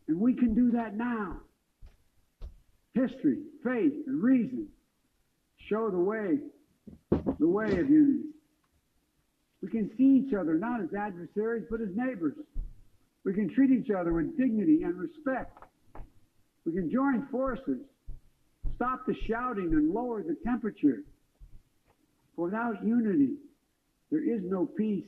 And 0.08 0.20
we 0.20 0.34
can 0.34 0.54
do 0.54 0.70
that 0.72 0.96
now. 0.96 1.38
history, 2.94 3.38
faith, 3.64 3.92
and 4.06 4.22
reason 4.22 4.68
show 5.68 5.90
the 5.90 5.98
way, 5.98 6.38
the 7.38 7.48
way 7.48 7.66
of 7.78 7.88
unity. 7.88 8.28
We 9.62 9.68
can 9.68 9.90
see 9.96 10.26
each 10.26 10.34
other 10.34 10.54
not 10.54 10.80
as 10.80 10.88
adversaries, 10.98 11.64
but 11.70 11.80
as 11.80 11.88
neighbors. 11.94 12.34
We 13.24 13.34
can 13.34 13.52
treat 13.54 13.70
each 13.70 13.90
other 13.90 14.12
with 14.12 14.36
dignity 14.38 14.82
and 14.82 14.98
respect. 14.98 15.58
We 16.64 16.72
can 16.72 16.90
join 16.90 17.26
forces, 17.30 17.80
stop 18.76 19.06
the 19.06 19.14
shouting, 19.28 19.70
and 19.72 19.92
lower 19.92 20.22
the 20.22 20.36
temperature. 20.44 21.02
For 22.34 22.46
without 22.46 22.84
unity, 22.84 23.34
there 24.10 24.22
is 24.22 24.42
no 24.44 24.66
peace, 24.66 25.04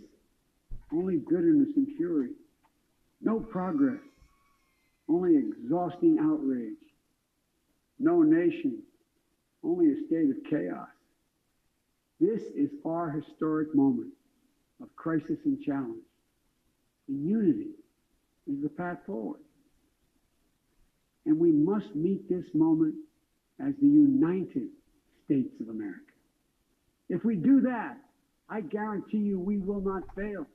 only 0.92 1.16
bitterness 1.16 1.68
and 1.76 1.88
fury. 1.96 2.30
No 3.20 3.40
progress, 3.40 4.00
only 5.08 5.36
exhausting 5.36 6.18
outrage. 6.20 6.76
No 7.98 8.22
nation, 8.22 8.82
only 9.62 9.92
a 9.92 10.06
state 10.06 10.28
of 10.30 10.36
chaos. 10.50 10.88
This 12.20 12.42
is 12.54 12.70
our 12.84 13.10
historic 13.10 13.74
moment 13.74 14.12
of 14.82 14.94
crisis 14.96 15.38
and 15.44 15.60
challenge. 15.62 16.02
And 17.08 17.28
unity 17.28 17.70
path 18.76 18.98
forward. 19.06 19.40
And 21.26 21.38
we 21.38 21.52
must 21.52 21.94
meet 21.94 22.28
this 22.28 22.46
moment 22.54 22.94
as 23.60 23.74
the 23.80 23.86
United 23.86 24.68
States 25.24 25.54
of 25.60 25.68
America. 25.68 26.00
If 27.08 27.24
we 27.24 27.36
do 27.36 27.60
that, 27.62 27.96
I 28.48 28.60
guarantee 28.60 29.18
you 29.18 29.38
we 29.38 29.58
will 29.58 29.80
not 29.80 30.02
fail. 30.16 30.46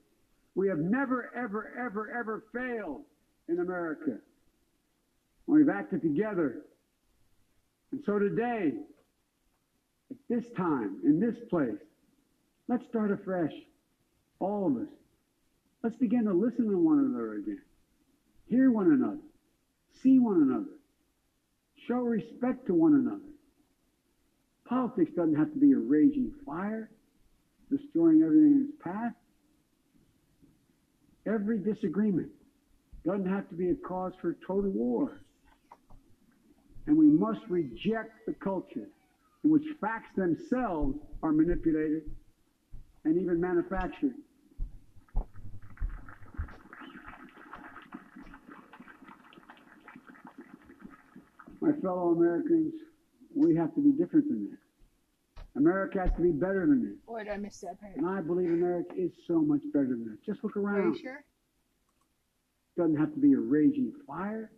We 0.56 0.68
have 0.70 0.80
never, 0.80 1.32
ever, 1.36 1.72
ever, 1.78 2.12
ever 2.12 2.44
failed 2.54 3.04
in 3.48 3.60
America. 3.60 4.18
We've 5.46 5.70
acted 5.70 6.02
together. 6.02 6.64
And 7.92 8.02
so 8.06 8.20
today, 8.20 8.74
at 10.12 10.18
this 10.30 10.46
time, 10.58 11.00
in 11.06 11.20
this 11.20 11.36
place, 11.50 11.80
let's 12.68 12.86
start 12.88 13.12
afresh. 13.12 13.54
All 14.40 14.68
of 14.68 14.78
us. 14.84 14.94
Let's 15.84 15.96
begin 15.96 16.26
to 16.26 16.34
listen 16.34 16.70
to 16.70 16.78
one 16.78 17.00
another 17.00 17.36
again. 17.36 17.62
Hear 18.50 18.72
one 18.72 18.92
another. 18.92 19.20
See 20.02 20.20
one 20.20 20.42
another. 20.42 20.78
Show 21.88 22.02
respect 22.02 22.68
to 22.68 22.74
one 22.74 22.94
another. 22.94 23.22
Politics 24.68 25.12
doesn't 25.16 25.36
have 25.36 25.52
to 25.54 25.60
be 25.60 25.72
a 25.72 25.78
raging 25.78 26.32
fire, 26.46 26.90
destroying 27.70 28.22
everything 28.24 28.52
in 28.52 28.68
its 28.70 28.84
path. 28.84 29.14
Every 31.26 31.60
disagreement 31.60 32.30
doesn't 33.06 33.28
have 33.28 33.48
to 33.50 33.56
be 33.56 33.70
a 33.70 33.76
cause 33.76 34.14
for 34.22 34.36
total 34.46 34.72
war. 34.72 35.22
And 36.86 36.98
we 36.98 37.08
must 37.08 37.42
reject 37.50 38.26
the 38.26 38.34
culture 38.34 38.88
in 39.44 39.50
which 39.50 39.64
facts 39.80 40.10
themselves 40.16 40.98
are 41.24 41.32
manipulated 41.32 42.04
and 43.04 43.18
even 43.18 43.40
manufactured. 43.40 44.14
My 51.60 51.67
fellow 51.82 52.12
Americans, 52.12 52.74
we 53.36 53.56
have 53.56 53.74
to 53.76 53.82
be 53.82 53.92
different 53.92 54.28
than 54.28 54.50
that. 54.50 54.58
America 55.58 56.00
has 56.00 56.12
to 56.16 56.22
be 56.22 56.32
better 56.32 56.68
than 56.68 56.84
this. 56.84 56.98
Boy, 57.08 57.24
did 57.24 57.34
I 57.34 57.38
miss 57.38 57.60
that 57.62 57.80
part. 57.80 57.96
And 57.96 58.08
I 58.08 58.22
believe 58.22 58.50
America 58.50 58.94
is 58.96 59.12
so 59.26 59.42
much 59.42 59.62
better 59.74 59.88
than 59.88 60.06
that. 60.06 60.24
Just 60.26 60.44
look 60.44 60.56
around. 60.56 60.80
Are 60.80 60.88
you 60.90 61.00
sure? 61.02 61.24
Doesn't 62.78 62.98
have 62.98 63.12
to 63.14 63.20
be 63.20 63.34
a 63.34 63.40
raging 63.40 63.92
fire, 64.06 64.52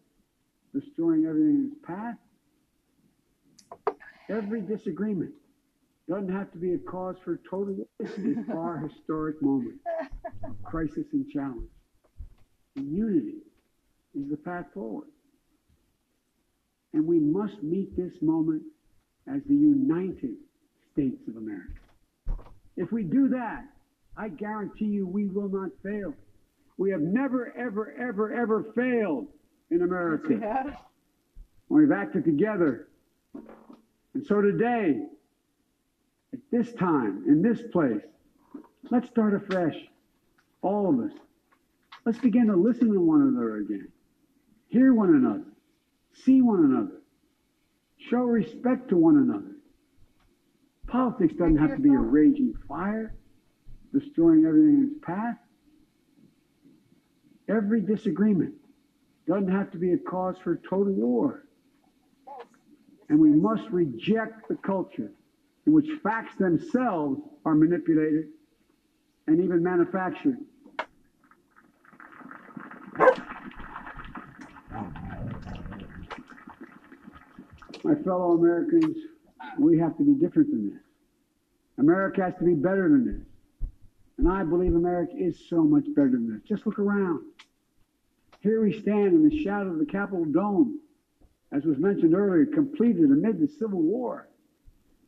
destroying 0.74 1.26
everything 1.26 1.55
in 1.55 1.72
its 1.72 1.86
path. 1.86 2.15
Every 4.30 4.61
disagreement 4.61 5.32
doesn't 6.09 6.32
have 6.32 6.51
to 6.51 6.57
be 6.57 6.74
a 6.74 6.78
cause 6.78 7.15
for 7.24 7.39
total. 7.49 7.78
This 7.99 8.11
is 8.17 8.38
our 8.49 8.78
historic 8.89 9.41
moment 9.41 9.76
of 10.43 10.61
crisis 10.63 11.05
and 11.13 11.30
challenge. 11.30 11.70
And 12.76 12.91
unity 12.91 13.38
is 14.15 14.30
the 14.30 14.38
path 14.38 14.65
forward. 14.74 15.07
And 16.94 17.06
we 17.06 17.20
must 17.20 17.62
meet 17.62 17.96
this 17.96 18.14
moment 18.22 18.64
as 19.28 19.42
the 19.48 19.56
United 19.56 20.36
States 20.92 21.28
of 21.28 21.38
America. 21.38 21.80
If 22.78 22.92
we 22.92 23.04
do 23.04 23.28
that, 23.30 23.66
I 24.18 24.30
guarantee 24.30 24.86
you 24.86 25.08
we 25.08 25.28
will 25.28 25.50
not 25.50 25.70
fail. 25.84 26.14
We 26.78 26.92
have 26.92 27.02
never, 27.02 27.54
ever, 27.58 27.94
ever, 28.00 28.34
ever 28.34 28.72
failed 28.76 29.28
in 29.70 29.82
America. 29.82 30.30
We 30.30 30.40
have. 30.42 30.78
We've 31.70 31.92
acted 31.92 32.26
together. 32.26 32.88
And 34.14 34.26
so 34.26 34.42
today, 34.42 35.06
at 36.34 36.40
this 36.52 36.74
time, 36.74 37.24
in 37.28 37.42
this 37.42 37.62
place, 37.72 38.02
let's 38.90 39.08
start 39.08 39.36
afresh. 39.36 39.76
All 40.62 40.90
of 40.90 41.00
us. 41.12 41.18
Let's 42.06 42.20
begin 42.20 42.48
to 42.48 42.56
listen 42.56 42.92
to 42.92 43.00
one 43.00 43.22
another 43.22 43.58
again. 43.58 43.88
Hear 44.70 44.94
one 44.94 45.10
another. 45.10 45.49
See 46.26 46.41
one 46.41 46.63
another. 46.65 47.01
Show 48.09 48.24
respect 48.24 48.89
to 48.89 48.97
one 48.97 49.17
another. 49.17 49.55
Politics 50.88 51.34
doesn't 51.38 51.57
have 51.57 51.76
to 51.76 51.82
be 51.82 51.89
a 51.89 51.99
raging 51.99 52.53
fire, 52.67 53.13
destroying 53.93 54.45
everything 54.45 54.70
in 54.70 54.91
its 54.91 55.05
path. 55.05 55.38
Every 57.47 57.82
disagreement 57.82 58.53
doesn't 59.28 59.51
have 59.51 59.72
to 59.72 59.78
be 59.78 59.93
a 59.93 59.97
cause 59.97 60.38
for 60.43 60.55
total 60.67 60.93
war. 60.93 61.45
And 63.09 63.20
we 63.20 63.30
must 63.30 63.70
reject 63.70 64.47
the 64.47 64.55
culture 64.55 65.11
in 65.65 65.74
which 65.74 65.88
facts 66.03 66.36
themselves 66.36 67.20
are 67.45 67.55
manipulated 67.55 68.30
and 69.28 69.39
even 69.41 69.63
manufactured. 69.63 70.38
My 77.90 77.96
fellow 78.04 78.34
Americans, 78.34 78.98
we 79.58 79.80
have 79.80 79.98
to 79.98 80.04
be 80.04 80.14
different 80.14 80.52
than 80.52 80.70
this. 80.70 80.84
America 81.80 82.22
has 82.22 82.36
to 82.36 82.44
be 82.44 82.54
better 82.54 82.88
than 82.88 83.04
this. 83.04 83.26
And 84.20 84.30
I 84.30 84.44
believe 84.44 84.76
America 84.76 85.14
is 85.18 85.50
so 85.50 85.64
much 85.64 85.86
better 85.96 86.12
than 86.12 86.32
this. 86.32 86.44
Just 86.48 86.68
look 86.68 86.78
around. 86.78 87.22
Here 88.42 88.62
we 88.62 88.80
stand 88.80 89.08
in 89.08 89.28
the 89.28 89.44
shadow 89.44 89.72
of 89.72 89.80
the 89.80 89.88
Capitol 89.88 90.24
Dome, 90.26 90.80
as 91.52 91.64
was 91.66 91.80
mentioned 91.80 92.14
earlier, 92.14 92.46
completed 92.46 93.06
amid 93.06 93.40
the 93.40 93.48
Civil 93.48 93.82
War, 93.82 94.30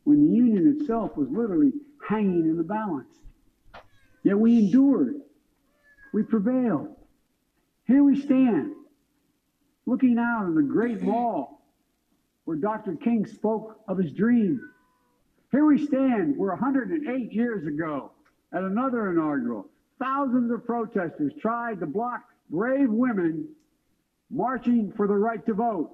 when 0.02 0.26
the 0.26 0.34
Union 0.34 0.76
itself 0.76 1.16
was 1.16 1.28
literally 1.30 1.70
hanging 2.08 2.46
in 2.46 2.56
the 2.56 2.64
balance. 2.64 3.14
Yet 4.24 4.36
we 4.36 4.58
endured. 4.58 5.20
We 6.12 6.24
prevailed. 6.24 6.88
Here 7.86 8.02
we 8.02 8.20
stand, 8.20 8.72
looking 9.86 10.18
out 10.18 10.46
on 10.46 10.56
the 10.56 10.62
great 10.62 11.00
mall 11.00 11.61
where 12.44 12.56
Dr. 12.56 12.96
King 12.96 13.26
spoke 13.26 13.80
of 13.88 13.98
his 13.98 14.12
dream. 14.12 14.60
Here 15.50 15.64
we 15.64 15.84
stand, 15.84 16.36
we're 16.36 16.50
108 16.50 17.32
years 17.32 17.66
ago, 17.66 18.10
at 18.52 18.62
another 18.62 19.10
inaugural, 19.10 19.66
thousands 19.98 20.50
of 20.50 20.64
protesters 20.66 21.32
tried 21.40 21.80
to 21.80 21.86
block 21.86 22.22
brave 22.50 22.90
women 22.90 23.46
marching 24.30 24.92
for 24.96 25.06
the 25.06 25.14
right 25.14 25.44
to 25.46 25.54
vote. 25.54 25.90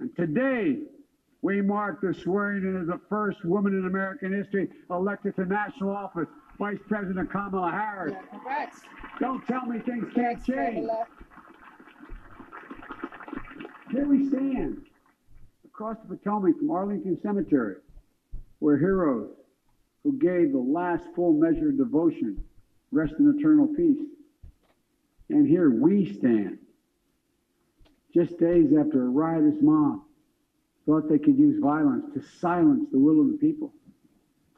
And 0.00 0.14
today, 0.16 0.78
we 1.42 1.60
mark 1.60 2.00
the 2.00 2.14
swearing 2.14 2.64
in 2.64 2.76
of 2.76 2.86
the 2.86 3.00
first 3.08 3.44
woman 3.44 3.78
in 3.78 3.86
American 3.86 4.32
history 4.32 4.68
elected 4.90 5.36
to 5.36 5.44
national 5.44 5.90
office, 5.90 6.28
Vice 6.58 6.78
President 6.88 7.30
Kamala 7.30 7.70
Harris. 7.70 8.12
Yeah, 8.14 8.28
congrats. 8.30 8.80
Don't 9.18 9.46
tell 9.46 9.66
me 9.66 9.78
things 9.80 10.06
can't 10.14 10.44
change. 10.44 10.86
Kamala. 10.86 11.06
Here 13.90 14.06
we 14.06 14.28
stand 14.28 14.89
across 15.80 15.96
the 16.06 16.14
Potomac 16.14 16.58
from 16.58 16.70
Arlington 16.70 17.18
Cemetery, 17.22 17.76
where 18.58 18.76
heroes 18.76 19.30
who 20.04 20.12
gave 20.18 20.52
the 20.52 20.58
last 20.58 21.04
full 21.16 21.32
measure 21.32 21.70
of 21.70 21.78
devotion 21.78 22.44
rest 22.92 23.14
in 23.18 23.34
eternal 23.38 23.66
peace. 23.66 24.02
And 25.30 25.48
here 25.48 25.70
we 25.70 26.12
stand, 26.12 26.58
just 28.12 28.38
days 28.38 28.74
after 28.78 29.04
a 29.04 29.08
riotous 29.08 29.62
mob 29.62 30.00
thought 30.84 31.08
they 31.08 31.18
could 31.18 31.38
use 31.38 31.58
violence 31.62 32.04
to 32.12 32.22
silence 32.40 32.84
the 32.92 32.98
will 32.98 33.22
of 33.22 33.28
the 33.28 33.38
people, 33.38 33.72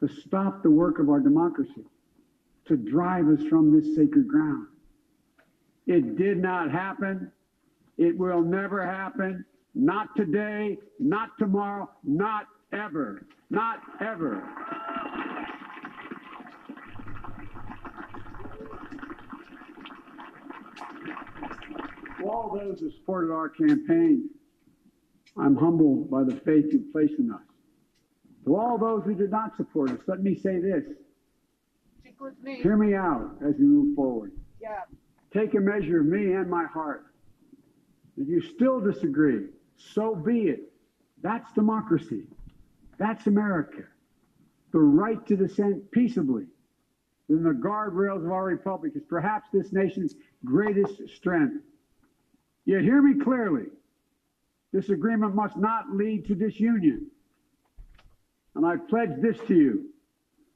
to 0.01 0.09
stop 0.09 0.61
the 0.61 0.71
work 0.71 0.99
of 0.99 1.07
our 1.07 1.21
democracy, 1.21 1.85
to 2.65 2.75
drive 2.75 3.29
us 3.29 3.45
from 3.45 3.73
this 3.73 3.95
sacred 3.95 4.27
ground. 4.27 4.67
It 5.87 6.17
did 6.17 6.39
not 6.39 6.69
happen. 6.69 7.31
It 7.97 8.17
will 8.17 8.41
never 8.41 8.85
happen. 8.85 9.45
Not 9.75 10.15
today, 10.15 10.77
not 10.99 11.29
tomorrow, 11.39 11.89
not 12.03 12.45
ever. 12.71 13.25
Not 13.49 13.79
ever. 13.99 14.43
To 22.19 22.29
all 22.29 22.57
those 22.57 22.79
who 22.79 22.91
supported 22.91 23.33
our 23.33 23.49
campaign, 23.49 24.29
I'm 25.37 25.55
humbled 25.55 26.09
by 26.09 26.23
the 26.23 26.35
faith 26.35 26.65
you 26.71 26.85
placed 26.91 27.19
in 27.19 27.31
us. 27.31 27.41
To 28.45 28.55
all 28.55 28.77
those 28.77 29.03
who 29.05 29.15
did 29.15 29.31
not 29.31 29.57
support 29.57 29.89
us, 29.91 29.99
let 30.07 30.21
me 30.21 30.35
say 30.35 30.59
this. 30.59 30.83
Me. 32.41 32.61
Hear 32.61 32.77
me 32.77 32.95
out 32.95 33.35
as 33.45 33.55
we 33.59 33.65
move 33.65 33.97
forward. 33.97 34.31
Yeah. 34.61 34.83
Take 35.33 35.55
a 35.55 35.59
measure 35.59 35.99
of 35.99 36.05
me 36.05 36.31
and 36.33 36.49
my 36.49 36.65
heart. 36.65 37.07
If 38.17 38.29
you 38.29 38.39
still 38.41 38.79
disagree, 38.79 39.47
so 39.77 40.15
be 40.15 40.43
it. 40.43 40.71
That's 41.21 41.51
democracy. 41.53 42.23
That's 42.97 43.27
America. 43.27 43.83
The 44.71 44.79
right 44.79 45.25
to 45.27 45.35
dissent 45.35 45.89
peaceably 45.91 46.45
within 47.27 47.43
the 47.43 47.51
guardrails 47.51 48.25
of 48.25 48.31
our 48.31 48.45
republic 48.45 48.93
is 48.95 49.03
perhaps 49.07 49.47
this 49.53 49.71
nation's 49.71 50.15
greatest 50.45 51.07
strength. 51.15 51.63
Yet 52.65 52.81
hear 52.81 53.01
me 53.01 53.23
clearly. 53.23 53.65
This 54.71 54.89
agreement 54.89 55.35
must 55.35 55.57
not 55.57 55.91
lead 55.91 56.25
to 56.27 56.35
disunion. 56.35 57.07
And 58.55 58.65
I 58.65 58.77
pledge 58.77 59.11
this 59.21 59.37
to 59.47 59.55
you. 59.55 59.89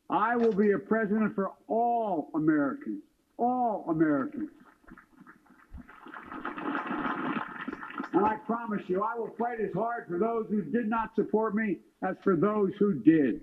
I 0.09 0.35
will 0.35 0.53
be 0.53 0.71
a 0.71 0.79
president 0.79 1.35
for 1.35 1.51
all 1.67 2.29
Americans, 2.33 3.03
all 3.37 3.85
Americans. 3.89 4.49
And 8.17 8.25
I 8.25 8.35
promise 8.47 8.81
you, 8.87 9.03
I 9.03 9.15
will 9.15 9.29
fight 9.37 9.59
as 9.63 9.71
hard 9.75 10.07
for 10.07 10.17
those 10.17 10.47
who 10.49 10.63
did 10.63 10.89
not 10.89 11.13
support 11.15 11.53
me 11.53 11.77
as 12.01 12.15
for 12.23 12.35
those 12.35 12.71
who 12.79 12.95
did. 12.95 13.41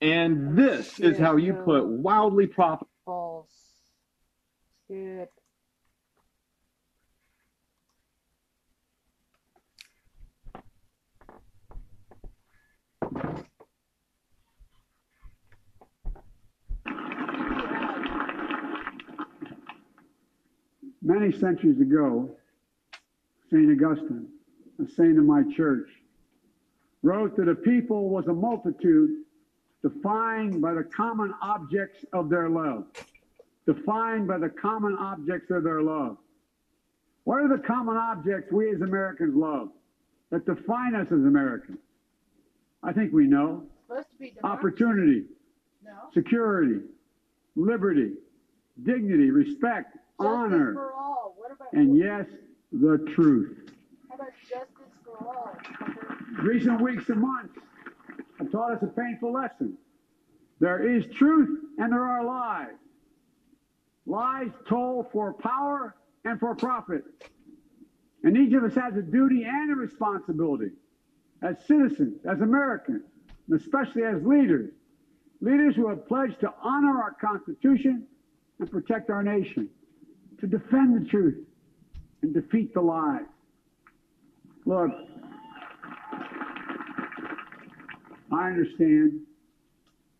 And 0.00 0.56
this 0.56 1.00
is 1.00 1.18
how 1.18 1.34
you 1.36 1.54
put 1.54 1.84
wildly 1.88 2.46
profitable. 2.46 3.48
Skip. 4.84 5.32
Many 21.06 21.30
centuries 21.30 21.80
ago, 21.80 22.28
St. 23.48 23.70
Augustine, 23.70 24.26
a 24.82 24.88
saint 24.88 25.16
of 25.16 25.24
my 25.24 25.44
church, 25.56 25.88
wrote 27.04 27.36
that 27.36 27.48
a 27.48 27.54
people 27.54 28.08
was 28.08 28.26
a 28.26 28.32
multitude 28.32 29.22
defined 29.82 30.60
by 30.60 30.74
the 30.74 30.82
common 30.82 31.32
objects 31.40 32.04
of 32.12 32.28
their 32.28 32.48
love. 32.48 32.86
Defined 33.66 34.26
by 34.26 34.38
the 34.38 34.48
common 34.48 34.96
objects 34.98 35.52
of 35.52 35.62
their 35.62 35.80
love. 35.80 36.16
What 37.22 37.36
are 37.36 37.56
the 37.56 37.62
common 37.62 37.96
objects 37.96 38.50
we 38.50 38.70
as 38.74 38.80
Americans 38.80 39.36
love 39.36 39.68
that 40.30 40.44
define 40.44 40.96
us 40.96 41.06
as 41.06 41.20
Americans? 41.20 41.78
I 42.82 42.92
think 42.92 43.12
we 43.12 43.28
know. 43.28 43.62
Supposed 43.86 44.08
to 44.10 44.18
be. 44.18 44.34
Opportunity, 44.42 45.26
No. 45.84 45.92
security, 46.12 46.80
liberty, 47.54 48.14
dignity, 48.82 49.30
respect, 49.30 49.98
honor, 50.18 50.74
For 50.74 50.92
all. 50.94 51.34
What 51.36 51.52
about 51.52 51.72
and 51.72 51.96
yes, 51.96 52.26
the 52.72 52.98
truth. 53.14 53.70
how 54.08 54.16
about 54.16 54.28
justice 54.48 54.68
for 55.04 55.26
all? 55.26 55.56
Recent 56.42 56.80
weeks 56.80 57.08
and 57.08 57.20
months 57.20 57.58
have 58.38 58.50
taught 58.50 58.72
us 58.72 58.82
a 58.82 58.86
painful 58.86 59.32
lesson. 59.32 59.76
There 60.60 60.86
is 60.96 61.04
truth 61.14 61.60
and 61.78 61.92
there 61.92 62.02
are 62.04 62.24
lies. 62.24 62.74
Lies 64.06 64.50
told 64.68 65.10
for 65.10 65.32
power 65.32 65.96
and 66.24 66.38
for 66.38 66.54
profit. 66.54 67.02
And 68.22 68.36
each 68.36 68.54
of 68.54 68.64
us 68.64 68.74
has 68.74 68.96
a 68.96 69.02
duty 69.02 69.44
and 69.44 69.72
a 69.72 69.74
responsibility 69.74 70.70
as 71.42 71.56
citizens, 71.66 72.20
as 72.24 72.40
Americans, 72.40 73.02
and 73.48 73.60
especially 73.60 74.02
as 74.04 74.22
leaders. 74.24 74.72
Leaders 75.40 75.76
who 75.76 75.88
have 75.88 76.06
pledged 76.08 76.40
to 76.40 76.52
honor 76.62 77.02
our 77.02 77.12
Constitution 77.20 78.06
and 78.58 78.70
protect 78.70 79.10
our 79.10 79.22
nation, 79.22 79.68
to 80.40 80.46
defend 80.46 81.00
the 81.00 81.08
truth 81.08 81.46
and 82.22 82.34
defeat 82.34 82.74
the 82.74 82.80
lies. 82.80 83.22
Look, 84.64 84.90
I 88.32 88.48
understand 88.48 89.20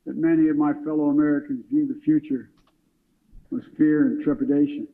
that 0.07 0.17
many 0.17 0.49
of 0.49 0.57
my 0.57 0.73
fellow 0.85 1.11
Americans 1.11 1.65
view 1.71 1.87
the 1.87 2.01
future 2.05 2.51
with 3.51 3.65
fear 3.77 4.07
and 4.07 4.23
trepidation. 4.23 4.87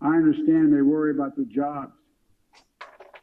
I 0.00 0.08
understand 0.08 0.72
they 0.72 0.82
worry 0.82 1.10
about 1.12 1.36
their 1.36 1.46
jobs. 1.46 1.92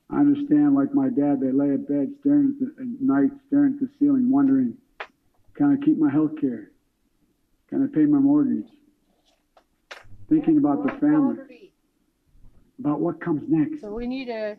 I 0.09 0.19
understand, 0.19 0.75
like 0.75 0.93
my 0.93 1.09
dad, 1.09 1.39
they 1.39 1.51
lay 1.51 1.67
in 1.67 1.85
bed 1.85 2.13
staring 2.19 2.55
at, 2.55 2.59
the, 2.59 2.81
at 2.81 3.01
night, 3.01 3.31
staring 3.47 3.75
at 3.75 3.79
the 3.79 3.89
ceiling, 3.99 4.31
wondering, 4.31 4.75
can 5.55 5.77
I 5.79 5.85
keep 5.85 5.97
my 5.97 6.11
health 6.11 6.31
care? 6.41 6.71
Can 7.69 7.83
I 7.83 7.87
pay 7.95 8.05
my 8.05 8.19
mortgage? 8.19 8.67
Thinking 10.29 10.57
about 10.57 10.85
the 10.85 10.91
family, 10.93 11.73
about 12.79 12.99
what 12.99 13.19
comes 13.21 13.43
next. 13.47 13.81
So 13.81 13.93
we 13.93 14.07
need 14.07 14.29
a. 14.29 14.57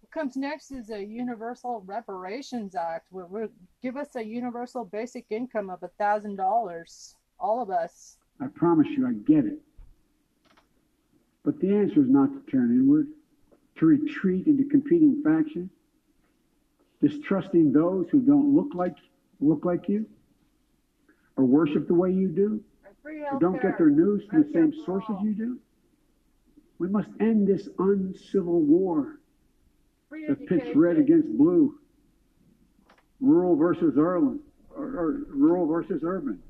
What 0.00 0.10
comes 0.10 0.36
next 0.36 0.72
is 0.72 0.90
a 0.90 1.02
Universal 1.02 1.84
Reparations 1.86 2.74
Act, 2.74 3.06
where 3.10 3.26
we 3.26 3.46
give 3.82 3.96
us 3.96 4.16
a 4.16 4.24
universal 4.24 4.84
basic 4.84 5.26
income 5.30 5.70
of 5.70 5.82
a 5.82 5.88
thousand 5.98 6.36
dollars, 6.36 7.16
all 7.38 7.62
of 7.62 7.70
us. 7.70 8.18
I 8.40 8.46
promise 8.48 8.88
you, 8.90 9.06
I 9.06 9.12
get 9.12 9.44
it. 9.46 9.58
But 11.44 11.60
the 11.60 11.74
answer 11.74 12.00
is 12.00 12.08
not 12.08 12.28
to 12.32 12.50
turn 12.50 12.70
inward, 12.70 13.08
to 13.78 13.86
retreat 13.86 14.46
into 14.46 14.64
competing 14.64 15.22
factions, 15.22 15.70
distrusting 17.00 17.72
those 17.72 18.06
who 18.10 18.20
don't 18.20 18.54
look 18.54 18.74
like 18.74 18.96
look 19.40 19.64
like 19.64 19.88
you, 19.88 20.06
or 21.36 21.44
worship 21.44 21.88
the 21.88 21.94
way 21.94 22.10
you 22.10 22.28
do, 22.28 22.62
Don't 23.40 23.60
get 23.60 23.78
their 23.78 23.90
news 23.90 24.24
from 24.28 24.42
the 24.42 24.52
same 24.52 24.72
sources 24.84 25.16
you 25.22 25.34
do. 25.34 25.58
We 26.78 26.88
must 26.88 27.08
end 27.20 27.46
this 27.48 27.68
uncivil 27.78 28.60
war 28.60 29.18
that 30.10 30.46
pits 30.46 30.74
red 30.76 30.98
against 30.98 31.36
blue, 31.36 31.78
rural 33.20 33.56
versus 33.56 33.94
urban, 33.96 34.40
or, 34.74 34.84
or 34.84 35.12
rural 35.28 35.66
versus 35.66 36.02
urban, 36.04 36.42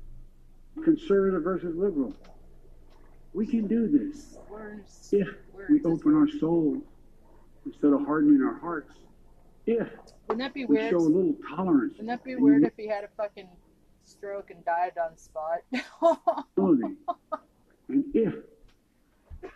conservative 0.83 1.43
versus 1.43 1.75
liberal. 1.75 2.13
We 3.33 3.47
can 3.47 3.67
do 3.67 3.87
this 3.87 4.37
if 5.11 5.27
we 5.69 5.81
open 5.83 6.15
our 6.15 6.27
souls 6.39 6.83
instead 7.65 7.93
of 7.93 8.05
hardening 8.05 8.41
our 8.43 8.59
hearts. 8.59 8.93
If 9.65 9.87
Wouldn't 10.27 10.39
that 10.39 10.53
be 10.53 10.65
we 10.65 10.75
weird? 10.77 10.91
show 10.91 10.97
a 10.97 10.99
little 10.99 11.35
tolerance 11.55 11.93
Wouldn't 11.93 12.07
that 12.07 12.23
be 12.23 12.35
weird 12.35 12.63
if 12.63 12.73
he 12.75 12.87
had 12.87 13.03
a 13.03 13.07
fucking 13.15 13.47
stroke 14.03 14.51
and 14.51 14.63
died 14.65 14.93
on 14.97 15.17
spot? 15.17 15.61
and 17.89 18.05
if 18.13 18.33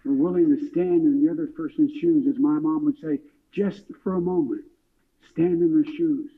we're 0.03 0.13
willing 0.13 0.55
to 0.55 0.69
stand 0.69 1.01
in 1.01 1.23
the 1.23 1.31
other 1.31 1.47
person's 1.47 1.91
shoes, 1.99 2.27
as 2.27 2.39
my 2.39 2.59
mom 2.59 2.85
would 2.85 2.97
say, 3.01 3.19
just 3.51 3.83
for 4.03 4.15
a 4.15 4.21
moment, 4.21 4.63
stand 5.31 5.61
in 5.61 5.73
their 5.73 5.95
shoes. 5.95 6.31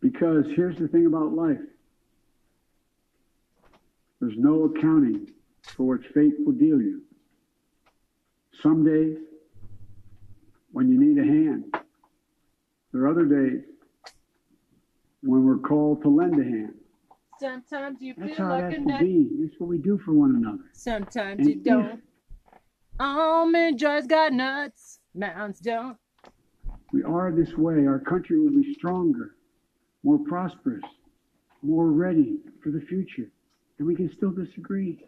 Because 0.00 0.46
here's 0.54 0.78
the 0.78 0.88
thing 0.88 1.06
about 1.06 1.32
life 1.32 1.60
there's 4.20 4.36
no 4.38 4.64
accounting 4.64 5.30
for 5.76 5.96
what 5.96 6.04
fate 6.14 6.34
will 6.44 6.52
deal 6.52 6.80
you. 6.80 7.02
Some 8.62 8.84
days, 8.84 9.18
when 10.72 10.88
you 10.88 10.98
need 10.98 11.18
a 11.18 11.24
hand, 11.24 11.76
there 12.92 13.02
are 13.02 13.08
other 13.08 13.26
days 13.26 13.62
when 15.26 15.44
we're 15.44 15.58
called 15.58 16.02
to 16.02 16.08
lend 16.08 16.34
a 16.40 16.44
hand. 16.44 16.74
Sometimes 17.38 18.00
you 18.00 18.14
That's 18.16 18.36
feel 18.36 18.46
how 18.46 18.60
like 18.60 18.76
a 18.76 18.80
nut. 18.80 19.00
be. 19.00 19.28
That's 19.40 19.54
what 19.60 19.68
we 19.68 19.78
do 19.78 19.98
for 20.04 20.12
one 20.12 20.36
another. 20.36 20.62
Sometimes 20.72 21.40
And 21.40 21.48
you 21.48 21.56
don't. 21.56 22.02
Almond 22.98 23.78
joy's 23.78 24.06
got 24.06 24.32
nuts. 24.32 25.00
Mounds 25.14 25.60
don't. 25.60 25.96
we 26.92 27.02
are 27.02 27.32
this 27.32 27.54
way, 27.56 27.86
our 27.86 27.98
country 27.98 28.38
will 28.40 28.50
be 28.50 28.72
stronger, 28.74 29.36
more 30.02 30.18
prosperous, 30.18 30.84
more 31.62 31.90
ready 31.90 32.38
for 32.62 32.70
the 32.70 32.80
future. 32.80 33.28
And 33.78 33.86
we 33.86 33.94
can 33.94 34.10
still 34.10 34.30
disagree. 34.30 35.04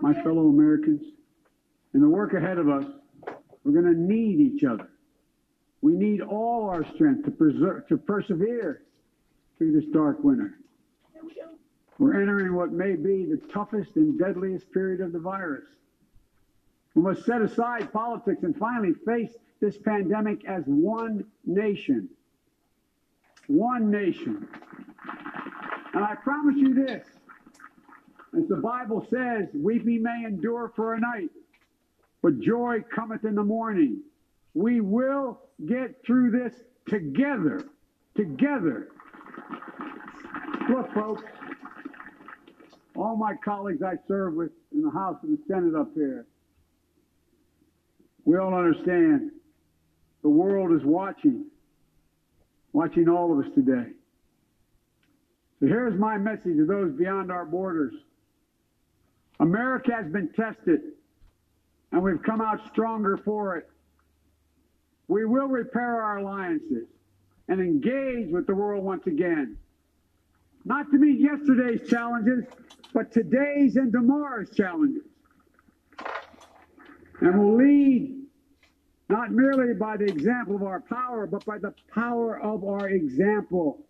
My 0.00 0.14
fellow 0.22 0.48
Americans, 0.48 1.02
in 1.94 2.00
the 2.00 2.08
work 2.08 2.32
ahead 2.32 2.56
of 2.58 2.68
us, 2.68 2.84
we're 3.64 3.72
going 3.72 3.92
to 3.92 4.00
need 4.00 4.40
each 4.40 4.64
other. 4.64 4.88
We 5.82 5.92
need 5.92 6.20
all 6.20 6.68
our 6.68 6.84
strength 6.94 7.24
to 7.24 7.30
preserve, 7.30 7.86
to 7.88 7.96
persevere 7.96 8.82
through 9.58 9.72
this 9.72 9.88
dark 9.92 10.22
winter. 10.22 10.58
We're 11.98 12.20
entering 12.20 12.54
what 12.54 12.72
may 12.72 12.96
be 12.96 13.26
the 13.26 13.40
toughest 13.52 13.96
and 13.96 14.18
deadliest 14.18 14.72
period 14.72 15.00
of 15.00 15.12
the 15.12 15.18
virus. 15.18 15.66
We 16.94 17.02
must 17.02 17.24
set 17.24 17.42
aside 17.42 17.92
politics 17.92 18.42
and 18.42 18.56
finally 18.56 18.94
face 19.06 19.32
this 19.60 19.76
pandemic 19.76 20.44
as 20.46 20.64
one 20.66 21.24
nation. 21.44 22.08
One 23.46 23.90
nation. 23.90 24.48
And 25.92 26.04
I 26.04 26.14
promise 26.14 26.56
you 26.56 26.72
this, 26.72 27.04
as 28.36 28.48
the 28.48 28.56
Bible 28.56 29.06
says, 29.10 29.48
weeping 29.54 30.02
may 30.02 30.24
endure 30.24 30.72
for 30.74 30.94
a 30.94 31.00
night, 31.00 31.30
but 32.22 32.40
joy 32.40 32.82
cometh 32.94 33.24
in 33.24 33.34
the 33.34 33.44
morning. 33.44 34.00
We 34.54 34.80
will 34.80 35.40
get 35.66 36.04
through 36.04 36.30
this 36.30 36.54
together. 36.88 37.64
Together. 38.16 38.88
Look, 40.68 40.92
folks, 40.92 41.22
all 42.96 43.16
my 43.16 43.34
colleagues 43.44 43.82
I 43.82 43.94
serve 44.06 44.34
with 44.34 44.50
in 44.72 44.82
the 44.82 44.90
House 44.90 45.16
and 45.22 45.36
the 45.36 45.42
Senate 45.48 45.74
up 45.74 45.88
here, 45.94 46.26
we 48.24 48.36
all 48.36 48.54
understand 48.54 49.30
the 50.22 50.28
world 50.28 50.72
is 50.72 50.84
watching, 50.84 51.46
watching 52.72 53.08
all 53.08 53.32
of 53.32 53.44
us 53.44 53.50
today. 53.54 53.90
So 55.60 55.66
here's 55.66 55.98
my 55.98 56.18
message 56.18 56.56
to 56.56 56.66
those 56.66 56.92
beyond 56.92 57.32
our 57.32 57.44
borders. 57.44 57.94
America 59.40 59.92
has 59.92 60.10
been 60.12 60.28
tested, 60.32 60.80
and 61.92 62.02
we've 62.02 62.22
come 62.22 62.40
out 62.40 62.60
stronger 62.68 63.16
for 63.24 63.56
it. 63.56 63.69
We 65.10 65.24
will 65.24 65.48
repair 65.48 66.00
our 66.04 66.18
alliances 66.18 66.86
and 67.48 67.60
engage 67.60 68.30
with 68.30 68.46
the 68.46 68.54
world 68.54 68.84
once 68.84 69.08
again. 69.08 69.58
Not 70.64 70.88
to 70.92 70.98
meet 70.98 71.18
yesterday's 71.18 71.90
challenges, 71.90 72.44
but 72.94 73.10
today's 73.10 73.74
and 73.74 73.92
tomorrow's 73.92 74.54
challenges. 74.54 75.02
And 77.20 77.40
we'll 77.40 77.56
lead 77.56 78.22
not 79.08 79.32
merely 79.32 79.74
by 79.74 79.96
the 79.96 80.04
example 80.04 80.54
of 80.54 80.62
our 80.62 80.80
power, 80.80 81.26
but 81.26 81.44
by 81.44 81.58
the 81.58 81.74
power 81.92 82.38
of 82.40 82.62
our 82.62 82.88
example. 82.88 83.80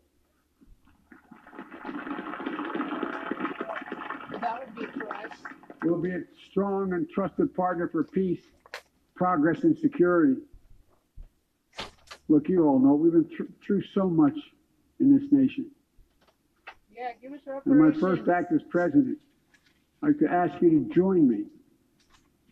That 4.41 4.62
would 4.64 4.75
be 4.75 4.87
Christ. 4.87 5.43
We'll 5.85 6.01
be 6.01 6.12
a 6.12 6.23
strong 6.51 6.95
and 6.95 7.07
trusted 7.11 7.55
partner 7.55 7.89
for 7.89 8.05
peace, 8.05 8.41
progress, 9.14 9.64
and 9.64 9.77
security. 9.77 10.41
Look, 12.31 12.49
you 12.49 12.64
all 12.64 12.78
know 12.78 12.95
we've 12.95 13.11
been 13.11 13.28
thr- 13.37 13.53
through 13.66 13.83
so 13.93 14.09
much 14.09 14.39
in 15.01 15.12
this 15.12 15.33
nation. 15.33 15.68
Yeah, 16.97 17.11
give 17.20 17.33
us 17.33 17.41
In 17.66 17.76
my 17.76 17.91
first 17.91 18.28
act 18.28 18.53
as 18.53 18.62
president, 18.70 19.18
I'd 20.01 20.07
like 20.07 20.18
to 20.20 20.31
ask 20.31 20.62
you 20.62 20.70
to 20.70 20.95
join 20.95 21.28
me 21.28 21.47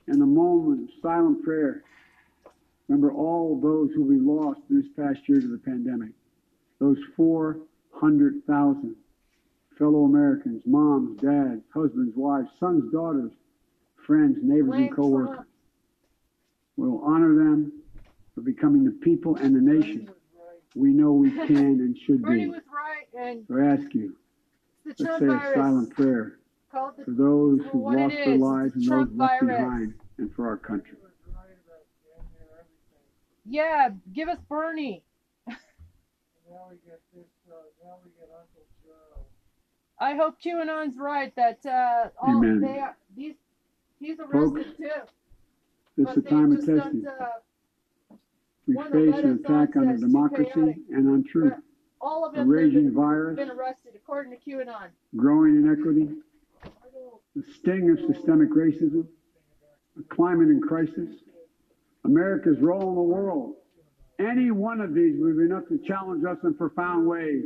in 0.09 0.21
a 0.21 0.27
moment 0.27 0.89
of 0.89 0.89
silent 1.01 1.45
prayer. 1.45 1.85
Remember 2.89 3.13
all 3.13 3.61
those 3.61 3.91
who 3.95 4.03
we 4.03 4.19
lost 4.19 4.59
this 4.69 4.87
past 4.97 5.29
year 5.29 5.41
to 5.41 5.47
the 5.47 5.59
pandemic. 5.59 6.11
Those 6.81 6.99
400,000 7.17 8.97
fellow 9.79 10.05
Americans, 10.07 10.61
moms, 10.67 11.21
dads, 11.21 11.63
husbands, 11.73 12.17
wives, 12.17 12.49
sons, 12.59 12.91
daughters, 12.91 13.31
friends, 14.05 14.39
neighbors, 14.43 14.75
and 14.75 14.89
Blame 14.89 14.97
coworkers. 14.97 15.47
We'll 16.77 17.01
honor 17.05 17.37
them 17.37 17.78
for 18.39 18.45
becoming 18.45 18.85
the 18.85 18.93
people 18.93 19.35
and 19.37 19.55
the 19.55 19.61
nation 19.61 20.09
we 20.77 20.91
know 20.91 21.13
we 21.13 21.31
can 21.47 21.81
and 21.81 21.97
should 22.07 22.23
Bernie 22.23 22.45
be. 22.45 22.51
was 22.51 22.61
right, 22.73 23.09
and 23.21 23.45
So 23.49 23.59
I 23.59 23.67
ask 23.67 23.93
you, 23.95 24.15
it's 24.87 24.99
the 25.01 25.05
let's 25.05 25.19
Trump 25.19 25.43
say 25.43 25.51
a 25.51 25.55
silent 25.55 25.91
prayer 25.91 26.39
for 26.71 26.95
those 27.09 27.61
who 27.73 27.79
what 27.79 27.97
lost 27.99 28.15
their 28.15 28.37
lives 28.37 28.75
and 28.75 28.85
the 28.85 28.91
those 28.91 29.09
left 29.17 29.43
virus. 29.43 29.59
behind 29.59 29.95
and 30.19 30.35
for 30.35 30.47
our 30.47 30.57
country. 30.57 30.97
Yeah, 33.51 33.89
give 34.13 34.29
us 34.29 34.39
Bernie. 34.49 35.03
now 35.49 35.55
we 36.71 36.77
get 36.87 37.01
I 40.01 40.15
hope 40.15 40.37
QAnon's 40.41 40.97
right 40.97 41.35
that 41.35 41.67
uh, 41.67 42.11
all 42.23 42.37
Amen. 42.37 42.61
they 42.61 42.79
are, 42.79 42.97
these 43.17 43.35
he's 43.99 44.19
Folks, 44.31 44.61
arrested 44.61 44.77
too. 44.77 44.91
This 45.97 46.07
but 46.07 46.11
is 46.13 46.19
a 46.19 46.21
they 46.21 46.31
time 46.31 46.53
of 46.53 46.59
just 46.59 46.67
testing. 46.69 47.03
don't, 47.03 47.21
uh, 47.21 47.27
We 48.69 48.75
wanna 48.75 48.91
face 48.91 49.25
an 49.25 49.41
attack 49.45 49.77
on 49.77 49.89
our 49.89 49.97
democracy 49.97 50.51
chaotic. 50.53 50.77
and 50.91 51.09
on 51.09 51.25
truth, 51.25 51.55
all 52.03 52.27
of 52.27 52.35
a 52.35 52.37
them 52.37 52.47
have 52.47 52.55
raging 52.55 52.85
been, 52.85 52.95
virus, 52.95 53.37
been 53.37 53.51
arrested 53.51 53.93
according 53.97 54.39
to 54.39 54.51
QAnon. 54.51 54.89
growing 55.17 55.57
inequity, 55.57 56.11
the 57.35 57.43
sting 57.55 57.91
of 57.91 57.99
systemic 58.15 58.51
racism, 58.51 59.07
a 59.99 60.15
climate 60.15 60.49
in 60.49 60.61
crisis, 60.61 61.09
America's 62.05 62.59
role 62.61 62.91
in 62.91 62.95
the 62.95 63.01
world. 63.01 63.55
Any 64.19 64.51
one 64.51 64.81
of 64.83 64.93
these 64.95 65.19
would 65.19 65.39
be 65.39 65.45
enough 65.45 65.67
to 65.69 65.79
challenge 65.79 66.25
us 66.25 66.39
in 66.45 66.53
profound 66.55 67.07
ways. 67.07 67.45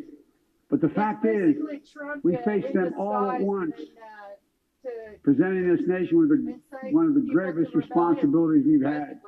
But 0.70 0.80
the 0.80 0.88
fact 0.88 1.24
is, 1.26 1.54
Basically, 1.54 1.80
Trump 1.80 2.24
we 2.24 2.36
uh, 2.36 2.42
face 2.42 2.64
them 2.72 2.94
all 2.98 3.30
at 3.30 3.40
once. 3.42 3.74
and, 3.78 3.88
uh, 3.88 4.88
to 4.88 5.18
presenting 5.22 5.68
this 5.76 5.86
nation 5.86 6.18
with 6.18 6.30
the, 6.30 6.52
incite 6.54 6.92
one 6.94 7.06
of 7.06 7.14
the 7.14 7.20
people 7.20 7.34
to 7.40 7.52
gravest 7.52 7.74
responsibilities 7.74 8.64
we've 8.66 8.82
had. 8.82 9.20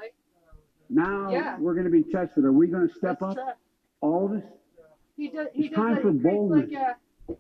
Now 0.89 1.31
Yeah. 1.31 1.59
we're 1.59 1.75
going 1.75 1.85
to 1.85 1.91
be 1.91 2.03
tested. 2.03 2.45
Are 2.45 2.53
we 2.53 2.67
going 2.67 2.87
to 2.89 2.95
step 2.95 3.19
That's 3.21 3.23
up? 3.23 3.35
Trump. 3.35 3.59
All 4.01 4.37
us? 4.37 4.43
He 5.17 5.29
does. 5.29 5.49
He 5.55 5.67
It's 5.67 5.75
does. 5.75 5.85
time 5.85 6.03
for 6.03 6.13
he 6.13 6.19
creates 6.19 6.37
boldness. 6.37 6.71
like 6.73 6.99
a. 7.29 7.37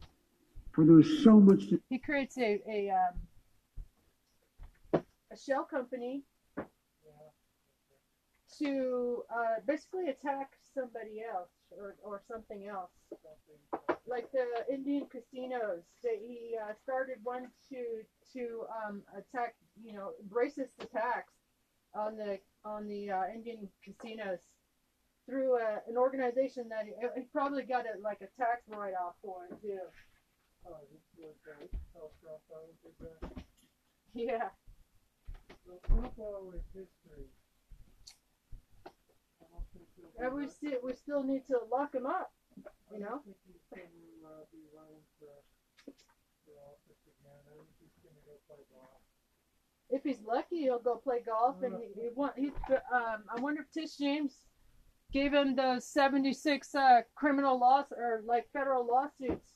For 0.72 0.84
there's 0.84 1.22
so 1.22 1.38
much 1.38 1.68
to 1.68 1.80
He 1.88 1.99
creates 1.99 2.36
a 2.38 2.61
a 2.68 2.90
um, 2.90 5.03
a 5.30 5.36
shell 5.36 5.64
company 5.64 6.22
to 8.59 9.22
uh, 9.34 9.61
basically 9.66 10.09
attack 10.09 10.53
somebody 10.74 11.22
else 11.28 11.51
or, 11.76 11.97
or 12.05 12.22
something 12.30 12.66
else. 12.68 12.90
Like 14.07 14.30
the 14.32 14.47
Indian 14.72 15.07
casinos, 15.07 15.82
that 16.03 16.18
he 16.20 16.57
uh, 16.61 16.72
started 16.82 17.16
one 17.24 17.49
to 17.70 18.03
to 18.32 18.64
um, 18.86 19.03
attack, 19.16 19.55
you 19.84 19.92
know, 19.95 20.11
racist 20.30 20.70
attacks 20.80 21.32
on 21.95 22.16
the 22.16 22.38
on 22.64 22.88
the 22.88 23.10
uh, 23.10 23.22
Indian 23.34 23.68
casinos 23.84 24.40
through 25.26 25.56
a, 25.56 25.80
an 25.88 25.96
organization 25.96 26.68
that 26.68 26.84
he, 26.86 26.92
he 27.14 27.26
probably 27.32 27.62
got 27.62 27.84
a, 27.86 28.00
like 28.02 28.20
a 28.20 28.28
tax 28.40 28.62
write 28.68 28.94
off 28.94 29.14
for 29.22 29.46
it 29.50 29.60
too. 29.60 29.78
Yeah. 34.14 34.48
And 40.18 40.32
we 40.34 40.48
still 40.48 40.78
we 40.82 40.92
still 40.94 41.22
need 41.22 41.46
to 41.46 41.58
lock 41.70 41.94
him 41.94 42.06
up, 42.06 42.32
you 42.92 43.00
know. 43.00 43.20
If 49.95 50.03
he's 50.03 50.18
lucky, 50.26 50.62
he'll 50.62 50.80
go 50.80 50.97
play 50.97 51.18
golf, 51.24 51.62
and 51.62 51.76
he, 51.80 52.03
he 52.03 52.09
want 52.16 52.32
he's. 52.36 52.51
Um, 52.92 53.22
I 53.30 53.40
wonder 53.40 53.62
if 53.62 53.70
Tish 53.70 53.97
James 53.97 54.32
gave 55.12 55.32
him 55.32 55.55
those 55.55 55.86
seventy 55.86 56.32
six 56.32 56.74
uh, 56.74 57.03
criminal 57.14 57.61
laws 57.61 57.86
or 57.97 58.22
like 58.26 58.49
federal 58.53 58.84
lawsuits 58.84 59.53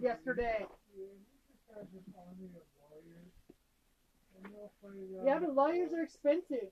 yesterday. 0.00 0.66
Yeah, 5.24 5.38
but 5.40 5.54
lawyers 5.54 5.92
are 5.92 6.02
expensive. 6.04 6.70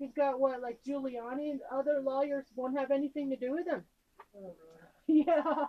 He's 0.00 0.12
got 0.16 0.40
what, 0.40 0.60
like 0.60 0.80
Giuliani 0.86 1.52
and 1.52 1.60
other 1.72 2.00
lawyers 2.02 2.46
won't 2.56 2.76
have 2.76 2.90
anything 2.90 3.30
to 3.30 3.36
do 3.36 3.52
with 3.52 3.68
him. 3.68 3.84
yeah. 5.06 5.66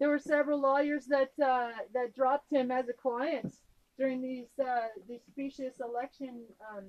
There 0.00 0.08
were 0.08 0.18
several 0.18 0.60
lawyers 0.60 1.06
that 1.06 1.30
uh, 1.38 1.72
that 1.92 2.14
dropped 2.16 2.50
him 2.50 2.70
as 2.70 2.88
a 2.88 2.94
client 2.94 3.52
during 3.98 4.22
these 4.22 4.48
uh, 4.58 4.88
these 5.06 5.20
specious 5.30 5.78
election 5.80 6.42
um, 6.74 6.84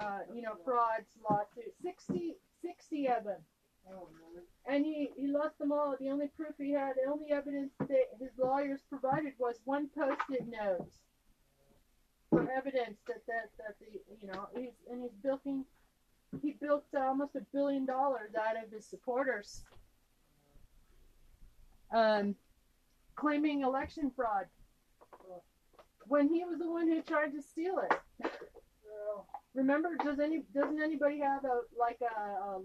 uh, 0.00 0.20
you 0.34 0.42
know 0.42 0.56
frauds 0.64 1.06
lawsuits. 1.28 1.76
60, 1.82 2.36
60 2.62 3.08
of 3.08 3.24
them. 3.24 3.40
And 4.66 4.86
he, 4.86 5.10
he 5.16 5.26
lost 5.26 5.58
them 5.58 5.72
all. 5.72 5.96
The 5.98 6.08
only 6.08 6.28
proof 6.28 6.54
he 6.56 6.72
had, 6.72 6.92
the 6.94 7.10
only 7.10 7.32
evidence 7.32 7.72
that 7.80 8.06
his 8.20 8.30
lawyers 8.38 8.80
provided 8.88 9.32
was 9.38 9.56
one 9.64 9.88
post-it 9.88 10.46
note 10.48 10.88
for 12.30 12.50
evidence 12.50 12.96
that 13.08 13.26
that, 13.26 13.50
that 13.58 13.76
the 13.78 14.00
you 14.20 14.32
know 14.32 14.46
he's 14.56 14.72
and 14.90 15.02
he's 15.02 15.12
building 15.22 15.64
he 16.40 16.52
built 16.52 16.84
almost 16.96 17.34
a 17.36 17.42
billion 17.52 17.84
dollars 17.84 18.30
out 18.38 18.56
of 18.56 18.72
his 18.72 18.86
supporters. 18.86 19.64
Um, 21.92 22.34
claiming 23.16 23.62
election 23.62 24.10
fraud 24.16 24.46
when 26.06 26.28
he 26.28 26.44
was 26.44 26.58
the 26.58 26.70
one 26.70 26.88
who 26.88 27.02
tried 27.02 27.32
to 27.32 27.42
steal 27.42 27.78
it. 27.78 28.30
Remember, 29.54 29.90
does 30.02 30.18
any 30.18 30.42
doesn't 30.54 30.80
anybody 30.82 31.20
have 31.20 31.44
a 31.44 31.60
like 31.78 31.98
a, 32.00 32.54
a 32.54 32.58